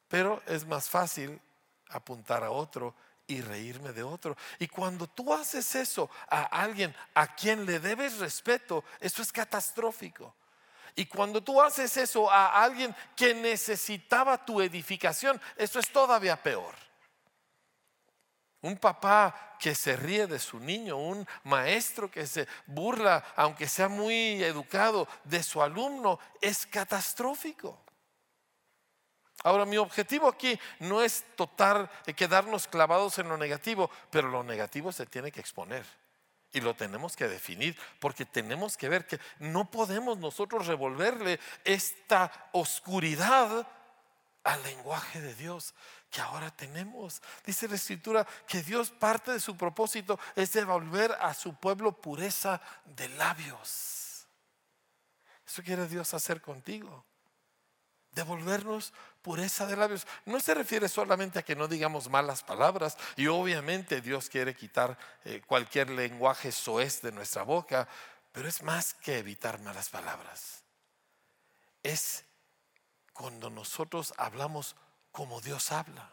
Pero 0.09 0.43
es 0.47 0.67
más 0.67 0.89
fácil 0.89 1.41
apuntar 1.89 2.45
a 2.45 2.51
otro 2.51 2.95
y 3.27 3.41
reírme 3.41 3.93
de 3.93 4.03
otro. 4.03 4.37
Y 4.59 4.69
cuando 4.69 5.07
tú 5.07 5.33
haces 5.35 5.75
eso 5.75 6.09
a 6.29 6.43
alguien 6.45 6.95
a 7.15 7.35
quien 7.35 7.67
le 7.67 7.81
debes 7.81 8.19
respeto, 8.19 8.85
eso 9.01 9.23
es 9.23 9.33
catastrófico. 9.33 10.35
Y 10.95 11.07
cuando 11.07 11.43
tú 11.43 11.61
haces 11.61 11.97
eso 11.97 12.31
a 12.31 12.63
alguien 12.63 12.95
que 13.15 13.35
necesitaba 13.35 14.45
tu 14.45 14.63
edificación, 14.63 15.41
eso 15.57 15.79
es 15.79 15.91
todavía 15.91 16.43
peor. 16.43 16.75
Un 18.63 18.79
papá 18.79 19.57
que 19.61 19.75
se 19.75 19.95
ríe 19.95 20.27
de 20.27 20.39
su 20.39 20.59
niño, 20.59 20.97
un 20.97 21.27
maestro 21.45 22.11
que 22.11 22.27
se 22.27 22.49
burla, 22.67 23.23
aunque 23.37 23.69
sea 23.69 23.89
muy 23.89 24.43
educado, 24.43 25.07
de 25.25 25.43
su 25.43 25.63
alumno, 25.63 26.19
es 26.41 26.67
catastrófico. 26.67 27.86
Ahora, 29.45 29.65
mi 29.65 29.77
objetivo 29.77 30.29
aquí 30.29 30.59
no 30.81 31.03
es 31.03 31.25
total, 31.37 31.91
eh, 32.07 32.15
quedarnos 32.15 32.67
clavados 32.67 33.19
en 33.19 33.29
lo 33.29 33.37
negativo, 33.37 33.91
pero 34.11 34.29
lo 34.29 34.43
negativo 34.43 34.93
se 34.93 35.07
tiene 35.07 35.31
que 35.31 35.41
exponer. 35.41 35.85
Y 36.53 36.61
lo 36.61 36.75
tenemos 36.75 37.17
que 37.17 37.29
definir 37.29 37.77
porque 38.01 38.25
tenemos 38.25 38.77
que 38.77 38.89
ver 38.89 39.07
que 39.07 39.21
no 39.39 39.71
podemos 39.71 40.19
nosotros 40.19 40.67
revolverle 40.67 41.39
esta 41.65 42.49
oscuridad 42.53 43.67
al 44.43 44.63
lenguaje 44.63 45.21
de 45.21 45.35
Dios 45.35 45.75
que 46.11 46.21
ahora 46.21 46.51
tenemos. 46.51 47.21
Dice 47.45 47.69
la 47.69 47.75
escritura 47.75 48.27
que 48.47 48.63
Dios 48.63 48.91
parte 48.91 49.33
de 49.33 49.41
su 49.41 49.57
propósito 49.57 50.19
es 50.35 50.53
devolver 50.53 51.13
a 51.21 51.35
su 51.35 51.55
pueblo 51.55 51.93
pureza 51.93 52.61
de 52.85 53.09
labios. 53.11 54.27
Eso 55.47 55.63
quiere 55.63 55.87
Dios 55.89 56.15
hacer 56.15 56.41
contigo. 56.41 57.05
Devolvernos 58.13 58.95
pureza 59.27 59.67
de 59.67 59.75
labios. 59.75 60.07
No 60.25 60.39
se 60.39 60.55
refiere 60.55 60.89
solamente 60.89 61.41
a 61.41 61.43
que 61.43 61.57
no 61.57 61.67
digamos 61.67 62.09
malas 62.09 62.45
palabras 62.45 62.97
y 63.17 63.27
obviamente 63.27 64.01
Dios 64.01 64.29
quiere 64.29 64.55
quitar 64.55 64.97
eh, 65.25 65.43
cualquier 65.45 65.91
lenguaje 65.91 66.53
soez 66.53 67.03
de 67.03 67.11
nuestra 67.11 67.43
boca, 67.43 67.89
pero 68.31 68.47
es 68.47 68.63
más 68.63 68.95
que 68.95 69.19
evitar 69.19 69.61
malas 69.63 69.89
palabras. 69.89 70.63
Es 71.83 72.25
cuando 73.13 73.51
nosotros 73.51 74.15
hablamos 74.17 74.77
como 75.11 75.41
Dios 75.41 75.73
habla. 75.73 76.09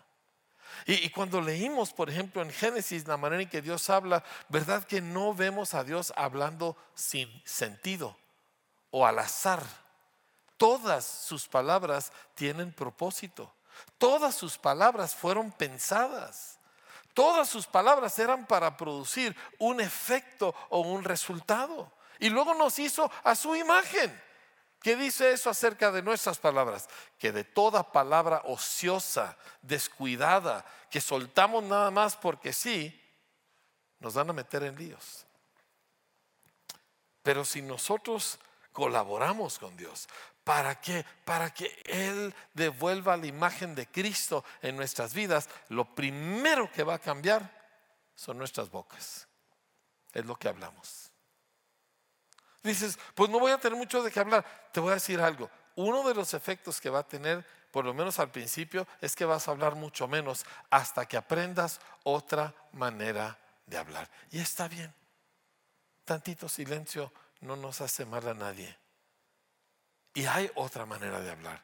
Y, 0.88 1.07
cuando 1.11 1.39
leímos, 1.39 1.93
por 1.93 2.09
ejemplo, 2.09 2.41
en 2.41 2.49
Génesis, 2.49 3.07
la 3.07 3.18
manera 3.18 3.43
en 3.43 3.49
que 3.49 3.61
Dios 3.61 3.91
habla, 3.91 4.24
¿verdad 4.49 4.86
que 4.86 5.01
no 5.01 5.36
vemos 5.36 5.76
a 5.76 5.84
Dios 5.84 6.11
hablando 6.16 6.76
sin 6.95 7.30
sentido 7.45 8.18
o 8.89 9.05
al 9.05 9.20
azar? 9.20 9.83
Todas 10.64 11.03
sus 11.03 11.45
palabras 11.49 12.14
tienen 12.36 12.72
propósito. 12.72 13.53
Todas 13.97 14.34
sus 14.34 14.57
palabras 14.57 15.14
fueron 15.14 15.51
pensadas. 15.51 16.57
Todas 17.14 17.49
sus 17.49 17.68
palabras 17.68 18.18
eran 18.18 18.45
para 18.47 18.78
producir 18.78 19.36
un 19.59 19.82
efecto 19.82 20.55
o 20.70 20.80
un 20.80 21.03
resultado. 21.03 21.91
Y 22.18 22.30
luego 22.30 22.53
nos 22.53 22.80
hizo 22.80 23.11
a 23.26 23.36
su 23.36 23.57
imagen. 23.57 24.18
¿Qué 24.82 24.95
dice 24.95 25.34
eso 25.34 25.49
acerca 25.49 25.91
de 25.91 26.01
nuestras 26.01 26.39
palabras? 26.39 26.88
Que 27.20 27.34
de 27.34 27.43
toda 27.43 27.91
palabra 27.91 28.41
ociosa, 28.45 29.38
descuidada, 29.61 30.64
que 30.89 31.01
soltamos 31.01 31.61
nada 31.66 31.91
más 31.91 32.16
porque 32.16 32.53
sí, 32.53 32.97
nos 33.99 34.14
van 34.14 34.30
a 34.30 34.34
meter 34.34 34.64
en 34.64 34.78
líos. 34.78 35.26
Pero 37.22 37.43
si 37.43 37.61
nosotros 37.61 38.39
colaboramos 38.72 39.59
con 39.59 39.78
Dios, 39.78 40.07
¿para 40.44 40.80
qué? 40.80 41.06
Para 41.26 41.54
que 41.54 41.82
Él 41.86 42.34
devuelva 42.54 43.18
la 43.18 43.28
imagen 43.28 43.76
de 43.76 43.88
Cristo 43.88 44.44
en 44.62 44.76
nuestras 44.76 45.14
vidas, 45.14 45.50
lo 45.70 45.94
primero 45.96 46.72
que 46.72 46.84
va 46.84 46.96
a 46.96 47.00
cambiar 47.00 47.50
son 48.16 48.38
nuestras 48.38 48.70
bocas. 48.70 49.28
Es 50.14 50.26
lo 50.26 50.36
que 50.36 50.48
hablamos. 50.48 51.12
Dices, 52.62 52.98
pues 53.16 53.30
no 53.30 53.39
voy 53.39 53.52
a 53.52 53.58
tener 53.58 53.78
mucho 53.78 54.02
de 54.02 54.12
qué 54.12 54.20
hablar. 54.20 54.46
Te 54.72 54.80
voy 54.80 54.91
a 54.91 54.96
decir 54.96 55.20
algo. 55.20 55.50
Uno 55.76 56.08
de 56.08 56.14
los 56.14 56.34
efectos 56.34 56.80
que 56.80 56.89
va 56.89 57.00
a 57.00 57.08
tener, 57.08 57.46
por 57.72 57.84
lo 57.84 57.94
menos 57.94 58.20
al 58.20 58.32
principio, 58.32 58.88
es 59.02 59.16
que 59.16 59.26
vas 59.26 59.48
a 59.48 59.52
hablar 59.52 59.76
mucho 59.76 60.08
menos 60.08 60.46
hasta 60.70 61.06
que 61.06 61.18
aprendas 61.18 61.80
otra 62.04 62.54
manera 62.72 63.38
de 63.66 63.78
hablar. 63.78 64.10
Y 64.32 64.39
está 64.39 64.68
bien. 64.68 64.94
Tantito 66.06 66.48
silencio 66.48 67.12
no 67.41 67.56
nos 67.56 67.82
hace 67.82 68.06
mal 68.06 68.28
a 68.28 68.34
nadie. 68.34 68.83
Y 70.14 70.26
hay 70.26 70.51
otra 70.55 70.86
manera 70.86 71.20
de 71.22 71.32
hablar. 71.32 71.64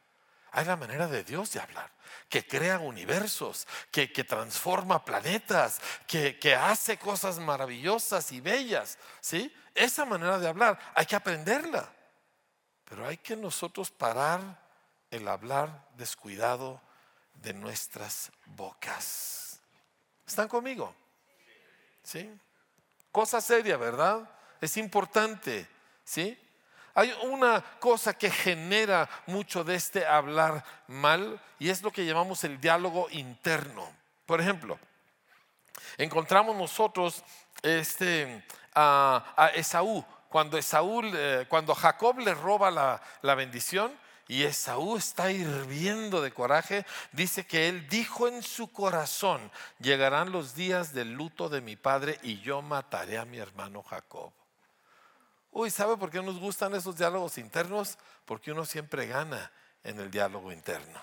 Hay 0.52 0.66
la 0.66 0.76
manera 0.76 1.08
de 1.08 1.24
Dios 1.24 1.52
de 1.52 1.60
hablar, 1.60 1.92
que 2.28 2.46
crea 2.46 2.80
universos, 2.80 3.68
que, 3.92 4.08
transforma 4.08 5.06
planetas, 5.06 5.80
que, 6.08 6.40
que, 6.40 6.56
hace 6.56 6.98
cosas 6.98 7.38
maravillosas 7.38 8.32
y 8.32 8.42
bellas. 8.42 8.98
¿sí? 9.22 9.54
Esa 9.76 10.06
manera 10.06 10.40
de 10.40 10.48
hablar 10.48 10.80
hay 10.96 11.06
que 11.06 11.16
aprenderla. 11.16 11.88
Pero 12.86 13.08
hay 13.08 13.18
que 13.18 13.36
nosotros 13.36 13.92
parar 13.92 14.42
el 15.12 15.28
hablar 15.28 15.88
descuidado 15.96 16.82
de 17.36 17.54
nuestras 17.54 18.32
bocas. 18.46 19.60
¿Están 20.26 20.48
conmigo? 20.48 20.96
¿Sí? 22.04 22.32
Cosa 23.12 23.40
seria, 23.42 23.78
¿verdad? 23.78 24.28
Es 24.62 24.78
importante, 24.78 25.68
¿sí? 26.04 26.38
Hay 27.00 27.16
una 27.24 27.62
cosa 27.80 28.14
que 28.14 28.30
genera 28.30 29.10
mucho 29.26 29.64
de 29.64 29.76
este 29.76 30.06
hablar 30.06 30.66
mal 30.88 31.40
y 31.58 31.70
es 31.70 31.82
lo 31.82 31.92
que 31.92 32.06
llamamos 32.06 32.44
el 32.44 32.60
diálogo 32.60 33.08
interno. 33.12 33.90
Por 34.26 34.42
ejemplo, 34.42 34.78
encontramos 35.98 36.58
nosotros 36.58 37.24
este, 37.62 38.44
a, 38.76 39.50
Esaú, 39.56 40.04
cuando, 40.28 40.60
cuando 41.48 41.74
Jacob 41.74 42.20
le 42.20 42.34
roba 42.34 42.70
la, 42.70 43.02
la 43.22 43.34
bendición, 43.34 43.98
y 44.28 44.44
Esaú 44.44 44.98
está 44.98 45.32
hirviendo 45.32 46.22
de 46.22 46.34
coraje, 46.34 46.86
dice 47.14 47.48
que 47.48 47.70
él 47.70 47.88
dijo 47.88 48.28
en 48.28 48.44
su 48.44 48.74
corazón, 48.74 49.50
llegarán 49.80 50.34
los 50.34 50.54
días 50.54 50.94
del 50.94 51.14
luto 51.14 51.48
de 51.48 51.62
mi 51.62 51.78
padre 51.78 52.20
y 52.24 52.42
yo 52.42 52.62
mataré 52.62 53.18
a 53.18 53.24
mi 53.24 53.38
hermano 53.38 53.84
Jacob. 53.84 54.34
Uy, 55.52 55.70
¿sabe 55.70 55.98
por 55.98 56.10
qué 56.12 56.22
nos 56.22 56.40
gustan 56.40 56.76
esos 56.76 56.98
diálogos 56.98 57.38
internos? 57.38 57.98
Porque 58.26 58.52
uno 58.52 58.66
siempre 58.66 59.08
gana 59.08 59.52
en 59.84 60.00
el 60.00 60.12
diálogo 60.12 60.52
interno. 60.52 61.02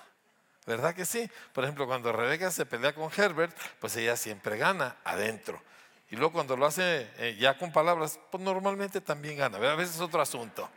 ¿Verdad 0.65 0.95
que 0.95 1.05
sí? 1.05 1.29
Por 1.53 1.63
ejemplo, 1.63 1.87
cuando 1.87 2.11
Rebeca 2.11 2.51
se 2.51 2.65
pelea 2.65 2.93
con 2.93 3.09
Herbert, 3.15 3.57
pues 3.79 3.95
ella 3.95 4.17
siempre 4.17 4.57
gana 4.57 4.97
adentro. 5.03 5.61
Y 6.09 6.15
luego 6.15 6.33
cuando 6.33 6.55
lo 6.55 6.65
hace 6.65 7.09
eh, 7.17 7.37
ya 7.39 7.57
con 7.57 7.71
palabras, 7.71 8.19
pues 8.31 8.43
normalmente 8.43 9.01
también 9.01 9.37
gana. 9.37 9.57
A 9.57 9.75
veces 9.75 9.95
es 9.95 10.01
otro 10.01 10.21
asunto. 10.21 10.69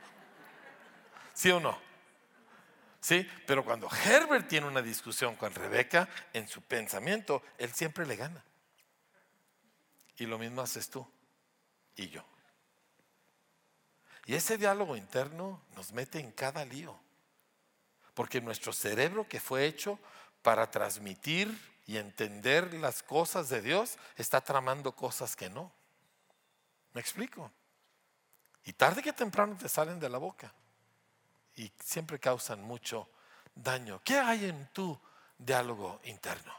¿Sí 1.34 1.50
o 1.50 1.60
no? 1.60 1.78
Sí, 3.00 3.26
pero 3.46 3.64
cuando 3.64 3.88
Herbert 4.04 4.46
tiene 4.46 4.66
una 4.66 4.82
discusión 4.82 5.34
con 5.36 5.54
Rebeca, 5.54 6.08
en 6.32 6.46
su 6.46 6.60
pensamiento, 6.62 7.42
él 7.58 7.72
siempre 7.72 8.06
le 8.06 8.16
gana. 8.16 8.44
Y 10.18 10.26
lo 10.26 10.38
mismo 10.38 10.60
haces 10.60 10.90
tú 10.90 11.08
y 11.96 12.10
yo. 12.10 12.24
Y 14.30 14.36
ese 14.36 14.56
diálogo 14.56 14.96
interno 14.96 15.60
nos 15.74 15.90
mete 15.90 16.20
en 16.20 16.30
cada 16.30 16.64
lío. 16.64 16.96
Porque 18.14 18.40
nuestro 18.40 18.72
cerebro 18.72 19.26
que 19.26 19.40
fue 19.40 19.66
hecho 19.66 19.98
para 20.40 20.70
transmitir 20.70 21.52
y 21.84 21.96
entender 21.96 22.72
las 22.74 23.02
cosas 23.02 23.48
de 23.48 23.60
Dios 23.60 23.98
está 24.14 24.40
tramando 24.40 24.94
cosas 24.94 25.34
que 25.34 25.50
no. 25.50 25.72
¿Me 26.92 27.00
explico? 27.00 27.50
Y 28.66 28.72
tarde 28.74 29.02
que 29.02 29.12
temprano 29.12 29.56
te 29.56 29.68
salen 29.68 29.98
de 29.98 30.08
la 30.08 30.18
boca. 30.18 30.54
Y 31.56 31.72
siempre 31.82 32.20
causan 32.20 32.62
mucho 32.62 33.08
daño. 33.52 34.00
¿Qué 34.04 34.16
hay 34.16 34.44
en 34.44 34.68
tu 34.72 34.96
diálogo 35.38 36.00
interno? 36.04 36.54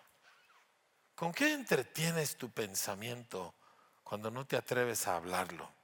¿Con 1.15 1.31
qué 1.31 1.53
entretienes 1.53 2.35
tu 2.35 2.49
pensamiento 2.51 3.55
cuando 4.03 4.29
no 4.29 4.45
te 4.45 4.57
atreves 4.57 5.07
a 5.07 5.15
hablarlo? 5.15 5.80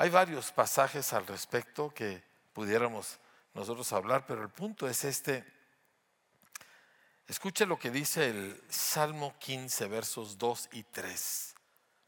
Hay 0.00 0.10
varios 0.10 0.52
pasajes 0.52 1.12
al 1.12 1.26
respecto 1.26 1.92
que 1.92 2.22
pudiéramos 2.52 3.18
nosotros 3.52 3.92
hablar, 3.92 4.26
pero 4.28 4.42
el 4.42 4.48
punto 4.48 4.88
es 4.88 5.02
este. 5.02 5.44
Escuche 7.26 7.66
lo 7.66 7.80
que 7.80 7.90
dice 7.90 8.30
el 8.30 8.62
Salmo 8.68 9.34
15, 9.40 9.88
versos 9.88 10.38
2 10.38 10.68
y 10.70 10.84
3. 10.84 11.54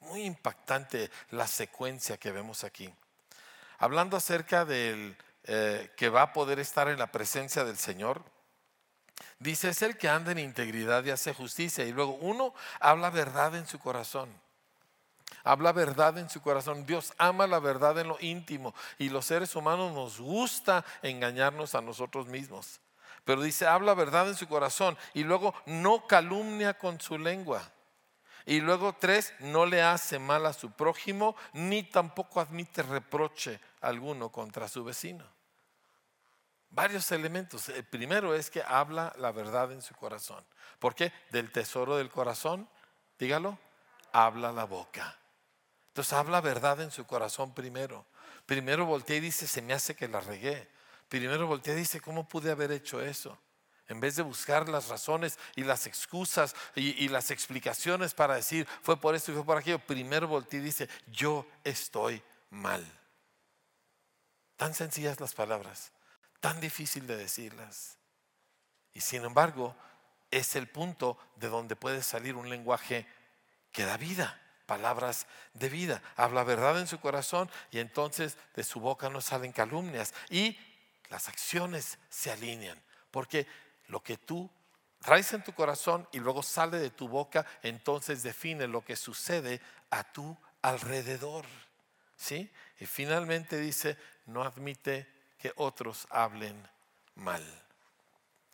Muy 0.03 0.23
impactante 0.23 1.11
la 1.31 1.49
secuencia 1.49 2.17
que 2.17 2.31
vemos 2.31 2.63
aquí. 2.63 2.95
Hablando 3.79 4.17
acerca 4.17 4.65
del 4.65 5.17
eh, 5.43 5.91
que 5.97 6.11
va 6.11 6.23
a 6.23 6.33
poder 6.33 6.61
estar 6.61 6.87
en 6.87 6.99
la 7.01 7.11
presencia 7.11 7.65
del 7.65 7.77
Señor, 7.77 8.23
dice, 9.41 9.71
es 9.71 9.83
el 9.83 9.99
que 9.99 10.09
anda 10.09 10.31
en 10.31 10.39
integridad 10.39 11.05
y 11.05 11.11
hace 11.11 11.35
justicia. 11.35 11.85
Y 11.85 11.93
luego 11.93 12.13
uno 12.13 12.55
habla 12.79 13.11
verdad 13.11 13.57
en 13.57 13.67
su 13.67 13.81
corazón 13.81 14.31
habla 15.45 15.73
verdad 15.73 16.19
en 16.19 16.29
su 16.29 16.41
corazón. 16.41 16.87
Dios 16.87 17.13
ama 17.19 17.47
la 17.47 17.59
verdad 17.59 17.99
en 17.99 18.09
lo 18.09 18.19
íntimo 18.21 18.75
y 18.99 19.09
los 19.09 19.27
seres 19.27 19.55
humanos 19.57 19.93
nos 19.93 20.21
gusta 20.21 20.85
engañarnos 21.03 21.75
a 21.75 21.81
nosotros 21.81 22.27
mismos. 22.27 22.81
Pero 23.25 23.43
dice, 23.43 23.67
habla 23.67 23.95
verdad 23.95 24.29
en 24.29 24.35
su 24.35 24.49
corazón 24.49 24.97
y 25.15 25.25
luego 25.25 25.55
no 25.67 26.07
calumnia 26.07 26.75
con 26.75 27.01
su 27.01 27.19
lengua. 27.19 27.63
Y 28.47 28.61
luego 28.61 28.95
tres, 28.99 29.35
no 29.41 29.67
le 29.67 29.83
hace 29.83 30.19
mal 30.19 30.47
a 30.47 30.53
su 30.53 30.71
prójimo, 30.73 31.37
ni 31.53 31.83
tampoco 31.83 32.41
admite 32.41 32.83
reproche 32.83 33.61
alguno 33.81 34.31
contra 34.31 34.67
su 34.67 34.83
vecino. 34.83 35.25
Varios 36.71 37.11
elementos. 37.13 37.69
El 37.69 37.85
primero 37.85 38.35
es 38.35 38.51
que 38.51 38.63
habla 38.63 39.13
la 39.19 39.33
verdad 39.33 39.73
en 39.73 39.83
su 39.83 39.95
corazón. 39.95 40.45
¿Por 40.79 40.95
qué? 40.95 41.13
Del 41.31 41.53
tesoro 41.53 41.97
del 41.97 42.11
corazón, 42.11 42.69
dígalo, 43.19 43.59
habla 44.13 44.53
la 44.53 44.65
boca. 44.65 45.20
Entonces 45.91 46.13
habla 46.13 46.41
verdad 46.41 46.81
en 46.81 46.93
su 46.93 47.05
corazón 47.05 47.53
primero. 47.53 48.07
Primero 48.47 48.87
voltea 48.87 49.17
y 49.17 49.21
dice, 49.21 49.49
se 49.49 49.61
me 49.61 49.75
hace 49.75 49.97
que 49.97 50.07
la 50.07 50.21
regué. 50.21 50.69
Primero 51.09 51.49
voltea 51.49 51.75
y 51.75 51.79
dice, 51.79 52.01
¿cómo 52.01 52.29
pude 52.29 52.53
haber 52.53 52.71
hecho 52.71 53.01
eso? 53.01 53.37
En 53.89 53.99
vez 53.99 54.15
de 54.15 54.23
buscar 54.23 54.69
las 54.69 54.87
razones 54.87 55.37
y 55.57 55.65
las 55.65 55.89
excusas 55.89 56.55
y, 56.77 57.09
las 57.09 57.33
explicaciones 57.33 58.15
para 58.15 58.37
decir, 58.37 58.69
fue 58.83 59.01
por 59.01 59.17
esto 59.17 59.33
y 59.33 59.35
fue 59.35 59.45
por 59.45 59.59
aquello, 59.59 59.81
primero 59.81 60.29
voltea 60.29 60.61
y 60.61 60.63
dice, 60.63 60.89
yo 61.09 61.45
estoy 61.65 62.23
mal. 62.51 62.87
Tan 64.57 64.75
sencillas 64.75 65.19
las 65.19 65.35
palabras, 65.35 65.91
tan 66.39 66.61
difícil 66.61 67.09
de 67.09 67.17
decirlas. 67.17 67.99
Y 68.95 69.01
sin 69.01 69.25
embargo, 69.25 69.75
es 70.31 70.55
el 70.55 70.69
punto 70.69 71.19
de 71.35 71.49
donde 71.49 71.75
puede 71.75 72.05
salir 72.05 72.37
un 72.37 72.49
lenguaje 72.49 73.09
que 73.73 73.85
da 73.85 73.97
vida, 73.97 74.40
palabras 74.71 75.27
de 75.53 75.69
vida. 75.69 76.01
Habla 76.15 76.45
verdad 76.45 76.79
en 76.79 76.87
su 76.87 77.01
corazón 77.01 77.51
y 77.73 77.81
entonces 77.81 78.39
de 78.55 78.63
su 78.63 78.79
boca 78.79 79.11
no 79.11 79.21
salen 79.21 79.51
calumnias 79.51 80.15
y 80.29 80.57
las 81.09 81.29
acciones 81.29 81.99
se 82.09 82.31
alinean. 82.31 82.81
Porque 83.11 83.49
lo 83.89 84.01
que 84.01 84.17
tú 84.17 84.49
traes 85.01 85.33
en 85.33 85.43
tu 85.43 85.53
corazón 85.55 86.07
y 86.13 86.21
luego 86.21 86.45
sale 86.45 86.79
de 86.79 86.91
tu 86.91 87.09
boca, 87.09 87.45
entonces 87.65 88.23
define 88.23 88.69
lo 88.69 88.85
que 88.85 88.95
sucede 88.95 89.61
a 89.91 90.05
tu 90.05 90.37
alrededor. 90.63 91.47
¿Sí? 92.17 92.49
Y 92.79 92.87
finalmente 92.87 93.59
dice, 93.59 93.99
no 94.27 94.45
admite 94.45 95.09
que 95.37 95.53
otros 95.57 96.07
hablen 96.11 96.57
mal. 97.17 97.43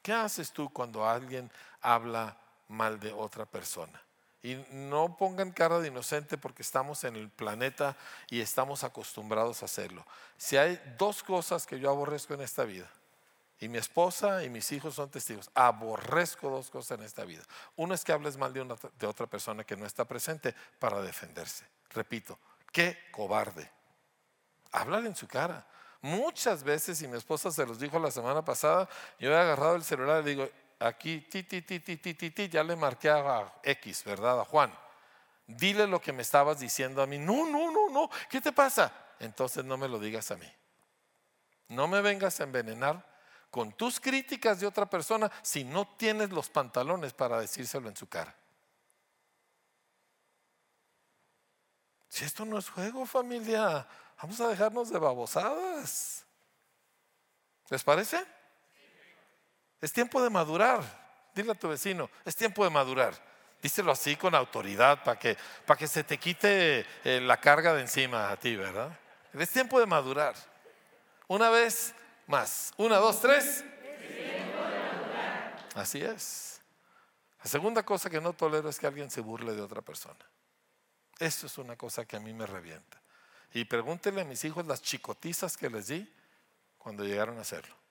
¿Qué 0.00 0.14
haces 0.14 0.50
tú 0.50 0.70
cuando 0.70 1.06
alguien 1.06 1.52
habla 1.82 2.38
mal 2.68 2.98
de 2.98 3.12
otra 3.12 3.44
persona? 3.44 4.05
Y 4.46 4.64
no 4.70 5.16
pongan 5.16 5.50
cara 5.50 5.80
de 5.80 5.88
inocente 5.88 6.38
porque 6.38 6.62
estamos 6.62 7.02
en 7.02 7.16
el 7.16 7.30
planeta 7.30 7.96
y 8.30 8.40
estamos 8.40 8.84
acostumbrados 8.84 9.60
a 9.60 9.64
hacerlo. 9.64 10.06
Si 10.36 10.56
hay 10.56 10.80
dos 10.96 11.24
cosas 11.24 11.66
que 11.66 11.80
yo 11.80 11.90
aborrezco 11.90 12.34
en 12.34 12.42
esta 12.42 12.62
vida, 12.62 12.88
y 13.58 13.66
mi 13.66 13.78
esposa 13.78 14.44
y 14.44 14.48
mis 14.48 14.70
hijos 14.70 14.94
son 14.94 15.10
testigos. 15.10 15.50
Aborrezco 15.52 16.48
dos 16.48 16.70
cosas 16.70 17.00
en 17.00 17.04
esta 17.04 17.24
vida. 17.24 17.42
Uno 17.74 17.92
es 17.92 18.04
que 18.04 18.12
hables 18.12 18.36
mal 18.36 18.52
de, 18.52 18.64
de 19.00 19.06
otra 19.08 19.26
persona 19.26 19.64
que 19.64 19.76
no 19.76 19.84
está 19.84 20.04
presente 20.04 20.54
para 20.78 21.02
defenderse. 21.02 21.64
Repito, 21.90 22.38
qué 22.70 22.96
cobarde. 23.10 23.68
Hablar 24.70 25.06
en 25.06 25.16
su 25.16 25.26
cara. 25.26 25.66
Muchas 26.02 26.62
veces, 26.62 27.02
y 27.02 27.08
mi 27.08 27.16
esposa 27.16 27.50
se 27.50 27.66
los 27.66 27.80
dijo 27.80 27.98
la 27.98 28.12
semana 28.12 28.44
pasada, 28.44 28.88
yo 29.18 29.32
he 29.32 29.36
agarrado 29.36 29.74
el 29.74 29.82
celular 29.82 30.22
y 30.22 30.30
digo, 30.30 30.48
aquí, 30.78 31.20
ti, 31.22 31.42
ti, 31.42 31.62
ti, 31.62 31.80
ti, 31.80 32.48
ya 32.48 32.62
le 32.62 32.76
marqué 32.76 33.10
a 33.10 33.52
X, 33.62 34.04
¿verdad? 34.04 34.40
A 34.40 34.44
Juan. 34.44 34.72
Dile 35.46 35.86
lo 35.86 36.00
que 36.00 36.12
me 36.12 36.22
estabas 36.22 36.58
diciendo 36.58 37.02
a 37.02 37.06
mí. 37.06 37.18
No, 37.18 37.46
no, 37.48 37.70
no, 37.70 37.88
no. 37.88 38.10
¿Qué 38.28 38.40
te 38.40 38.52
pasa? 38.52 38.92
Entonces 39.20 39.64
no 39.64 39.76
me 39.76 39.88
lo 39.88 39.98
digas 39.98 40.30
a 40.30 40.36
mí. 40.36 40.52
No 41.68 41.88
me 41.88 42.00
vengas 42.00 42.40
a 42.40 42.44
envenenar 42.44 43.04
con 43.50 43.72
tus 43.72 44.00
críticas 44.00 44.60
de 44.60 44.66
otra 44.66 44.86
persona 44.86 45.30
si 45.42 45.64
no 45.64 45.86
tienes 45.96 46.30
los 46.30 46.50
pantalones 46.50 47.12
para 47.12 47.40
decírselo 47.40 47.88
en 47.88 47.96
su 47.96 48.08
cara. 48.08 48.34
Si 52.08 52.24
esto 52.24 52.44
no 52.44 52.58
es 52.58 52.68
juego, 52.68 53.04
familia, 53.06 53.86
vamos 54.20 54.40
a 54.40 54.48
dejarnos 54.48 54.90
de 54.90 54.98
babosadas. 54.98 56.24
¿Les 57.68 57.82
parece? 57.82 58.35
Es 59.86 59.92
tiempo 59.92 60.20
de 60.20 60.30
madurar. 60.30 60.82
Dile 61.32 61.52
a 61.52 61.54
tu 61.54 61.68
vecino, 61.68 62.10
es 62.24 62.34
tiempo 62.34 62.64
de 62.64 62.70
madurar. 62.70 63.14
Díselo 63.62 63.92
así 63.92 64.16
con 64.16 64.34
autoridad 64.34 65.04
para 65.04 65.16
que, 65.16 65.36
para 65.64 65.78
que 65.78 65.86
se 65.86 66.02
te 66.02 66.18
quite 66.18 66.84
eh, 67.04 67.20
la 67.20 67.36
carga 67.36 67.72
de 67.72 67.82
encima 67.82 68.32
a 68.32 68.36
ti, 68.36 68.56
¿verdad? 68.56 68.98
Es 69.32 69.48
tiempo 69.50 69.78
de 69.78 69.86
madurar. 69.86 70.34
Una 71.28 71.50
vez 71.50 71.94
más. 72.26 72.74
Una, 72.78 72.96
dos, 72.96 73.20
tres. 73.20 73.64
Así 75.76 76.02
es. 76.02 76.60
La 77.44 77.48
segunda 77.48 77.84
cosa 77.84 78.10
que 78.10 78.20
no 78.20 78.32
tolero 78.32 78.68
es 78.68 78.80
que 78.80 78.88
alguien 78.88 79.08
se 79.08 79.20
burle 79.20 79.54
de 79.54 79.62
otra 79.62 79.82
persona. 79.82 80.28
Eso 81.20 81.46
es 81.46 81.58
una 81.58 81.76
cosa 81.76 82.04
que 82.04 82.16
a 82.16 82.20
mí 82.20 82.32
me 82.32 82.46
revienta. 82.46 83.00
Y 83.54 83.64
pregúntele 83.66 84.22
a 84.22 84.24
mis 84.24 84.44
hijos 84.44 84.66
las 84.66 84.82
chicotizas 84.82 85.56
que 85.56 85.70
les 85.70 85.86
di 85.86 86.12
cuando 86.76 87.04
llegaron 87.04 87.38
a 87.38 87.42
hacerlo. 87.42 87.85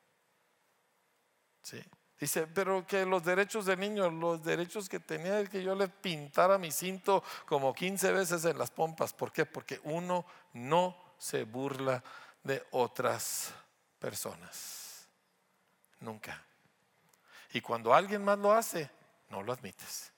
Dice, 2.20 2.48
pero 2.48 2.86
que 2.88 3.06
los 3.06 3.26
derechos 3.26 3.66
de 3.66 3.76
niños, 3.76 4.14
los 4.14 4.44
derechos 4.44 4.88
que 4.88 5.00
tenía 5.00 5.40
el 5.40 5.50
que 5.50 5.62
yo 5.62 5.76
le 5.76 5.90
pintara 5.90 6.58
mi 6.58 6.72
cinto 6.72 7.24
como 7.46 7.74
15 7.74 8.12
veces 8.12 8.46
en 8.46 8.58
las 8.58 8.72
pompas. 8.72 9.14
¿Por 9.14 9.32
qué? 9.34 9.46
Porque 9.46 9.82
uno 9.84 10.26
no 10.54 10.98
se 11.18 11.44
burla 11.44 12.04
de 12.44 12.66
otras 12.72 13.54
personas. 14.00 15.08
Nunca. 16.00 16.42
Y 17.52 17.62
cuando 17.62 17.94
alguien 17.94 18.24
más 18.24 18.38
lo 18.40 18.54
hace, 18.54 18.90
no 19.30 19.44
lo 19.44 19.52
admites. 19.52 20.12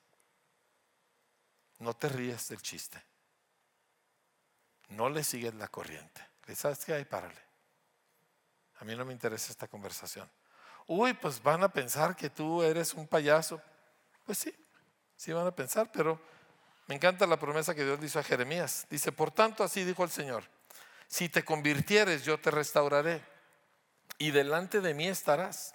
No 1.78 1.94
te 1.94 2.08
ríes 2.08 2.48
del 2.48 2.62
chiste. 2.62 3.02
No 4.90 5.08
le 5.08 5.24
sigues 5.24 5.54
la 5.54 5.68
corriente. 5.68 6.26
¿Sabes 6.54 6.84
qué 6.84 6.94
hay? 6.94 7.04
Párale. 7.04 7.40
A 8.80 8.84
mí 8.84 8.94
no 8.96 9.04
me 9.04 9.12
interesa 9.12 9.50
esta 9.50 9.68
conversación. 9.68 10.28
Uy, 10.88 11.12
pues 11.12 11.42
van 11.42 11.62
a 11.62 11.68
pensar 11.68 12.16
que 12.16 12.30
tú 12.30 12.62
eres 12.62 12.94
un 12.94 13.06
payaso. 13.06 13.60
Pues 14.24 14.38
sí, 14.38 14.54
sí 15.16 15.32
van 15.32 15.46
a 15.46 15.54
pensar, 15.54 15.92
pero 15.92 16.18
me 16.86 16.94
encanta 16.94 17.26
la 17.26 17.38
promesa 17.38 17.74
que 17.74 17.84
Dios 17.84 18.00
le 18.00 18.06
hizo 18.06 18.18
a 18.18 18.22
Jeremías. 18.22 18.86
Dice, 18.88 19.12
por 19.12 19.30
tanto, 19.30 19.62
así 19.62 19.84
dijo 19.84 20.02
el 20.02 20.10
Señor, 20.10 20.44
si 21.06 21.28
te 21.28 21.44
convirtieres, 21.44 22.24
yo 22.24 22.40
te 22.40 22.50
restauraré 22.50 23.22
y 24.16 24.30
delante 24.30 24.80
de 24.80 24.94
mí 24.94 25.06
estarás. 25.06 25.74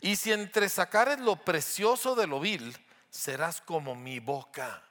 Y 0.00 0.14
si 0.14 0.32
entre 0.32 0.68
sacares 0.68 1.18
lo 1.18 1.36
precioso 1.36 2.14
de 2.14 2.28
lo 2.28 2.38
vil, 2.38 2.76
serás 3.10 3.60
como 3.60 3.96
mi 3.96 4.20
boca. 4.20 4.84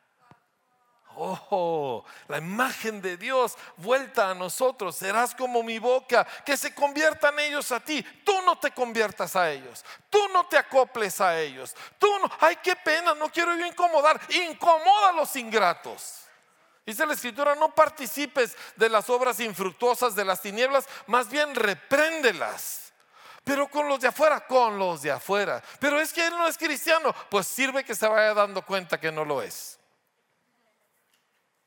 Oh, 1.16 2.04
la 2.28 2.38
imagen 2.38 3.02
de 3.02 3.18
Dios 3.18 3.58
vuelta 3.78 4.30
a 4.30 4.34
nosotros, 4.34 4.96
serás 4.96 5.36
como 5.36 5.62
mi 5.64 5.78
boca, 5.80 6.26
que 6.46 6.58
se 6.58 6.74
conviertan 6.74 7.38
ellos 7.40 7.72
a 7.72 7.80
ti. 7.80 8.02
Tú 8.24 8.34
no 8.46 8.58
te 8.58 8.72
conviertas 8.72 9.36
a 9.36 9.52
ellos, 9.52 9.84
tú 10.10 10.20
no 10.30 10.46
te 10.48 10.58
acoples 10.58 11.22
a 11.22 11.40
ellos. 11.40 11.76
Tú 12.00 12.08
no, 12.20 12.32
ay, 12.40 12.58
qué 12.64 12.76
pena, 12.76 13.14
no 13.14 13.30
quiero 13.30 13.56
yo 13.56 13.66
incomodar. 13.66 14.20
Incomoda 14.30 15.10
a 15.10 15.14
los 15.14 15.36
ingratos. 15.36 16.22
Dice 16.86 17.06
la 17.06 17.14
escritura, 17.14 17.56
no 17.56 17.74
participes 17.76 18.56
de 18.76 18.90
las 18.90 19.10
obras 19.10 19.40
infructuosas 19.40 20.16
de 20.16 20.26
las 20.26 20.42
tinieblas, 20.42 20.88
más 21.08 21.30
bien 21.30 21.54
repréndelas. 21.54 22.92
Pero 23.44 23.70
con 23.70 23.88
los 23.88 24.00
de 24.00 24.08
afuera, 24.08 24.46
con 24.46 24.78
los 24.78 25.02
de 25.02 25.12
afuera. 25.12 25.64
Pero 25.80 26.00
es 26.00 26.14
que 26.14 26.26
él 26.26 26.34
no 26.38 26.48
es 26.48 26.58
cristiano. 26.58 27.14
Pues 27.30 27.48
sirve 27.48 27.84
que 27.84 27.96
se 27.96 28.08
vaya 28.08 28.34
dando 28.34 28.64
cuenta 28.64 29.00
que 29.00 29.12
no 29.12 29.26
lo 29.26 29.42
es. 29.42 29.80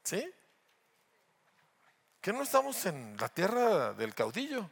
¿Sí? 0.04 0.32
Que 2.20 2.32
no 2.32 2.42
estamos 2.42 2.84
en 2.86 3.16
la 3.18 3.28
tierra 3.28 3.92
del 3.94 4.14
caudillo. 4.14 4.70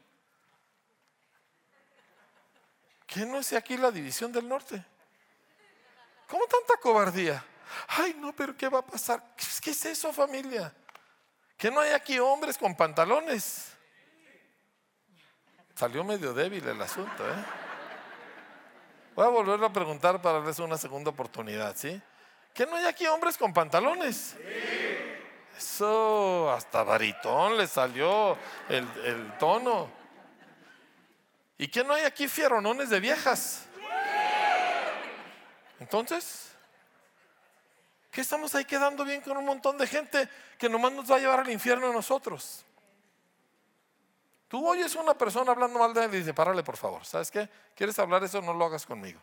¿Que 3.06 3.26
no 3.26 3.38
es 3.38 3.52
aquí 3.52 3.76
la 3.76 3.90
división 3.90 4.32
del 4.32 4.48
norte? 4.48 4.82
¿Cómo 6.28 6.46
tanta 6.46 6.76
cobardía? 6.80 7.44
Ay, 7.88 8.14
no, 8.18 8.34
pero 8.34 8.56
¿qué 8.56 8.68
va 8.68 8.78
a 8.78 8.86
pasar? 8.86 9.34
¿Qué 9.60 9.70
es 9.70 9.84
eso, 9.84 10.12
familia? 10.12 10.72
Que 11.56 11.70
no 11.70 11.80
hay 11.80 11.92
aquí 11.92 12.18
hombres 12.18 12.56
con 12.56 12.74
pantalones. 12.74 13.72
Salió 15.74 16.04
medio 16.04 16.32
débil 16.32 16.66
el 16.66 16.80
asunto, 16.80 17.28
¿eh? 17.28 17.44
Voy 19.14 19.26
a 19.26 19.28
volverlo 19.28 19.66
a 19.66 19.72
preguntar 19.72 20.20
para 20.22 20.38
darles 20.38 20.58
una 20.58 20.78
segunda 20.78 21.10
oportunidad, 21.10 21.76
¿sí? 21.76 22.00
¿Que 22.54 22.66
no 22.66 22.76
hay 22.76 22.86
aquí 22.86 23.06
hombres 23.06 23.36
con 23.36 23.52
pantalones? 23.52 24.36
Eso, 25.62 26.50
hasta 26.50 26.82
baritón 26.82 27.56
le 27.56 27.68
salió 27.68 28.36
el, 28.68 29.38
tono. 29.38 29.88
¿Y 31.56 31.68
que 31.68 31.84
no 31.84 31.94
hay 31.94 32.02
aquí 32.02 32.26
fieronones 32.26 32.90
de 32.90 32.98
viejas? 32.98 33.66
Entonces, 35.78 36.50
¿qué 38.10 38.22
estamos 38.22 38.52
ahí 38.56 38.64
quedando 38.64 39.04
bien 39.04 39.20
con 39.20 39.36
un 39.36 39.44
montón 39.44 39.78
de 39.78 39.86
gente 39.86 40.28
que 40.58 40.68
nomás 40.68 40.92
nos 40.92 41.08
va 41.08 41.16
a 41.16 41.20
llevar 41.20 41.40
al 41.40 41.50
infierno 41.50 41.90
a 41.90 41.92
nosotros? 41.92 42.64
Tú 44.48 44.66
oyes 44.68 44.96
a 44.96 45.00
una 45.00 45.14
persona 45.14 45.52
hablando 45.52 45.78
mal 45.78 45.94
de 45.94 46.04
él 46.04 46.14
y 46.14 46.18
dice, 46.18 46.34
párale 46.34 46.64
por 46.64 46.76
favor, 46.76 47.04
¿sabes 47.04 47.30
qué? 47.30 47.48
¿Quieres 47.76 47.96
hablar 48.00 48.24
eso? 48.24 48.42
No 48.42 48.52
lo 48.52 48.64
hagas 48.64 48.84
conmigo. 48.84 49.20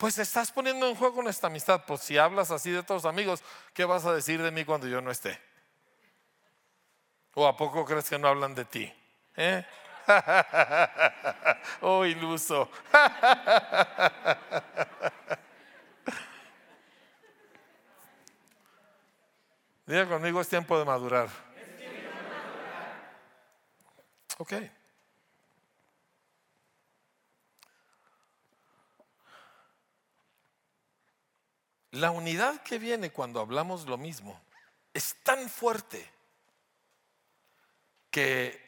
Pues 0.00 0.18
estás 0.18 0.50
poniendo 0.50 0.88
en 0.88 0.94
juego 0.94 1.22
nuestra 1.22 1.48
amistad. 1.48 1.84
Pues 1.86 2.00
si 2.00 2.16
hablas 2.16 2.50
así 2.50 2.70
de 2.70 2.82
todos 2.82 3.04
amigos, 3.04 3.42
¿qué 3.74 3.84
vas 3.84 4.06
a 4.06 4.14
decir 4.14 4.42
de 4.42 4.50
mí 4.50 4.64
cuando 4.64 4.88
yo 4.88 5.02
no 5.02 5.10
esté? 5.10 5.38
¿O 7.34 7.46
a 7.46 7.54
poco 7.54 7.84
crees 7.84 8.08
que 8.08 8.18
no 8.18 8.28
hablan 8.28 8.54
de 8.54 8.64
ti? 8.64 8.90
¿Eh? 9.36 9.62
oh, 11.82 12.06
iluso. 12.06 12.70
Diga 19.84 20.06
conmigo, 20.06 20.40
es 20.40 20.48
tiempo 20.48 20.78
de 20.78 20.86
madurar. 20.86 21.28
Ok. 24.38 24.54
La 31.92 32.10
unidad 32.10 32.62
que 32.62 32.78
viene 32.78 33.10
cuando 33.10 33.40
hablamos 33.40 33.86
lo 33.86 33.96
mismo 33.98 34.40
es 34.94 35.16
tan 35.22 35.48
fuerte 35.48 36.08
que 38.10 38.60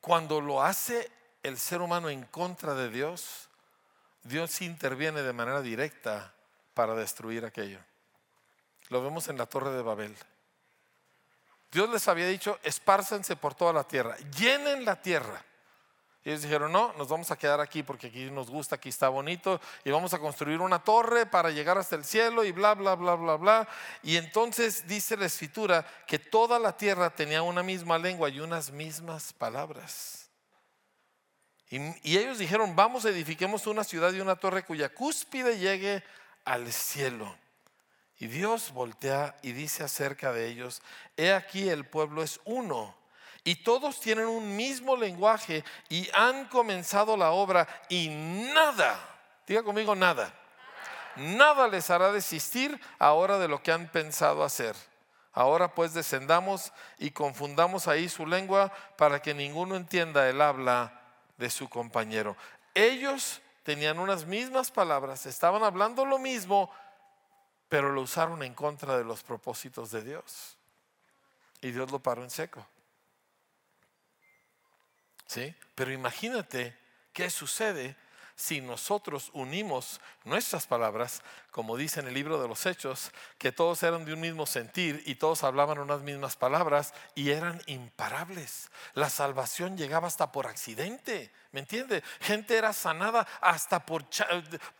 cuando 0.00 0.40
lo 0.40 0.62
hace 0.62 1.10
el 1.42 1.58
ser 1.58 1.80
humano 1.82 2.08
en 2.08 2.24
contra 2.24 2.74
de 2.74 2.90
Dios, 2.90 3.48
Dios 4.22 4.60
interviene 4.62 5.22
de 5.22 5.32
manera 5.32 5.62
directa 5.62 6.34
para 6.74 6.94
destruir 6.94 7.44
aquello. 7.44 7.78
Lo 8.88 9.02
vemos 9.02 9.28
en 9.28 9.38
la 9.38 9.46
torre 9.46 9.70
de 9.70 9.82
Babel. 9.82 10.16
Dios 11.70 11.88
les 11.90 12.08
había 12.08 12.26
dicho, 12.26 12.58
espárcense 12.62 13.36
por 13.36 13.54
toda 13.54 13.72
la 13.72 13.84
tierra, 13.84 14.16
llenen 14.36 14.84
la 14.84 15.00
tierra. 15.00 15.44
Y 16.22 16.28
ellos 16.28 16.42
dijeron, 16.42 16.70
no, 16.70 16.92
nos 16.98 17.08
vamos 17.08 17.30
a 17.30 17.38
quedar 17.38 17.60
aquí 17.60 17.82
porque 17.82 18.08
aquí 18.08 18.30
nos 18.30 18.50
gusta, 18.50 18.74
aquí 18.74 18.90
está 18.90 19.08
bonito, 19.08 19.58
y 19.84 19.90
vamos 19.90 20.12
a 20.12 20.18
construir 20.18 20.60
una 20.60 20.84
torre 20.84 21.24
para 21.24 21.50
llegar 21.50 21.78
hasta 21.78 21.96
el 21.96 22.04
cielo 22.04 22.44
y 22.44 22.52
bla, 22.52 22.74
bla, 22.74 22.94
bla, 22.94 23.14
bla, 23.14 23.36
bla. 23.36 23.68
Y 24.02 24.16
entonces 24.16 24.86
dice 24.86 25.16
la 25.16 25.26
escritura 25.26 25.86
que 26.06 26.18
toda 26.18 26.58
la 26.58 26.76
tierra 26.76 27.08
tenía 27.08 27.42
una 27.42 27.62
misma 27.62 27.96
lengua 27.96 28.28
y 28.28 28.40
unas 28.40 28.70
mismas 28.70 29.32
palabras. 29.32 30.28
Y, 31.70 31.78
y 32.02 32.18
ellos 32.18 32.38
dijeron, 32.38 32.76
vamos, 32.76 33.06
edifiquemos 33.06 33.66
una 33.66 33.82
ciudad 33.82 34.12
y 34.12 34.20
una 34.20 34.36
torre 34.36 34.62
cuya 34.64 34.90
cúspide 34.90 35.58
llegue 35.58 36.04
al 36.44 36.70
cielo. 36.70 37.34
Y 38.18 38.26
Dios 38.26 38.72
voltea 38.72 39.38
y 39.40 39.52
dice 39.52 39.84
acerca 39.84 40.34
de 40.34 40.48
ellos, 40.48 40.82
he 41.16 41.32
aquí 41.32 41.70
el 41.70 41.86
pueblo 41.86 42.22
es 42.22 42.40
uno 42.44 42.99
y 43.44 43.56
todos 43.56 44.00
tienen 44.00 44.26
un 44.26 44.56
mismo 44.56 44.96
lenguaje 44.96 45.64
y 45.88 46.08
han 46.12 46.46
comenzado 46.46 47.16
la 47.16 47.30
obra 47.30 47.66
y 47.88 48.08
nada, 48.08 48.98
diga 49.46 49.62
conmigo 49.62 49.94
nada, 49.94 50.32
nada 51.16 51.68
les 51.68 51.90
hará 51.90 52.12
desistir 52.12 52.80
ahora 52.98 53.38
de 53.38 53.48
lo 53.48 53.62
que 53.62 53.72
han 53.72 53.88
pensado 53.88 54.44
hacer. 54.44 54.76
Ahora 55.32 55.74
pues 55.74 55.94
descendamos 55.94 56.72
y 56.98 57.12
confundamos 57.12 57.86
ahí 57.86 58.08
su 58.08 58.26
lengua 58.26 58.72
para 58.96 59.22
que 59.22 59.32
ninguno 59.32 59.76
entienda 59.76 60.28
el 60.28 60.40
habla 60.40 61.00
de 61.36 61.50
su 61.50 61.68
compañero. 61.68 62.36
Ellos 62.74 63.40
tenían 63.62 63.98
unas 63.98 64.26
mismas 64.26 64.70
palabras, 64.70 65.26
estaban 65.26 65.62
hablando 65.62 66.04
lo 66.04 66.18
mismo, 66.18 66.70
pero 67.68 67.92
lo 67.92 68.02
usaron 68.02 68.42
en 68.42 68.54
contra 68.54 68.98
de 68.98 69.04
los 69.04 69.22
propósitos 69.22 69.92
de 69.92 70.02
Dios. 70.02 70.56
Y 71.60 71.70
Dios 71.70 71.90
lo 71.90 72.00
paró 72.00 72.24
en 72.24 72.30
seco. 72.30 72.66
¿Sí? 75.30 75.54
Pero 75.76 75.92
imagínate 75.92 76.74
qué 77.12 77.30
sucede 77.30 77.94
si 78.40 78.62
nosotros 78.62 79.30
unimos 79.34 80.00
nuestras 80.24 80.66
palabras, 80.66 81.22
como 81.50 81.76
dice 81.76 82.00
en 82.00 82.08
el 82.08 82.14
libro 82.14 82.40
de 82.40 82.48
los 82.48 82.64
Hechos, 82.64 83.12
que 83.36 83.52
todos 83.52 83.82
eran 83.82 84.06
de 84.06 84.14
un 84.14 84.20
mismo 84.20 84.46
sentir 84.46 85.02
y 85.04 85.16
todos 85.16 85.44
hablaban 85.44 85.78
unas 85.78 86.00
mismas 86.00 86.36
palabras 86.36 86.94
y 87.14 87.30
eran 87.30 87.60
imparables. 87.66 88.70
La 88.94 89.10
salvación 89.10 89.76
llegaba 89.76 90.08
hasta 90.08 90.32
por 90.32 90.46
accidente. 90.46 91.30
¿Me 91.52 91.60
entiende? 91.60 92.02
Gente 92.20 92.56
era 92.56 92.72
sanada 92.72 93.26
hasta 93.40 93.84
por... 93.84 94.04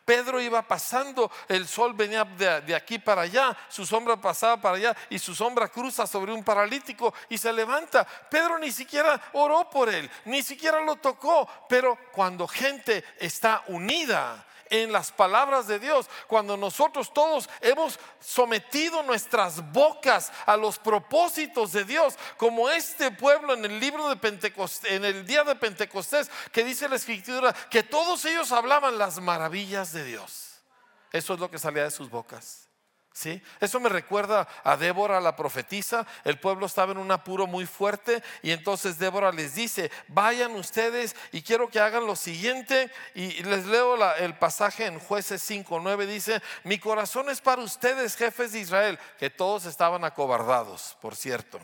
Pedro 0.05 0.41
iba 0.41 0.63
pasando, 0.63 1.31
el 1.49 1.67
sol 1.67 1.95
venía 1.95 2.25
de, 2.25 2.75
aquí 2.75 2.99
para 2.99 3.23
allá, 3.23 3.57
su 3.69 3.85
sombra 3.85 4.21
pasaba 4.21 4.61
para 4.61 4.77
allá 4.77 4.97
y 5.11 5.19
su 5.19 5.35
sombra 5.35 5.69
cruza 5.69 6.07
sobre 6.07 6.33
un 6.33 6.45
paralítico 6.45 7.13
y 7.29 7.39
se 7.39 7.53
levanta. 7.53 8.07
Pedro 8.31 8.59
ni 8.59 8.71
siquiera 8.71 9.21
oró 9.33 9.69
por 9.69 9.89
él, 9.89 10.09
ni 10.25 10.43
siquiera 10.43 10.81
lo 10.81 10.97
tocó, 10.97 11.49
pero 11.69 11.99
cuando 12.13 12.47
gente 12.47 13.05
está 13.19 13.50
unida, 13.67 14.45
en 14.71 14.93
las 14.93 15.11
palabras 15.11 15.67
de 15.67 15.79
Dios, 15.79 16.09
cuando 16.29 16.57
nosotros 16.57 17.13
todos 17.13 17.51
hemos 17.61 17.99
sometido 18.21 19.03
nuestras 19.03 19.73
bocas 19.73 20.33
a 20.47 20.57
los 20.57 20.79
propósitos 20.79 21.73
de 21.73 21.85
Dios, 21.85 22.17
como 22.37 22.71
este 22.71 23.11
pueblo 23.11 23.53
en 23.53 23.65
el 23.65 23.81
libro 23.81 24.09
de 24.09 24.17
Pentecostés, 24.17 24.93
en 24.93 25.05
el 25.05 25.27
día 25.27 25.43
de 25.43 25.57
Pentecostés, 25.57 26.31
que 26.53 26.65
dice 26.65 26.89
la 26.89 26.97
escritura 26.97 27.53
que 27.69 27.83
todos 27.83 28.25
ellos 28.25 28.53
hablaban 28.53 28.97
las 28.97 29.21
maravillas 29.21 29.93
de 29.93 30.05
Dios. 30.05 30.61
Eso 31.13 31.35
es 31.35 31.41
lo 31.41 31.51
que 31.51 31.59
salía 31.59 31.83
de 31.85 31.91
sus 31.91 32.09
bocas. 32.09 32.70
¿Sí? 33.21 33.43
Eso 33.61 33.81
me 33.81 33.91
recuerda 33.91 34.49
a 34.65 34.79
Débora, 34.79 35.21
la 35.21 35.37
profetisa. 35.37 36.07
El 36.25 36.41
pueblo 36.41 36.65
estaba 36.65 36.93
en 36.93 36.97
un 36.97 37.13
apuro 37.13 37.47
muy 37.47 37.67
fuerte 37.67 38.23
y 38.41 38.51
entonces 38.51 38.97
Débora 38.97 39.31
les 39.31 39.55
dice, 39.55 39.91
vayan 40.09 40.53
ustedes 40.53 41.15
y 41.31 41.43
quiero 41.43 41.69
que 41.69 41.81
hagan 41.81 42.07
lo 42.07 42.17
siguiente. 42.17 42.91
Y 43.15 43.43
les 43.43 43.67
leo 43.67 44.03
el 44.15 44.39
pasaje 44.39 44.87
en 44.87 44.99
jueces 44.99 45.47
5.9. 45.51 46.07
Dice, 46.07 46.41
mi 46.65 46.79
corazón 46.79 47.29
es 47.29 47.43
para 47.43 47.61
ustedes, 47.61 48.17
jefes 48.17 48.53
de 48.53 48.61
Israel, 48.61 48.99
que 49.19 49.29
todos 49.29 49.67
estaban 49.67 50.03
acobardados, 50.03 50.97
por 51.03 51.15
cierto 51.15 51.61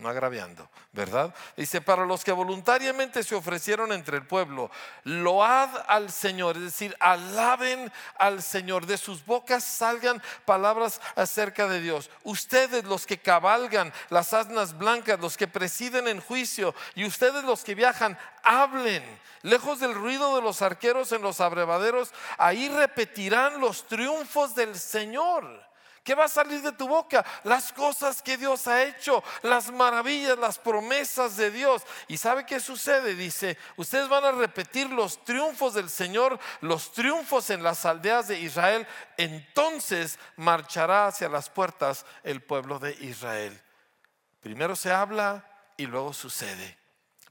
no 0.00 0.08
agraviando, 0.08 0.68
¿verdad? 0.92 1.34
Dice, 1.56 1.80
para 1.80 2.06
los 2.06 2.24
que 2.24 2.32
voluntariamente 2.32 3.22
se 3.22 3.34
ofrecieron 3.34 3.92
entre 3.92 4.16
el 4.16 4.26
pueblo, 4.26 4.70
load 5.04 5.70
al 5.86 6.10
Señor, 6.10 6.56
es 6.56 6.62
decir, 6.62 6.96
alaben 6.98 7.92
al 8.18 8.42
Señor, 8.42 8.86
de 8.86 8.98
sus 8.98 9.24
bocas 9.24 9.62
salgan 9.62 10.22
palabras 10.44 11.00
acerca 11.16 11.68
de 11.68 11.80
Dios. 11.80 12.10
Ustedes 12.24 12.84
los 12.84 13.06
que 13.06 13.18
cabalgan 13.18 13.92
las 14.08 14.32
asnas 14.32 14.76
blancas, 14.76 15.20
los 15.20 15.36
que 15.36 15.46
presiden 15.46 16.08
en 16.08 16.20
juicio, 16.20 16.74
y 16.94 17.04
ustedes 17.04 17.44
los 17.44 17.62
que 17.62 17.74
viajan, 17.74 18.18
hablen. 18.42 19.04
Lejos 19.42 19.80
del 19.80 19.94
ruido 19.94 20.36
de 20.36 20.42
los 20.42 20.60
arqueros 20.60 21.12
en 21.12 21.22
los 21.22 21.40
abrevaderos, 21.40 22.12
ahí 22.36 22.68
repetirán 22.68 23.60
los 23.60 23.86
triunfos 23.86 24.54
del 24.54 24.78
Señor. 24.78 25.69
¿Qué 26.02 26.14
va 26.14 26.24
a 26.24 26.28
salir 26.28 26.62
de 26.62 26.72
tu 26.72 26.88
boca? 26.88 27.24
Las 27.44 27.72
cosas 27.72 28.22
que 28.22 28.38
Dios 28.38 28.66
ha 28.66 28.84
hecho, 28.84 29.22
las 29.42 29.70
maravillas, 29.70 30.38
las 30.38 30.58
promesas 30.58 31.36
de 31.36 31.50
Dios. 31.50 31.82
¿Y 32.08 32.16
sabe 32.16 32.46
qué 32.46 32.58
sucede? 32.58 33.14
Dice, 33.14 33.58
ustedes 33.76 34.08
van 34.08 34.24
a 34.24 34.32
repetir 34.32 34.90
los 34.90 35.22
triunfos 35.24 35.74
del 35.74 35.90
Señor, 35.90 36.38
los 36.62 36.92
triunfos 36.92 37.50
en 37.50 37.62
las 37.62 37.84
aldeas 37.84 38.28
de 38.28 38.40
Israel. 38.40 38.86
Entonces 39.18 40.18
marchará 40.36 41.06
hacia 41.06 41.28
las 41.28 41.50
puertas 41.50 42.06
el 42.22 42.42
pueblo 42.42 42.78
de 42.78 42.92
Israel. 43.00 43.60
Primero 44.40 44.76
se 44.76 44.90
habla 44.90 45.44
y 45.76 45.86
luego 45.86 46.14
sucede. 46.14 46.78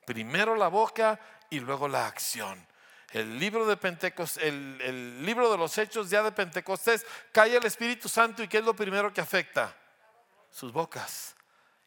Primero 0.05 0.55
la 0.55 0.67
boca 0.67 1.19
y 1.49 1.59
luego 1.59 1.87
la 1.87 2.05
acción 2.05 2.68
el 3.11 3.39
libro 3.39 3.65
de 3.65 3.77
Pentecostés, 3.77 4.43
el, 4.43 5.25
libro 5.25 5.51
de 5.51 5.57
los 5.57 5.77
hechos 5.77 6.09
ya 6.09 6.21
de 6.21 6.31
Pentecostés, 6.31 7.05
cae 7.31 7.55
el 7.55 7.65
Espíritu 7.65 8.07
Santo 8.07 8.43
y 8.43 8.47
¿qué 8.47 8.59
es 8.59 8.63
lo 8.63 8.75
primero 8.75 9.11
que 9.13 9.21
afecta? 9.21 9.75
Sus 10.51 10.71
bocas. 10.71 11.35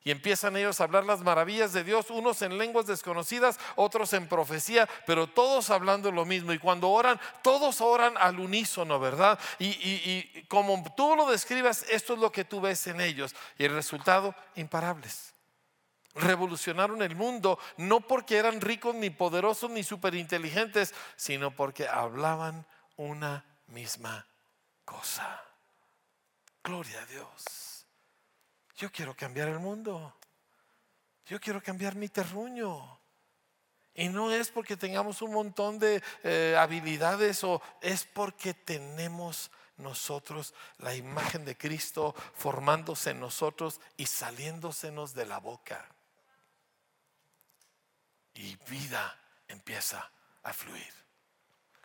Y 0.05 0.11
empiezan 0.11 0.57
ellos 0.57 0.81
a 0.81 0.85
hablar 0.85 1.05
las 1.05 1.21
maravillas 1.21 1.73
de 1.73 1.85
Dios, 1.85 2.11
unos 2.11 2.43
en 2.43 2.59
lenguas 2.59 2.87
desconocidas, 2.87 3.61
otros 3.77 4.13
en 4.15 4.27
profecía, 4.27 4.89
pero 5.07 5.29
todos 5.29 5.71
hablando 5.71 6.11
lo 6.11 6.25
mismo. 6.25 6.53
Y 6.53 6.59
cuando 6.59 6.91
oran, 6.91 7.21
todos 7.43 7.81
oran 7.81 8.17
al 8.19 8.41
unísono, 8.41 8.99
¿verdad? 8.99 9.39
Y, 9.61 9.67
y 9.69 10.45
como 10.49 10.83
tú 10.97 11.15
lo 11.15 11.31
describas, 11.31 11.85
esto 11.89 12.15
es 12.15 12.19
lo 12.19 12.33
que 12.33 12.45
tú 12.45 12.61
ves 12.61 12.85
en 12.89 13.01
ellos. 13.01 13.33
Y 13.59 13.65
el 13.65 13.75
resultado, 13.75 14.35
imparables 14.57 15.33
revolucionaron 16.15 17.03
el 17.03 17.17
mundo, 17.17 17.59
no 17.77 18.01
porque 18.01 18.37
eran 18.37 18.61
ricos, 18.61 18.95
ni 18.95 19.11
poderosos, 19.11 19.71
ni 19.71 19.83
superinteligentes, 19.83 20.95
sino 21.17 21.55
porque 21.55 21.89
hablaban 21.89 22.67
una 22.97 23.45
misma 23.69 24.27
cosa. 24.85 25.43
Gloria 26.63 27.03
a 27.03 27.07
Dios. 27.07 27.87
Yo 28.77 28.91
quiero 28.91 29.15
cambiar 29.15 29.49
el 29.49 29.59
mundo. 29.59 30.15
Yo 31.27 31.41
quiero 31.41 31.63
cambiar 31.63 31.95
mi 31.97 32.09
terruño. 32.09 32.99
Y 33.95 34.09
no 34.09 34.31
es 34.31 34.51
porque 34.51 34.77
tengamos 34.77 35.21
un 35.23 35.33
montón 35.33 35.79
de 35.79 36.03
eh, 36.23 36.57
habilidades 36.59 37.45
o 37.45 37.61
es 37.81 38.05
porque 38.05 38.55
tenemos 38.55 39.51
nosotros 39.77 40.55
la 40.79 40.95
imagen 40.95 41.45
de 41.45 41.57
Cristo 41.57 42.15
formándose 42.35 43.11
en 43.11 43.21
nosotros 43.21 43.81
y 43.97 44.07
saliéndosenos 44.07 45.13
de 45.15 45.27
la 45.27 45.39
boca 45.39 45.87
y 48.43 48.59
vida 48.69 49.17
empieza 49.47 50.11
a 50.43 50.53
fluir. 50.53 50.93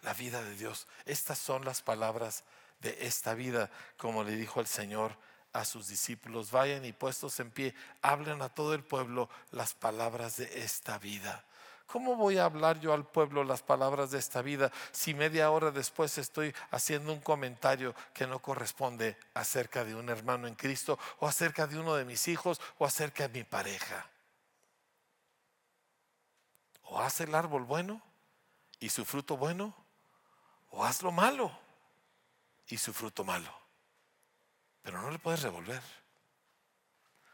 La 0.02 0.14
vida 0.14 0.44
de 0.44 0.56
Dios. 0.56 0.88
Estas 1.06 1.38
son 1.38 1.64
las 1.64 1.84
palabras 1.84 2.44
de 2.80 2.98
esta 3.02 3.36
vida, 3.36 3.70
como 3.98 4.24
le 4.24 4.36
dijo 4.36 4.60
el 4.60 4.68
Señor 4.68 5.16
a 5.54 5.66
sus 5.66 5.88
discípulos, 5.88 6.52
vayan 6.52 6.84
y 6.84 6.94
puestos 6.94 7.40
en 7.40 7.52
pie, 7.52 7.76
hablen 8.02 8.42
a 8.42 8.50
todo 8.50 8.74
el 8.74 8.84
pueblo 8.84 9.30
las 9.52 9.76
palabras 9.76 10.38
de 10.38 10.64
esta 10.64 10.98
vida. 10.98 11.46
¿Cómo 11.86 12.16
voy 12.16 12.38
a 12.38 12.46
hablar 12.46 12.80
yo 12.80 12.92
al 12.94 13.06
pueblo 13.06 13.44
las 13.44 13.62
palabras 13.62 14.12
de 14.12 14.20
esta 14.20 14.42
vida 14.42 14.72
si 14.92 15.14
media 15.14 15.52
hora 15.52 15.72
después 15.72 16.18
estoy 16.18 16.54
haciendo 16.72 17.14
un 17.14 17.22
comentario 17.22 17.96
que 18.14 18.28
no 18.28 18.40
corresponde 18.40 19.16
acerca 19.36 19.86
de 19.86 19.96
un 19.96 20.10
hermano 20.10 20.48
en 20.48 20.56
Cristo 20.56 21.00
o 21.20 21.28
acerca 21.28 21.66
de 21.66 21.80
uno 21.80 21.96
de 21.96 22.04
mis 22.04 22.28
hijos 22.28 22.60
o 22.78 22.86
acerca 22.86 23.28
de 23.28 23.40
mi 23.40 23.44
pareja? 23.46 24.10
O 26.90 27.00
haz 27.00 27.22
el 27.22 27.36
árbol 27.36 27.64
bueno 27.64 28.02
y 28.80 28.90
su 28.90 29.06
fruto 29.06 29.38
bueno, 29.38 29.76
o 30.70 30.86
haz 30.86 31.02
lo 31.02 31.12
malo 31.12 31.52
y 32.68 32.78
su 32.78 32.94
fruto 32.94 33.24
malo. 33.24 33.52
Pero 34.82 35.02
no 35.02 35.12
le 35.12 35.20
puedes 35.20 35.42
revolver. 35.42 35.82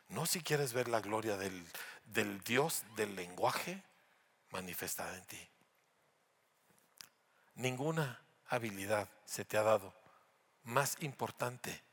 No 0.08 0.26
si 0.26 0.42
quieres 0.42 0.74
ver 0.74 0.88
la 0.88 1.02
gloria 1.02 1.38
del, 1.38 1.66
del 2.06 2.42
Dios 2.44 2.84
del 2.96 3.16
lenguaje 3.16 3.84
manifestada 4.50 5.16
en 5.16 5.26
ti. 5.26 5.50
Ninguna 7.56 8.22
habilidad 8.48 9.08
se 9.26 9.46
te 9.46 9.58
ha 9.58 9.64
dado 9.64 9.94
más 10.64 10.98
importante. 11.02 11.84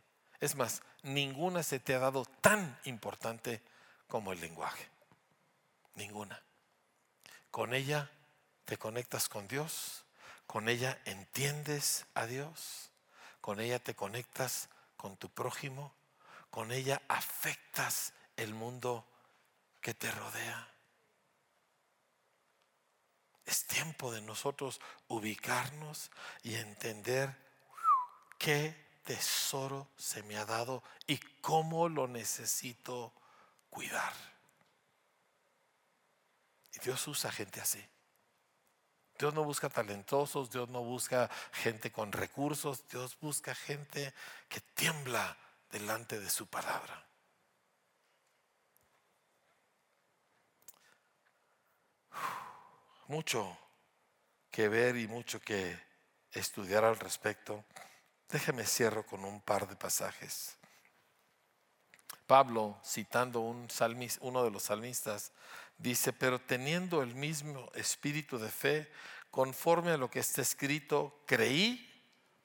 Es 0.40 0.54
más, 0.54 0.82
ninguna 1.02 1.62
se 1.62 1.78
te 1.80 1.94
ha 1.94 1.98
dado 1.98 2.24
tan 2.40 2.78
importante 2.84 3.62
como 4.08 4.32
el 4.32 4.40
lenguaje. 4.40 4.88
Ninguna. 5.94 6.42
Con 7.50 7.74
ella 7.74 8.10
te 8.64 8.78
conectas 8.78 9.28
con 9.28 9.48
Dios, 9.48 10.04
con 10.46 10.68
ella 10.68 11.00
entiendes 11.04 12.06
a 12.14 12.26
Dios, 12.26 12.90
con 13.40 13.60
ella 13.60 13.78
te 13.78 13.94
conectas 13.94 14.68
con 14.96 15.16
tu 15.16 15.28
prójimo, 15.28 15.94
con 16.50 16.72
ella 16.72 17.02
afectas 17.08 18.12
el 18.36 18.54
mundo 18.54 19.06
que 19.80 19.94
te 19.94 20.10
rodea. 20.10 20.68
Es 23.44 23.66
tiempo 23.66 24.12
de 24.12 24.22
nosotros 24.22 24.80
ubicarnos 25.08 26.10
y 26.42 26.54
entender 26.54 27.34
qué 28.38 29.00
tesoro 29.04 29.88
se 29.96 30.22
me 30.22 30.36
ha 30.36 30.44
dado 30.44 30.84
y 31.06 31.18
cómo 31.40 31.88
lo 31.88 32.06
necesito 32.06 33.12
cuidar. 33.68 34.12
Y 36.74 36.78
Dios 36.80 37.06
usa 37.08 37.32
gente 37.32 37.60
así. 37.60 37.84
Dios 39.18 39.34
no 39.34 39.44
busca 39.44 39.68
talentosos, 39.68 40.50
Dios 40.50 40.68
no 40.70 40.82
busca 40.82 41.28
gente 41.52 41.92
con 41.92 42.10
recursos, 42.12 42.86
Dios 42.88 43.18
busca 43.20 43.54
gente 43.54 44.14
que 44.48 44.60
tiembla 44.60 45.36
delante 45.70 46.18
de 46.18 46.30
su 46.30 46.46
palabra. 46.46 47.10
mucho 53.10 53.58
que 54.52 54.68
ver 54.68 54.96
y 54.96 55.08
mucho 55.08 55.40
que 55.40 55.76
estudiar 56.30 56.84
al 56.84 56.96
respecto. 56.96 57.64
Déjeme 58.28 58.64
cierro 58.64 59.04
con 59.04 59.24
un 59.24 59.40
par 59.40 59.68
de 59.68 59.74
pasajes. 59.74 60.56
Pablo, 62.28 62.78
citando 62.84 63.40
un 63.40 63.66
uno 64.20 64.44
de 64.44 64.50
los 64.52 64.62
salmistas, 64.62 65.32
dice, 65.80 66.12
pero 66.12 66.38
teniendo 66.38 67.02
el 67.02 67.14
mismo 67.14 67.70
espíritu 67.74 68.38
de 68.38 68.50
fe, 68.50 68.90
conforme 69.30 69.92
a 69.92 69.96
lo 69.96 70.10
que 70.10 70.20
está 70.20 70.42
escrito, 70.42 71.22
creí, 71.26 71.86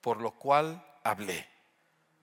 por 0.02 0.22
lo 0.22 0.32
cual 0.32 0.86
hablé. 1.04 1.48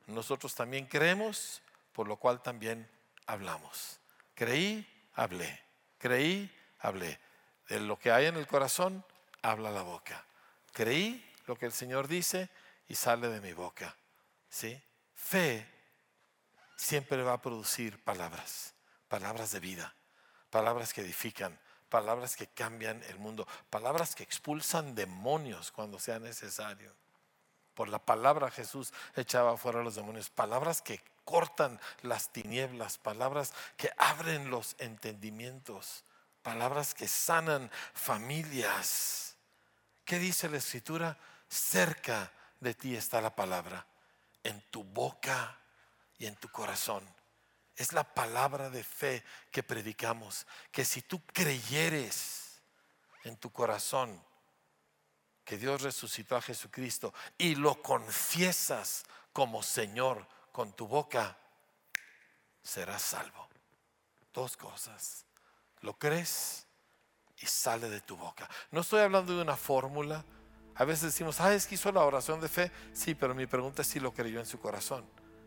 Nosotros 0.06 0.54
también 0.54 0.86
creemos, 0.86 1.62
por 1.92 2.08
lo 2.08 2.16
cual 2.16 2.42
también 2.42 2.88
hablamos. 3.26 4.00
Creí, 4.34 4.86
hablé. 5.14 5.60
Creí, 5.98 6.50
hablé. 6.78 7.18
De 7.68 7.80
lo 7.80 7.98
que 7.98 8.10
hay 8.10 8.26
en 8.26 8.36
el 8.36 8.46
corazón, 8.46 9.04
habla 9.42 9.70
la 9.70 9.82
boca. 9.82 10.24
Creí 10.72 11.24
lo 11.46 11.56
que 11.56 11.66
el 11.66 11.72
Señor 11.72 12.08
dice 12.08 12.48
y 12.88 12.94
sale 12.94 13.28
de 13.28 13.40
mi 13.40 13.52
boca. 13.52 13.96
¿Sí? 14.48 14.80
Fe 15.14 15.66
siempre 16.76 17.22
va 17.22 17.34
a 17.34 17.42
producir 17.42 18.02
palabras, 18.02 18.74
palabras 19.08 19.52
de 19.52 19.60
vida, 19.60 19.94
palabras 20.52 20.92
que 20.92 21.00
edifican, 21.00 21.58
palabras 21.88 22.36
que 22.36 22.46
cambian 22.46 23.02
el 23.08 23.18
mundo, 23.18 23.48
palabras 23.70 24.14
que 24.14 24.22
expulsan 24.22 24.94
demonios 24.94 25.72
cuando 25.72 25.98
sea 25.98 26.20
necesario. 26.20 26.92
Por 27.74 27.88
la 27.88 27.98
palabra 27.98 28.52
Jesús 28.52 28.92
echaba 29.16 29.56
fuera 29.56 29.80
a 29.80 29.82
los 29.82 29.96
demonios, 29.96 30.30
palabras 30.30 30.80
que 30.80 31.02
cortan 31.24 31.80
las 32.02 32.32
tinieblas, 32.32 32.98
palabras 32.98 33.52
que 33.76 33.90
abren 33.96 34.48
los 34.48 34.76
entendimientos 34.78 36.04
palabras 36.42 36.94
que 36.94 37.08
sanan 37.08 37.70
familias. 37.94 39.36
¿Qué 40.04 40.18
dice 40.18 40.48
la 40.48 40.58
escritura? 40.58 41.16
Cerca 41.48 42.32
de 42.60 42.74
ti 42.74 42.96
está 42.96 43.20
la 43.20 43.34
palabra, 43.34 43.86
en 44.42 44.60
tu 44.70 44.84
boca 44.84 45.56
y 46.18 46.26
en 46.26 46.36
tu 46.36 46.48
corazón. 46.48 47.06
Es 47.76 47.92
la 47.92 48.04
palabra 48.04 48.70
de 48.70 48.84
fe 48.84 49.24
que 49.50 49.62
predicamos, 49.62 50.46
que 50.70 50.84
si 50.84 51.02
tú 51.02 51.24
creyeres 51.26 52.60
en 53.24 53.36
tu 53.36 53.50
corazón 53.50 54.22
que 55.44 55.58
Dios 55.58 55.82
resucitó 55.82 56.36
a 56.36 56.42
Jesucristo 56.42 57.12
y 57.38 57.54
lo 57.54 57.82
confiesas 57.82 59.04
como 59.32 59.62
Señor 59.62 60.26
con 60.52 60.72
tu 60.72 60.86
boca, 60.86 61.36
serás 62.62 63.02
salvo. 63.02 63.48
Dos 64.32 64.56
cosas. 64.56 65.24
Lo 65.80 65.98
crees 65.98 66.66
y 67.38 67.46
sale 67.46 67.88
de 67.90 68.00
tu 68.00 68.16
boca. 68.16 68.48
No 68.70 68.80
estoy 68.80 69.00
hablando 69.00 69.34
de 69.36 69.42
una 69.42 69.56
fórmula. 69.56 70.24
A 70.74 70.84
veces 70.84 71.04
decimos, 71.04 71.40
ah, 71.40 71.52
es 71.52 71.66
que 71.66 71.74
hizo 71.74 71.90
la 71.92 72.04
oración 72.04 72.40
de 72.40 72.48
fe. 72.48 72.70
Sí, 72.92 73.14
pero 73.14 73.34
mi 73.34 73.46
pregunta 73.46 73.82
es 73.82 73.88
si 73.88 74.00
lo 74.00 74.14
creyó 74.14 74.40
en 74.40 74.46
su 74.46 74.60
corazón. 74.60 75.04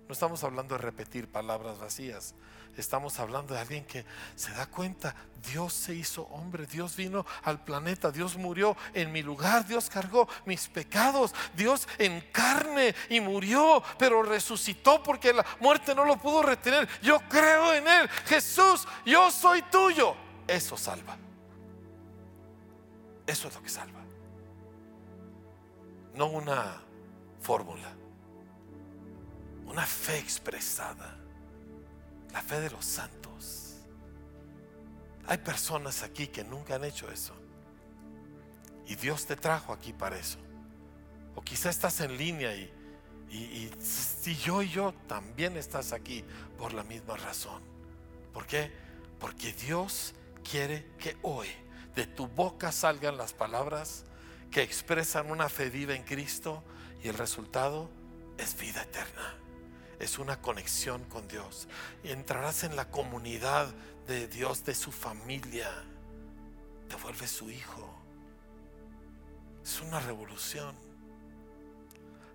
No 0.08 0.14
estamos 0.14 0.44
hablando 0.44 0.76
de 0.76 0.82
repetir 0.82 1.28
palabras 1.28 1.80
vacías. 1.80 2.36
Estamos 2.78 3.20
hablando 3.20 3.54
de 3.54 3.62
alguien 3.62 3.86
que 3.86 4.06
se 4.36 4.52
da 4.52 4.66
cuenta, 4.66 5.16
Dios 5.50 5.74
se 5.74 5.96
hizo 5.96 6.24
hombre, 6.24 6.66
Dios 6.66 6.96
vino 6.96 7.26
al 7.44 7.64
planeta, 7.64 8.12
Dios 8.12 8.36
murió 8.36 8.76
en 8.94 9.14
mi 9.14 9.24
lugar, 9.24 9.66
Dios 9.66 9.90
cargó 9.90 10.28
mis 10.46 10.68
pecados, 10.68 11.34
Dios 11.56 11.88
en 11.98 12.20
carne 12.34 12.94
y 13.10 13.22
murió, 13.22 13.82
pero 13.98 14.24
resucitó 14.24 15.02
porque 15.02 15.32
la 15.32 15.46
muerte 15.62 15.96
no 15.96 16.04
lo 16.04 16.18
pudo 16.18 16.44
retener. 16.44 16.88
Yo 17.02 17.20
creo 17.30 17.74
en 17.74 17.88
Él. 17.88 18.10
Jesús, 18.26 18.86
yo 19.06 19.32
soy 19.32 19.62
tuyo. 19.64 20.16
Eso 20.46 20.76
salva. 20.78 21.18
Eso 23.26 23.48
es 23.48 23.56
lo 23.56 23.64
que 23.64 23.70
salva. 23.70 24.02
No 26.14 26.28
una 26.28 26.82
fórmula. 27.42 28.05
Una 29.66 29.86
fe 29.86 30.20
expresada. 30.20 31.18
La 32.32 32.42
fe 32.42 32.60
de 32.60 32.70
los 32.70 32.86
santos. 32.86 33.78
Hay 35.28 35.38
personas 35.40 36.04
aquí 36.04 36.28
que 36.28 36.44
nunca 36.44 36.76
han 36.76 36.84
hecho 36.84 37.10
eso. 37.10 37.34
Y 38.88 38.96
Dios 38.96 39.26
te 39.26 39.36
trajo 39.36 39.74
aquí 39.74 39.94
para 39.94 40.18
eso. 40.18 40.38
O 41.36 41.42
quizá 41.42 41.70
estás 41.70 42.00
en 42.02 42.18
línea 42.18 42.56
y, 42.56 42.72
y, 43.30 43.72
si 43.82 44.36
yo 44.36 44.62
y 44.62 44.70
yo 44.70 44.94
también 45.08 45.58
estás 45.58 45.92
aquí 45.92 46.24
por 46.58 46.74
la 46.74 46.84
misma 46.84 47.18
razón. 47.18 47.62
¿Por 48.34 48.46
qué? 48.46 48.72
Porque 49.20 49.54
Dios 49.54 50.14
quiere 50.50 50.86
que 51.00 51.18
hoy 51.24 51.48
de 51.96 52.06
tu 52.06 52.28
boca 52.28 52.72
salgan 52.72 53.18
las 53.18 53.34
palabras 53.34 54.04
que 54.52 54.62
expresan 54.62 55.32
una 55.32 55.50
fe 55.50 55.70
viva 55.70 55.96
en 55.96 56.04
Cristo 56.04 56.64
y 57.04 57.08
el 57.08 57.18
resultado 57.18 57.90
es 58.38 58.58
vida 58.58 58.84
eterna. 58.84 59.36
Es 60.00 60.20
una 60.20 60.42
conexión 60.42 61.04
con 61.06 61.28
Dios. 61.28 61.68
Entrarás 62.04 62.64
en 62.64 62.76
la 62.76 62.90
comunidad 62.90 63.74
de 64.08 64.28
Dios, 64.28 64.64
de 64.66 64.76
su 64.76 64.92
familia. 64.92 65.70
Te 66.90 66.96
vuelves 66.96 67.32
su 67.32 67.50
hijo. 67.50 67.90
Es 69.64 69.82
una 69.82 70.00
revolución. 70.00 70.76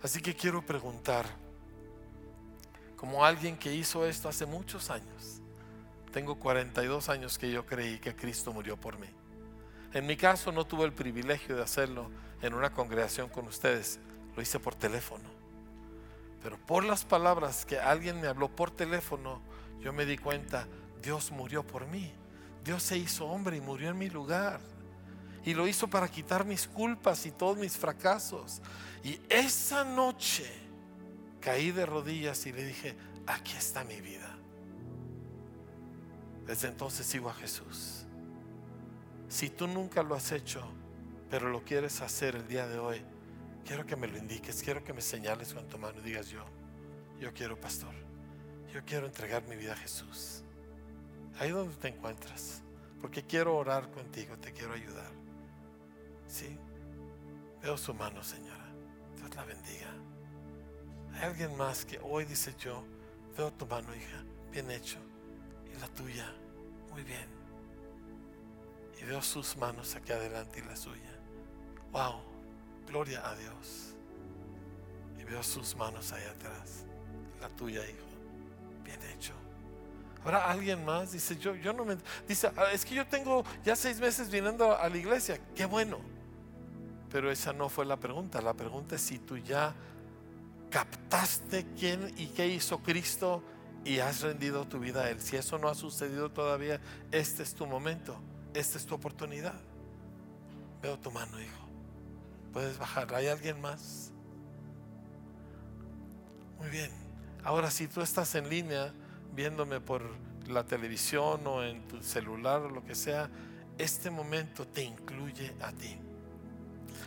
Así 0.02 0.20
que 0.22 0.34
quiero 0.34 0.64
preguntar, 0.64 1.26
como 2.96 3.24
alguien 3.24 3.56
que 3.56 3.72
hizo 3.72 4.06
esto 4.06 4.28
hace 4.28 4.46
muchos 4.46 4.90
años, 4.90 5.40
tengo 6.12 6.36
42 6.36 7.08
años 7.08 7.38
que 7.38 7.50
yo 7.50 7.64
creí 7.64 7.98
que 7.98 8.16
Cristo 8.16 8.52
murió 8.52 8.76
por 8.76 8.98
mí. 8.98 9.08
En 9.92 10.06
mi 10.06 10.16
caso 10.16 10.52
no 10.52 10.66
tuve 10.66 10.84
el 10.84 10.92
privilegio 10.92 11.56
de 11.56 11.62
hacerlo 11.62 12.10
en 12.42 12.54
una 12.54 12.72
congregación 12.72 13.28
con 13.28 13.46
ustedes, 13.46 13.98
lo 14.34 14.42
hice 14.42 14.58
por 14.58 14.74
teléfono. 14.74 15.39
Pero 16.42 16.56
por 16.58 16.84
las 16.84 17.04
palabras 17.04 17.66
que 17.66 17.78
alguien 17.78 18.20
me 18.20 18.28
habló 18.28 18.48
por 18.48 18.70
teléfono, 18.70 19.42
yo 19.80 19.92
me 19.92 20.06
di 20.06 20.16
cuenta, 20.16 20.66
Dios 21.02 21.30
murió 21.30 21.66
por 21.66 21.86
mí. 21.86 22.12
Dios 22.64 22.82
se 22.82 22.98
hizo 22.98 23.26
hombre 23.26 23.56
y 23.56 23.60
murió 23.60 23.90
en 23.90 23.98
mi 23.98 24.08
lugar. 24.08 24.60
Y 25.44 25.54
lo 25.54 25.66
hizo 25.66 25.88
para 25.88 26.08
quitar 26.08 26.44
mis 26.44 26.66
culpas 26.66 27.24
y 27.26 27.30
todos 27.30 27.56
mis 27.56 27.76
fracasos. 27.76 28.60
Y 29.02 29.18
esa 29.28 29.84
noche 29.84 30.50
caí 31.40 31.72
de 31.72 31.86
rodillas 31.86 32.44
y 32.46 32.52
le 32.52 32.64
dije, 32.64 32.96
aquí 33.26 33.52
está 33.56 33.84
mi 33.84 34.00
vida. 34.00 34.36
Desde 36.46 36.68
entonces 36.68 37.06
sigo 37.06 37.30
a 37.30 37.34
Jesús. 37.34 38.04
Si 39.28 39.48
tú 39.48 39.66
nunca 39.66 40.02
lo 40.02 40.14
has 40.14 40.32
hecho, 40.32 40.62
pero 41.30 41.48
lo 41.48 41.64
quieres 41.64 42.00
hacer 42.00 42.34
el 42.34 42.48
día 42.48 42.66
de 42.66 42.78
hoy, 42.78 43.02
quiero 43.64 43.86
que 43.86 43.96
me 43.96 44.06
lo 44.06 44.18
indiques, 44.18 44.62
quiero 44.62 44.82
que 44.84 44.92
me 44.92 45.00
señales 45.00 45.54
con 45.54 45.66
tu 45.68 45.78
mano 45.78 45.98
y 46.00 46.02
digas 46.02 46.28
yo, 46.28 46.44
yo 47.20 47.32
quiero 47.32 47.60
pastor, 47.60 47.94
yo 48.72 48.84
quiero 48.84 49.06
entregar 49.06 49.46
mi 49.46 49.56
vida 49.56 49.72
a 49.72 49.76
Jesús. 49.76 50.42
Ahí 51.38 51.50
donde 51.50 51.74
te 51.76 51.88
encuentras, 51.88 52.62
porque 53.00 53.22
quiero 53.24 53.56
orar 53.56 53.90
contigo, 53.90 54.36
te 54.38 54.52
quiero 54.52 54.74
ayudar. 54.74 55.10
Sí, 56.26 56.58
veo 57.62 57.76
su 57.76 57.94
mano, 57.94 58.22
señora. 58.22 58.66
Dios 59.16 59.34
la 59.34 59.44
bendiga. 59.44 59.88
Hay 61.14 61.22
alguien 61.24 61.56
más 61.56 61.84
que 61.84 61.98
hoy 62.02 62.24
dice 62.24 62.54
yo, 62.58 62.84
veo 63.36 63.52
tu 63.52 63.66
mano, 63.66 63.94
hija, 63.94 64.22
bien 64.50 64.70
hecho, 64.70 64.98
y 65.74 65.78
la 65.80 65.88
tuya, 65.88 66.32
muy 66.90 67.02
bien. 67.02 67.28
Y 69.00 69.04
veo 69.04 69.22
sus 69.22 69.56
manos 69.56 69.94
aquí 69.96 70.12
adelante 70.12 70.60
y 70.60 70.68
la 70.68 70.76
suya. 70.76 71.18
Wow, 71.92 72.22
gloria 72.86 73.26
a 73.28 73.34
Dios. 73.36 73.94
Y 75.18 75.24
veo 75.24 75.42
sus 75.42 75.76
manos 75.76 76.12
ahí 76.12 76.24
atrás, 76.24 76.84
la 77.40 77.48
tuya, 77.50 77.82
hijo, 77.88 78.06
bien 78.84 79.00
hecho. 79.14 79.32
Ahora 80.24 80.50
alguien 80.50 80.84
más 80.84 81.12
dice, 81.12 81.36
yo, 81.38 81.54
yo 81.54 81.72
no 81.72 81.84
me... 81.84 81.96
Dice, 82.28 82.50
"Ah, 82.56 82.72
es 82.72 82.84
que 82.84 82.94
yo 82.94 83.06
tengo 83.06 83.42
ya 83.64 83.74
seis 83.74 83.98
meses 84.00 84.30
viniendo 84.30 84.76
a 84.76 84.86
la 84.88 84.96
iglesia. 84.96 85.40
Qué 85.54 85.64
bueno. 85.64 85.98
Pero 87.10 87.30
esa 87.30 87.52
no 87.54 87.68
fue 87.70 87.86
la 87.86 87.96
pregunta. 87.96 88.40
La 88.42 88.52
pregunta 88.52 88.96
es 88.96 89.00
si 89.00 89.18
tú 89.18 89.38
ya 89.38 89.74
captaste 90.70 91.66
quién 91.78 92.12
y 92.18 92.26
qué 92.28 92.48
hizo 92.48 92.78
Cristo 92.80 93.42
y 93.84 93.98
has 93.98 94.20
rendido 94.20 94.66
tu 94.68 94.78
vida 94.78 95.04
a 95.04 95.10
Él. 95.10 95.20
Si 95.20 95.36
eso 95.36 95.58
no 95.58 95.68
ha 95.68 95.74
sucedido 95.74 96.30
todavía, 96.30 96.80
este 97.10 97.42
es 97.42 97.54
tu 97.54 97.66
momento. 97.66 98.16
Esta 98.52 98.76
es 98.76 98.84
tu 98.84 98.94
oportunidad. 98.94 99.58
Veo 100.82 100.98
tu 100.98 101.10
mano, 101.10 101.40
hijo. 101.40 101.59
Puedes 102.52 102.78
bajar. 102.78 103.14
¿Hay 103.14 103.28
alguien 103.28 103.60
más? 103.60 104.12
Muy 106.58 106.68
bien. 106.68 106.90
Ahora, 107.44 107.70
si 107.70 107.86
tú 107.86 108.00
estás 108.00 108.34
en 108.34 108.48
línea 108.48 108.92
viéndome 109.34 109.80
por 109.80 110.02
la 110.46 110.64
televisión 110.64 111.46
o 111.46 111.62
en 111.62 111.86
tu 111.88 112.02
celular 112.02 112.60
o 112.62 112.68
lo 112.68 112.84
que 112.84 112.94
sea, 112.94 113.30
este 113.78 114.10
momento 114.10 114.66
te 114.66 114.82
incluye 114.82 115.54
a 115.60 115.72
ti. 115.72 115.96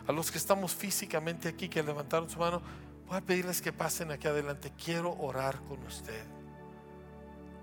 A 0.07 0.11
los 0.11 0.31
que 0.31 0.37
estamos 0.37 0.73
físicamente 0.73 1.49
aquí, 1.49 1.69
que 1.69 1.83
levantaron 1.83 2.29
su 2.29 2.39
mano, 2.39 2.61
voy 3.07 3.17
a 3.17 3.21
pedirles 3.21 3.61
que 3.61 3.71
pasen 3.71 4.11
aquí 4.11 4.27
adelante. 4.27 4.71
Quiero 4.83 5.13
orar 5.19 5.59
con 5.67 5.83
usted. 5.83 6.25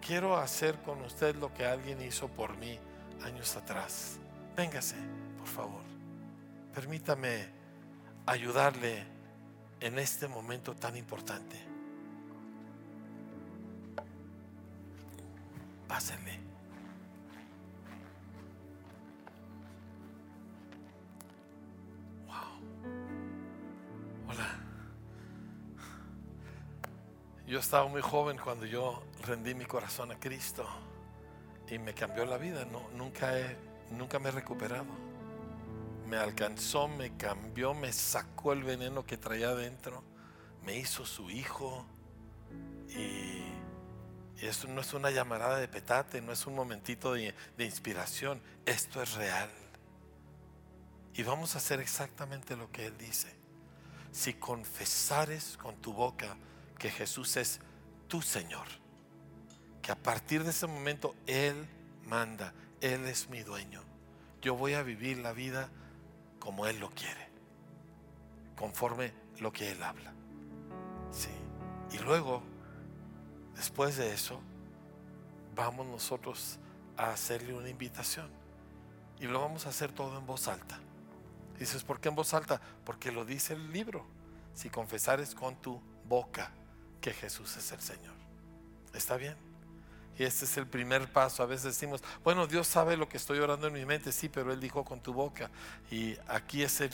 Quiero 0.01 0.37
hacer 0.37 0.81
con 0.83 1.01
usted 1.03 1.35
lo 1.37 1.53
que 1.53 1.67
alguien 1.67 2.01
hizo 2.03 2.29
por 2.29 2.57
mí 2.57 2.79
años 3.23 3.57
atrás. 3.57 4.19
Véngase, 4.57 4.97
por 5.39 5.49
favor. 5.49 5.83
Permítame 6.75 7.60
ayudarle 8.27 9.05
en 9.81 9.99
este 9.99 10.29
momento 10.29 10.75
tan 10.75 10.97
importante. 10.97 11.57
Pásenle. 15.89 16.39
Wow. 22.27 22.35
Hola. 24.29 24.49
Yo 27.47 27.59
estaba 27.59 27.89
muy 27.89 28.03
joven 28.03 28.39
cuando 28.39 28.67
yo 28.67 29.03
rendí 29.25 29.55
mi 29.55 29.65
corazón 29.65 30.13
a 30.13 30.21
Cristo 30.21 30.65
y 31.69 31.79
me 31.79 31.95
cambió 31.95 32.25
la 32.25 32.39
vida. 32.39 32.65
No, 32.65 32.89
nunca, 32.97 33.33
nunca 33.91 34.21
me 34.21 34.29
he 34.29 34.33
recuperado. 34.33 35.10
Me 36.11 36.17
alcanzó, 36.17 36.89
me 36.89 37.17
cambió, 37.17 37.73
me 37.73 37.93
sacó 37.93 38.53
el 38.53 38.65
veneno 38.65 39.07
que 39.07 39.17
traía 39.17 39.51
adentro, 39.51 40.03
me 40.65 40.77
hizo 40.77 41.07
su 41.07 41.31
hijo 41.31 41.87
y, 42.89 43.45
y 44.43 44.47
esto 44.47 44.67
no 44.67 44.81
es 44.81 44.93
una 44.93 45.13
llamarada 45.13 45.59
de 45.59 45.69
petate, 45.69 46.21
no 46.21 46.33
es 46.33 46.49
un 46.49 46.57
momentito 46.57 47.13
de, 47.13 47.33
de 47.57 47.65
inspiración, 47.65 48.43
esto 48.67 49.01
es 49.01 49.15
real. 49.15 49.49
Y 51.15 51.23
vamos 51.23 51.55
a 51.55 51.59
hacer 51.59 51.79
exactamente 51.79 52.57
lo 52.57 52.73
que 52.73 52.87
Él 52.87 52.99
dice. 52.99 53.33
Si 54.11 54.35
confesares 54.35 55.57
con 55.59 55.77
tu 55.77 55.93
boca 55.93 56.37
que 56.77 56.91
Jesús 56.91 57.37
es 57.37 57.61
tu 58.09 58.21
Señor, 58.21 58.67
que 59.81 59.93
a 59.93 59.97
partir 59.97 60.43
de 60.43 60.51
ese 60.51 60.67
momento 60.67 61.15
Él 61.29 61.69
manda, 62.05 62.53
Él 62.81 63.05
es 63.05 63.31
mi 63.31 63.45
dueño. 63.45 63.85
Yo 64.43 64.57
voy 64.57 64.75
a 64.75 64.83
vivir 64.83 65.19
la 65.19 65.33
vida 65.33 65.71
como 66.41 66.67
Él 66.67 66.81
lo 66.81 66.91
quiere, 66.91 67.29
conforme 68.57 69.13
lo 69.39 69.53
que 69.53 69.71
Él 69.71 69.83
habla. 69.83 70.13
Sí. 71.13 71.31
Y 71.93 71.99
luego, 71.99 72.43
después 73.55 73.97
de 73.97 74.13
eso, 74.13 74.41
vamos 75.55 75.87
nosotros 75.87 76.59
a 76.97 77.13
hacerle 77.13 77.55
una 77.55 77.69
invitación. 77.69 78.29
Y 79.21 79.27
lo 79.27 79.41
vamos 79.41 79.67
a 79.67 79.69
hacer 79.69 79.93
todo 79.93 80.19
en 80.19 80.27
voz 80.27 80.49
alta. 80.49 80.81
Dices, 81.59 81.85
¿por 81.85 82.01
qué 82.01 82.09
en 82.09 82.15
voz 82.15 82.33
alta? 82.33 82.61
Porque 82.85 83.13
lo 83.13 83.25
dice 83.25 83.53
el 83.53 83.71
libro. 83.71 84.07
Si 84.55 84.71
confesares 84.71 85.35
con 85.35 85.57
tu 85.57 85.81
boca 86.09 86.51
que 87.01 87.13
Jesús 87.13 87.57
es 87.57 87.71
el 87.73 87.81
Señor. 87.81 88.15
¿Está 88.95 89.17
bien? 89.17 89.37
Y 90.21 90.25
este 90.25 90.45
es 90.45 90.59
el 90.59 90.67
primer 90.67 91.11
paso. 91.11 91.43
A 91.43 91.47
veces 91.47 91.65
decimos, 91.65 92.03
bueno, 92.23 92.47
Dios 92.47 92.67
sabe 92.67 92.95
lo 92.99 93.09
que 93.09 93.17
estoy 93.17 93.39
orando 93.39 93.69
en 93.69 93.73
mi 93.73 93.87
mente, 93.87 94.13
sí, 94.13 94.29
pero 94.29 94.53
Él 94.53 94.61
dijo 94.61 94.85
con 94.85 95.01
tu 95.01 95.15
boca. 95.15 95.51
Y 95.91 96.15
aquí 96.29 96.63
es 96.63 96.83
el, 96.83 96.91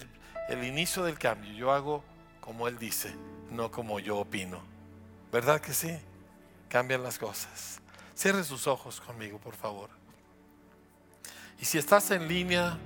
el 0.49 0.63
inicio 0.63 1.03
del 1.03 1.19
cambio. 1.19 1.53
Yo 1.53 1.73
hago 1.73 2.05
como 2.41 2.69
Él 2.69 2.79
dice, 2.79 3.13
no 3.51 3.73
como 3.73 3.99
yo 3.99 4.19
opino. 4.19 4.61
¿Verdad 5.33 5.61
que 5.61 5.75
sí? 5.75 5.99
Cambian 6.69 7.03
las 7.03 7.19
cosas. 7.19 7.81
Cierre 8.15 8.45
sus 8.45 8.69
ojos 8.69 9.01
conmigo, 9.01 9.39
por 9.39 9.57
favor. 9.57 9.91
Y 11.59 11.65
si 11.65 11.79
estás 11.79 12.13
en 12.13 12.29
línea 12.29 12.79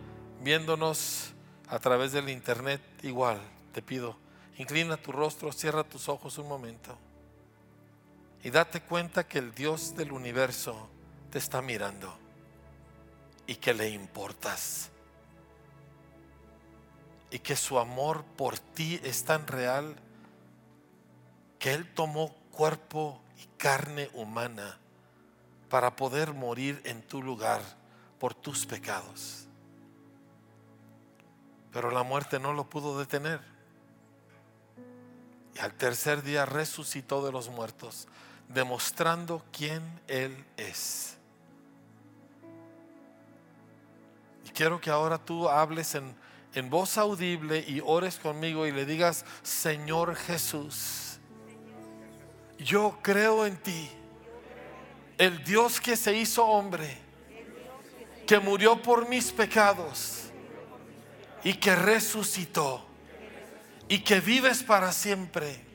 viéndonos 0.43 1.34
a 1.68 1.78
través 1.80 2.12
del 2.12 2.30
internet, 2.30 2.80
igual, 3.03 3.38
te 3.74 3.82
pido, 3.82 4.16
inclina 4.57 4.97
tu 4.97 5.12
rostro, 5.12 5.53
cierra 5.53 5.84
tus 5.84 6.09
ojos 6.09 6.38
un 6.38 6.49
momento 6.49 6.97
y 8.43 8.51
date 8.51 8.80
cuenta 8.80 9.26
que 9.26 9.38
el 9.38 9.55
Dios 9.55 9.95
del 9.97 10.12
universo 10.12 10.88
te 11.30 11.38
está 11.38 11.61
mirando 11.62 12.16
y 13.47 13.57
que 13.57 13.74
le 13.74 13.91
importas 13.91 14.91
y 17.30 17.38
que 17.38 17.57
su 17.57 17.78
amor 17.78 18.24
por 18.36 18.59
ti 18.59 19.01
es 19.05 19.24
tan 19.24 19.47
real 19.47 19.97
que 21.59 21.72
Él 21.72 21.93
tomó 21.95 22.34
cuerpo 22.51 23.20
y 23.38 23.47
carne 23.57 24.11
humana 24.14 24.78
para 25.68 25.95
poder 25.95 26.34
morir 26.34 26.80
en 26.84 27.03
tu 27.03 27.22
lugar 27.22 27.61
por 28.18 28.34
tus 28.34 28.66
pecados. 28.66 29.47
Pero 31.72 31.91
la 31.91 32.03
muerte 32.03 32.41
no 32.41 32.53
lo 32.53 32.68
pudo 32.68 32.99
detener. 32.99 33.41
Y 35.55 35.59
al 35.61 35.72
tercer 35.74 36.22
día 36.22 36.45
resucitó 36.45 37.24
de 37.24 37.30
los 37.30 37.49
muertos, 37.49 38.09
demostrando 38.53 39.42
quién 39.53 39.82
Él 40.07 40.44
es. 40.57 41.16
Y 44.44 44.51
quiero 44.51 44.80
que 44.80 44.90
ahora 44.90 45.18
tú 45.18 45.48
hables 45.48 45.94
en, 45.94 46.14
en 46.55 46.68
voz 46.68 46.98
audible 46.98 47.64
y 47.66 47.80
ores 47.84 48.18
conmigo 48.18 48.66
y 48.66 48.72
le 48.72 48.84
digas, 48.84 49.24
Señor 49.42 50.16
Jesús, 50.16 51.18
yo 52.59 52.98
creo 53.03 53.46
en 53.46 53.57
ti, 53.57 53.90
el 55.16 55.42
Dios 55.44 55.80
que 55.80 55.96
se 55.96 56.16
hizo 56.16 56.44
hombre, 56.44 56.98
que 58.26 58.38
murió 58.38 58.80
por 58.80 59.09
mis 59.09 59.32
pecados 59.32 60.30
y 61.42 61.55
que 61.55 61.74
resucitó 61.74 62.84
y 63.88 64.01
que 64.01 64.20
vives 64.20 64.62
para 64.62 64.92
siempre. 64.92 65.69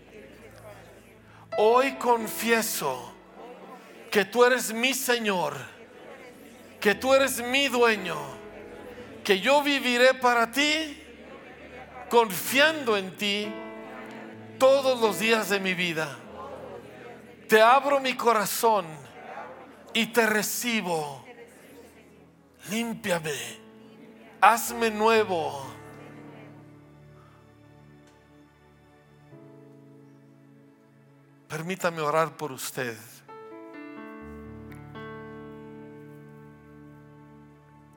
Hoy 1.58 1.94
confieso 1.94 3.14
que 4.12 4.26
tú 4.26 4.44
eres 4.44 4.74
mi 4.74 4.94
Señor, 4.94 5.56
que 6.80 6.96
tú 6.96 7.14
eres 7.14 7.42
mi 7.42 7.68
dueño, 7.68 8.18
que 9.24 9.40
yo 9.40 9.62
viviré 9.62 10.14
para 10.14 10.52
ti, 10.52 11.02
confiando 12.10 12.98
en 12.98 13.16
ti 13.18 13.52
todos 14.58 15.00
los 15.02 15.20
días 15.20 15.50
de 15.50 15.60
mi 15.60 15.74
vida. 15.74 16.18
Te 17.48 17.62
abro 17.62 18.00
mi 18.00 18.16
corazón 18.16 18.86
y 19.94 20.08
te 20.08 20.26
recibo. 20.26 21.24
Límpiame 22.70 23.66
hazme 24.46 24.92
nuevo. 24.92 25.75
Permítame 31.56 32.02
orar 32.02 32.36
por 32.36 32.52
usted. 32.52 32.98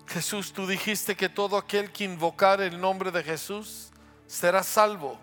Jesús, 0.06 0.52
tú 0.52 0.64
dijiste 0.64 1.16
que 1.16 1.28
todo 1.28 1.56
aquel 1.56 1.90
que 1.90 2.04
invocar 2.04 2.60
el 2.60 2.80
nombre 2.80 3.10
de 3.10 3.24
Jesús 3.24 3.90
será 4.28 4.62
salvo. 4.62 5.18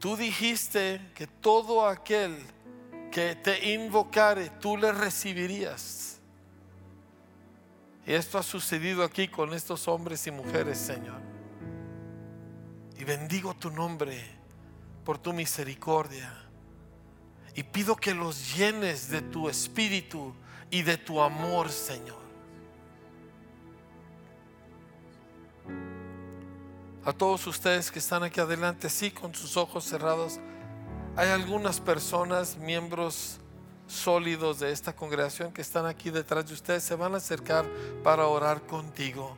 Tú 0.00 0.16
dijiste 0.16 1.12
que 1.14 1.28
todo 1.28 1.86
aquel 1.86 2.36
que 3.12 3.36
te 3.36 3.72
invocare, 3.72 4.50
tú 4.58 4.76
le 4.76 4.90
recibirías. 4.90 6.18
Y 8.04 8.12
esto 8.12 8.38
ha 8.38 8.42
sucedido 8.42 9.04
aquí 9.04 9.28
con 9.28 9.54
estos 9.54 9.86
hombres 9.86 10.26
y 10.26 10.32
mujeres, 10.32 10.78
Señor. 10.78 11.20
Y 12.98 13.04
bendigo 13.04 13.54
tu 13.54 13.70
nombre 13.70 14.39
por 15.04 15.18
tu 15.18 15.32
misericordia. 15.32 16.32
Y 17.54 17.62
pido 17.62 17.96
que 17.96 18.14
los 18.14 18.56
llenes 18.56 19.10
de 19.10 19.22
tu 19.22 19.48
espíritu 19.48 20.34
y 20.70 20.82
de 20.82 20.96
tu 20.96 21.20
amor, 21.20 21.70
Señor. 21.70 22.20
A 27.04 27.12
todos 27.12 27.46
ustedes 27.46 27.90
que 27.90 27.98
están 27.98 28.22
aquí 28.22 28.40
adelante, 28.40 28.88
sí, 28.90 29.10
con 29.10 29.34
sus 29.34 29.56
ojos 29.56 29.84
cerrados, 29.84 30.38
hay 31.16 31.28
algunas 31.30 31.80
personas, 31.80 32.56
miembros 32.56 33.40
sólidos 33.86 34.60
de 34.60 34.70
esta 34.70 34.94
congregación 34.94 35.52
que 35.52 35.62
están 35.62 35.86
aquí 35.86 36.10
detrás 36.10 36.46
de 36.46 36.54
ustedes, 36.54 36.84
se 36.84 36.94
van 36.94 37.14
a 37.14 37.16
acercar 37.16 37.66
para 38.04 38.26
orar 38.26 38.62
contigo, 38.62 39.36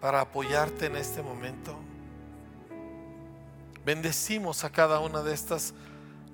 para 0.00 0.22
apoyarte 0.22 0.86
en 0.86 0.96
este 0.96 1.22
momento. 1.22 1.78
Bendecimos 3.84 4.64
a 4.64 4.70
cada 4.70 5.00
una 5.00 5.22
de 5.22 5.34
estas 5.34 5.74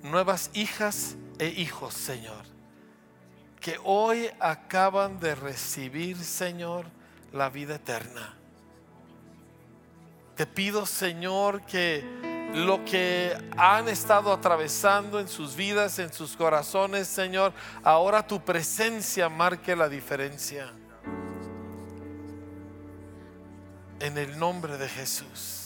nuevas 0.03 0.51
hijas 0.55 1.17
e 1.39 1.49
hijos, 1.49 1.95
Señor 1.95 2.51
que 3.61 3.79
hoy 3.85 4.31
acaban 4.41 5.21
de 5.21 5.35
recibir, 5.35 6.17
Señor, 6.17 6.87
la 7.33 7.51
vida 7.51 7.77
eterna. 7.77 8.35
Te 10.35 10.47
pido, 10.47 10.87
Señor, 10.87 11.63
que 11.67 12.03
lo 12.55 12.83
que 12.87 13.37
han 13.59 13.89
estado 13.89 14.33
atravesando 14.33 15.21
en 15.21 15.29
sus 15.29 15.55
vidas, 15.55 15.99
en 15.99 16.13
sus 16.13 16.37
corazones, 16.37 17.07
Señor, 17.07 17.53
ahora 17.85 18.27
tu 18.27 18.43
presencia 18.43 19.29
marque 19.29 19.77
la 19.77 19.91
diferencia. 19.91 20.73
En 24.01 24.17
el 24.17 24.39
nombre 24.39 24.79
de 24.79 24.89
Jesús. 24.89 25.60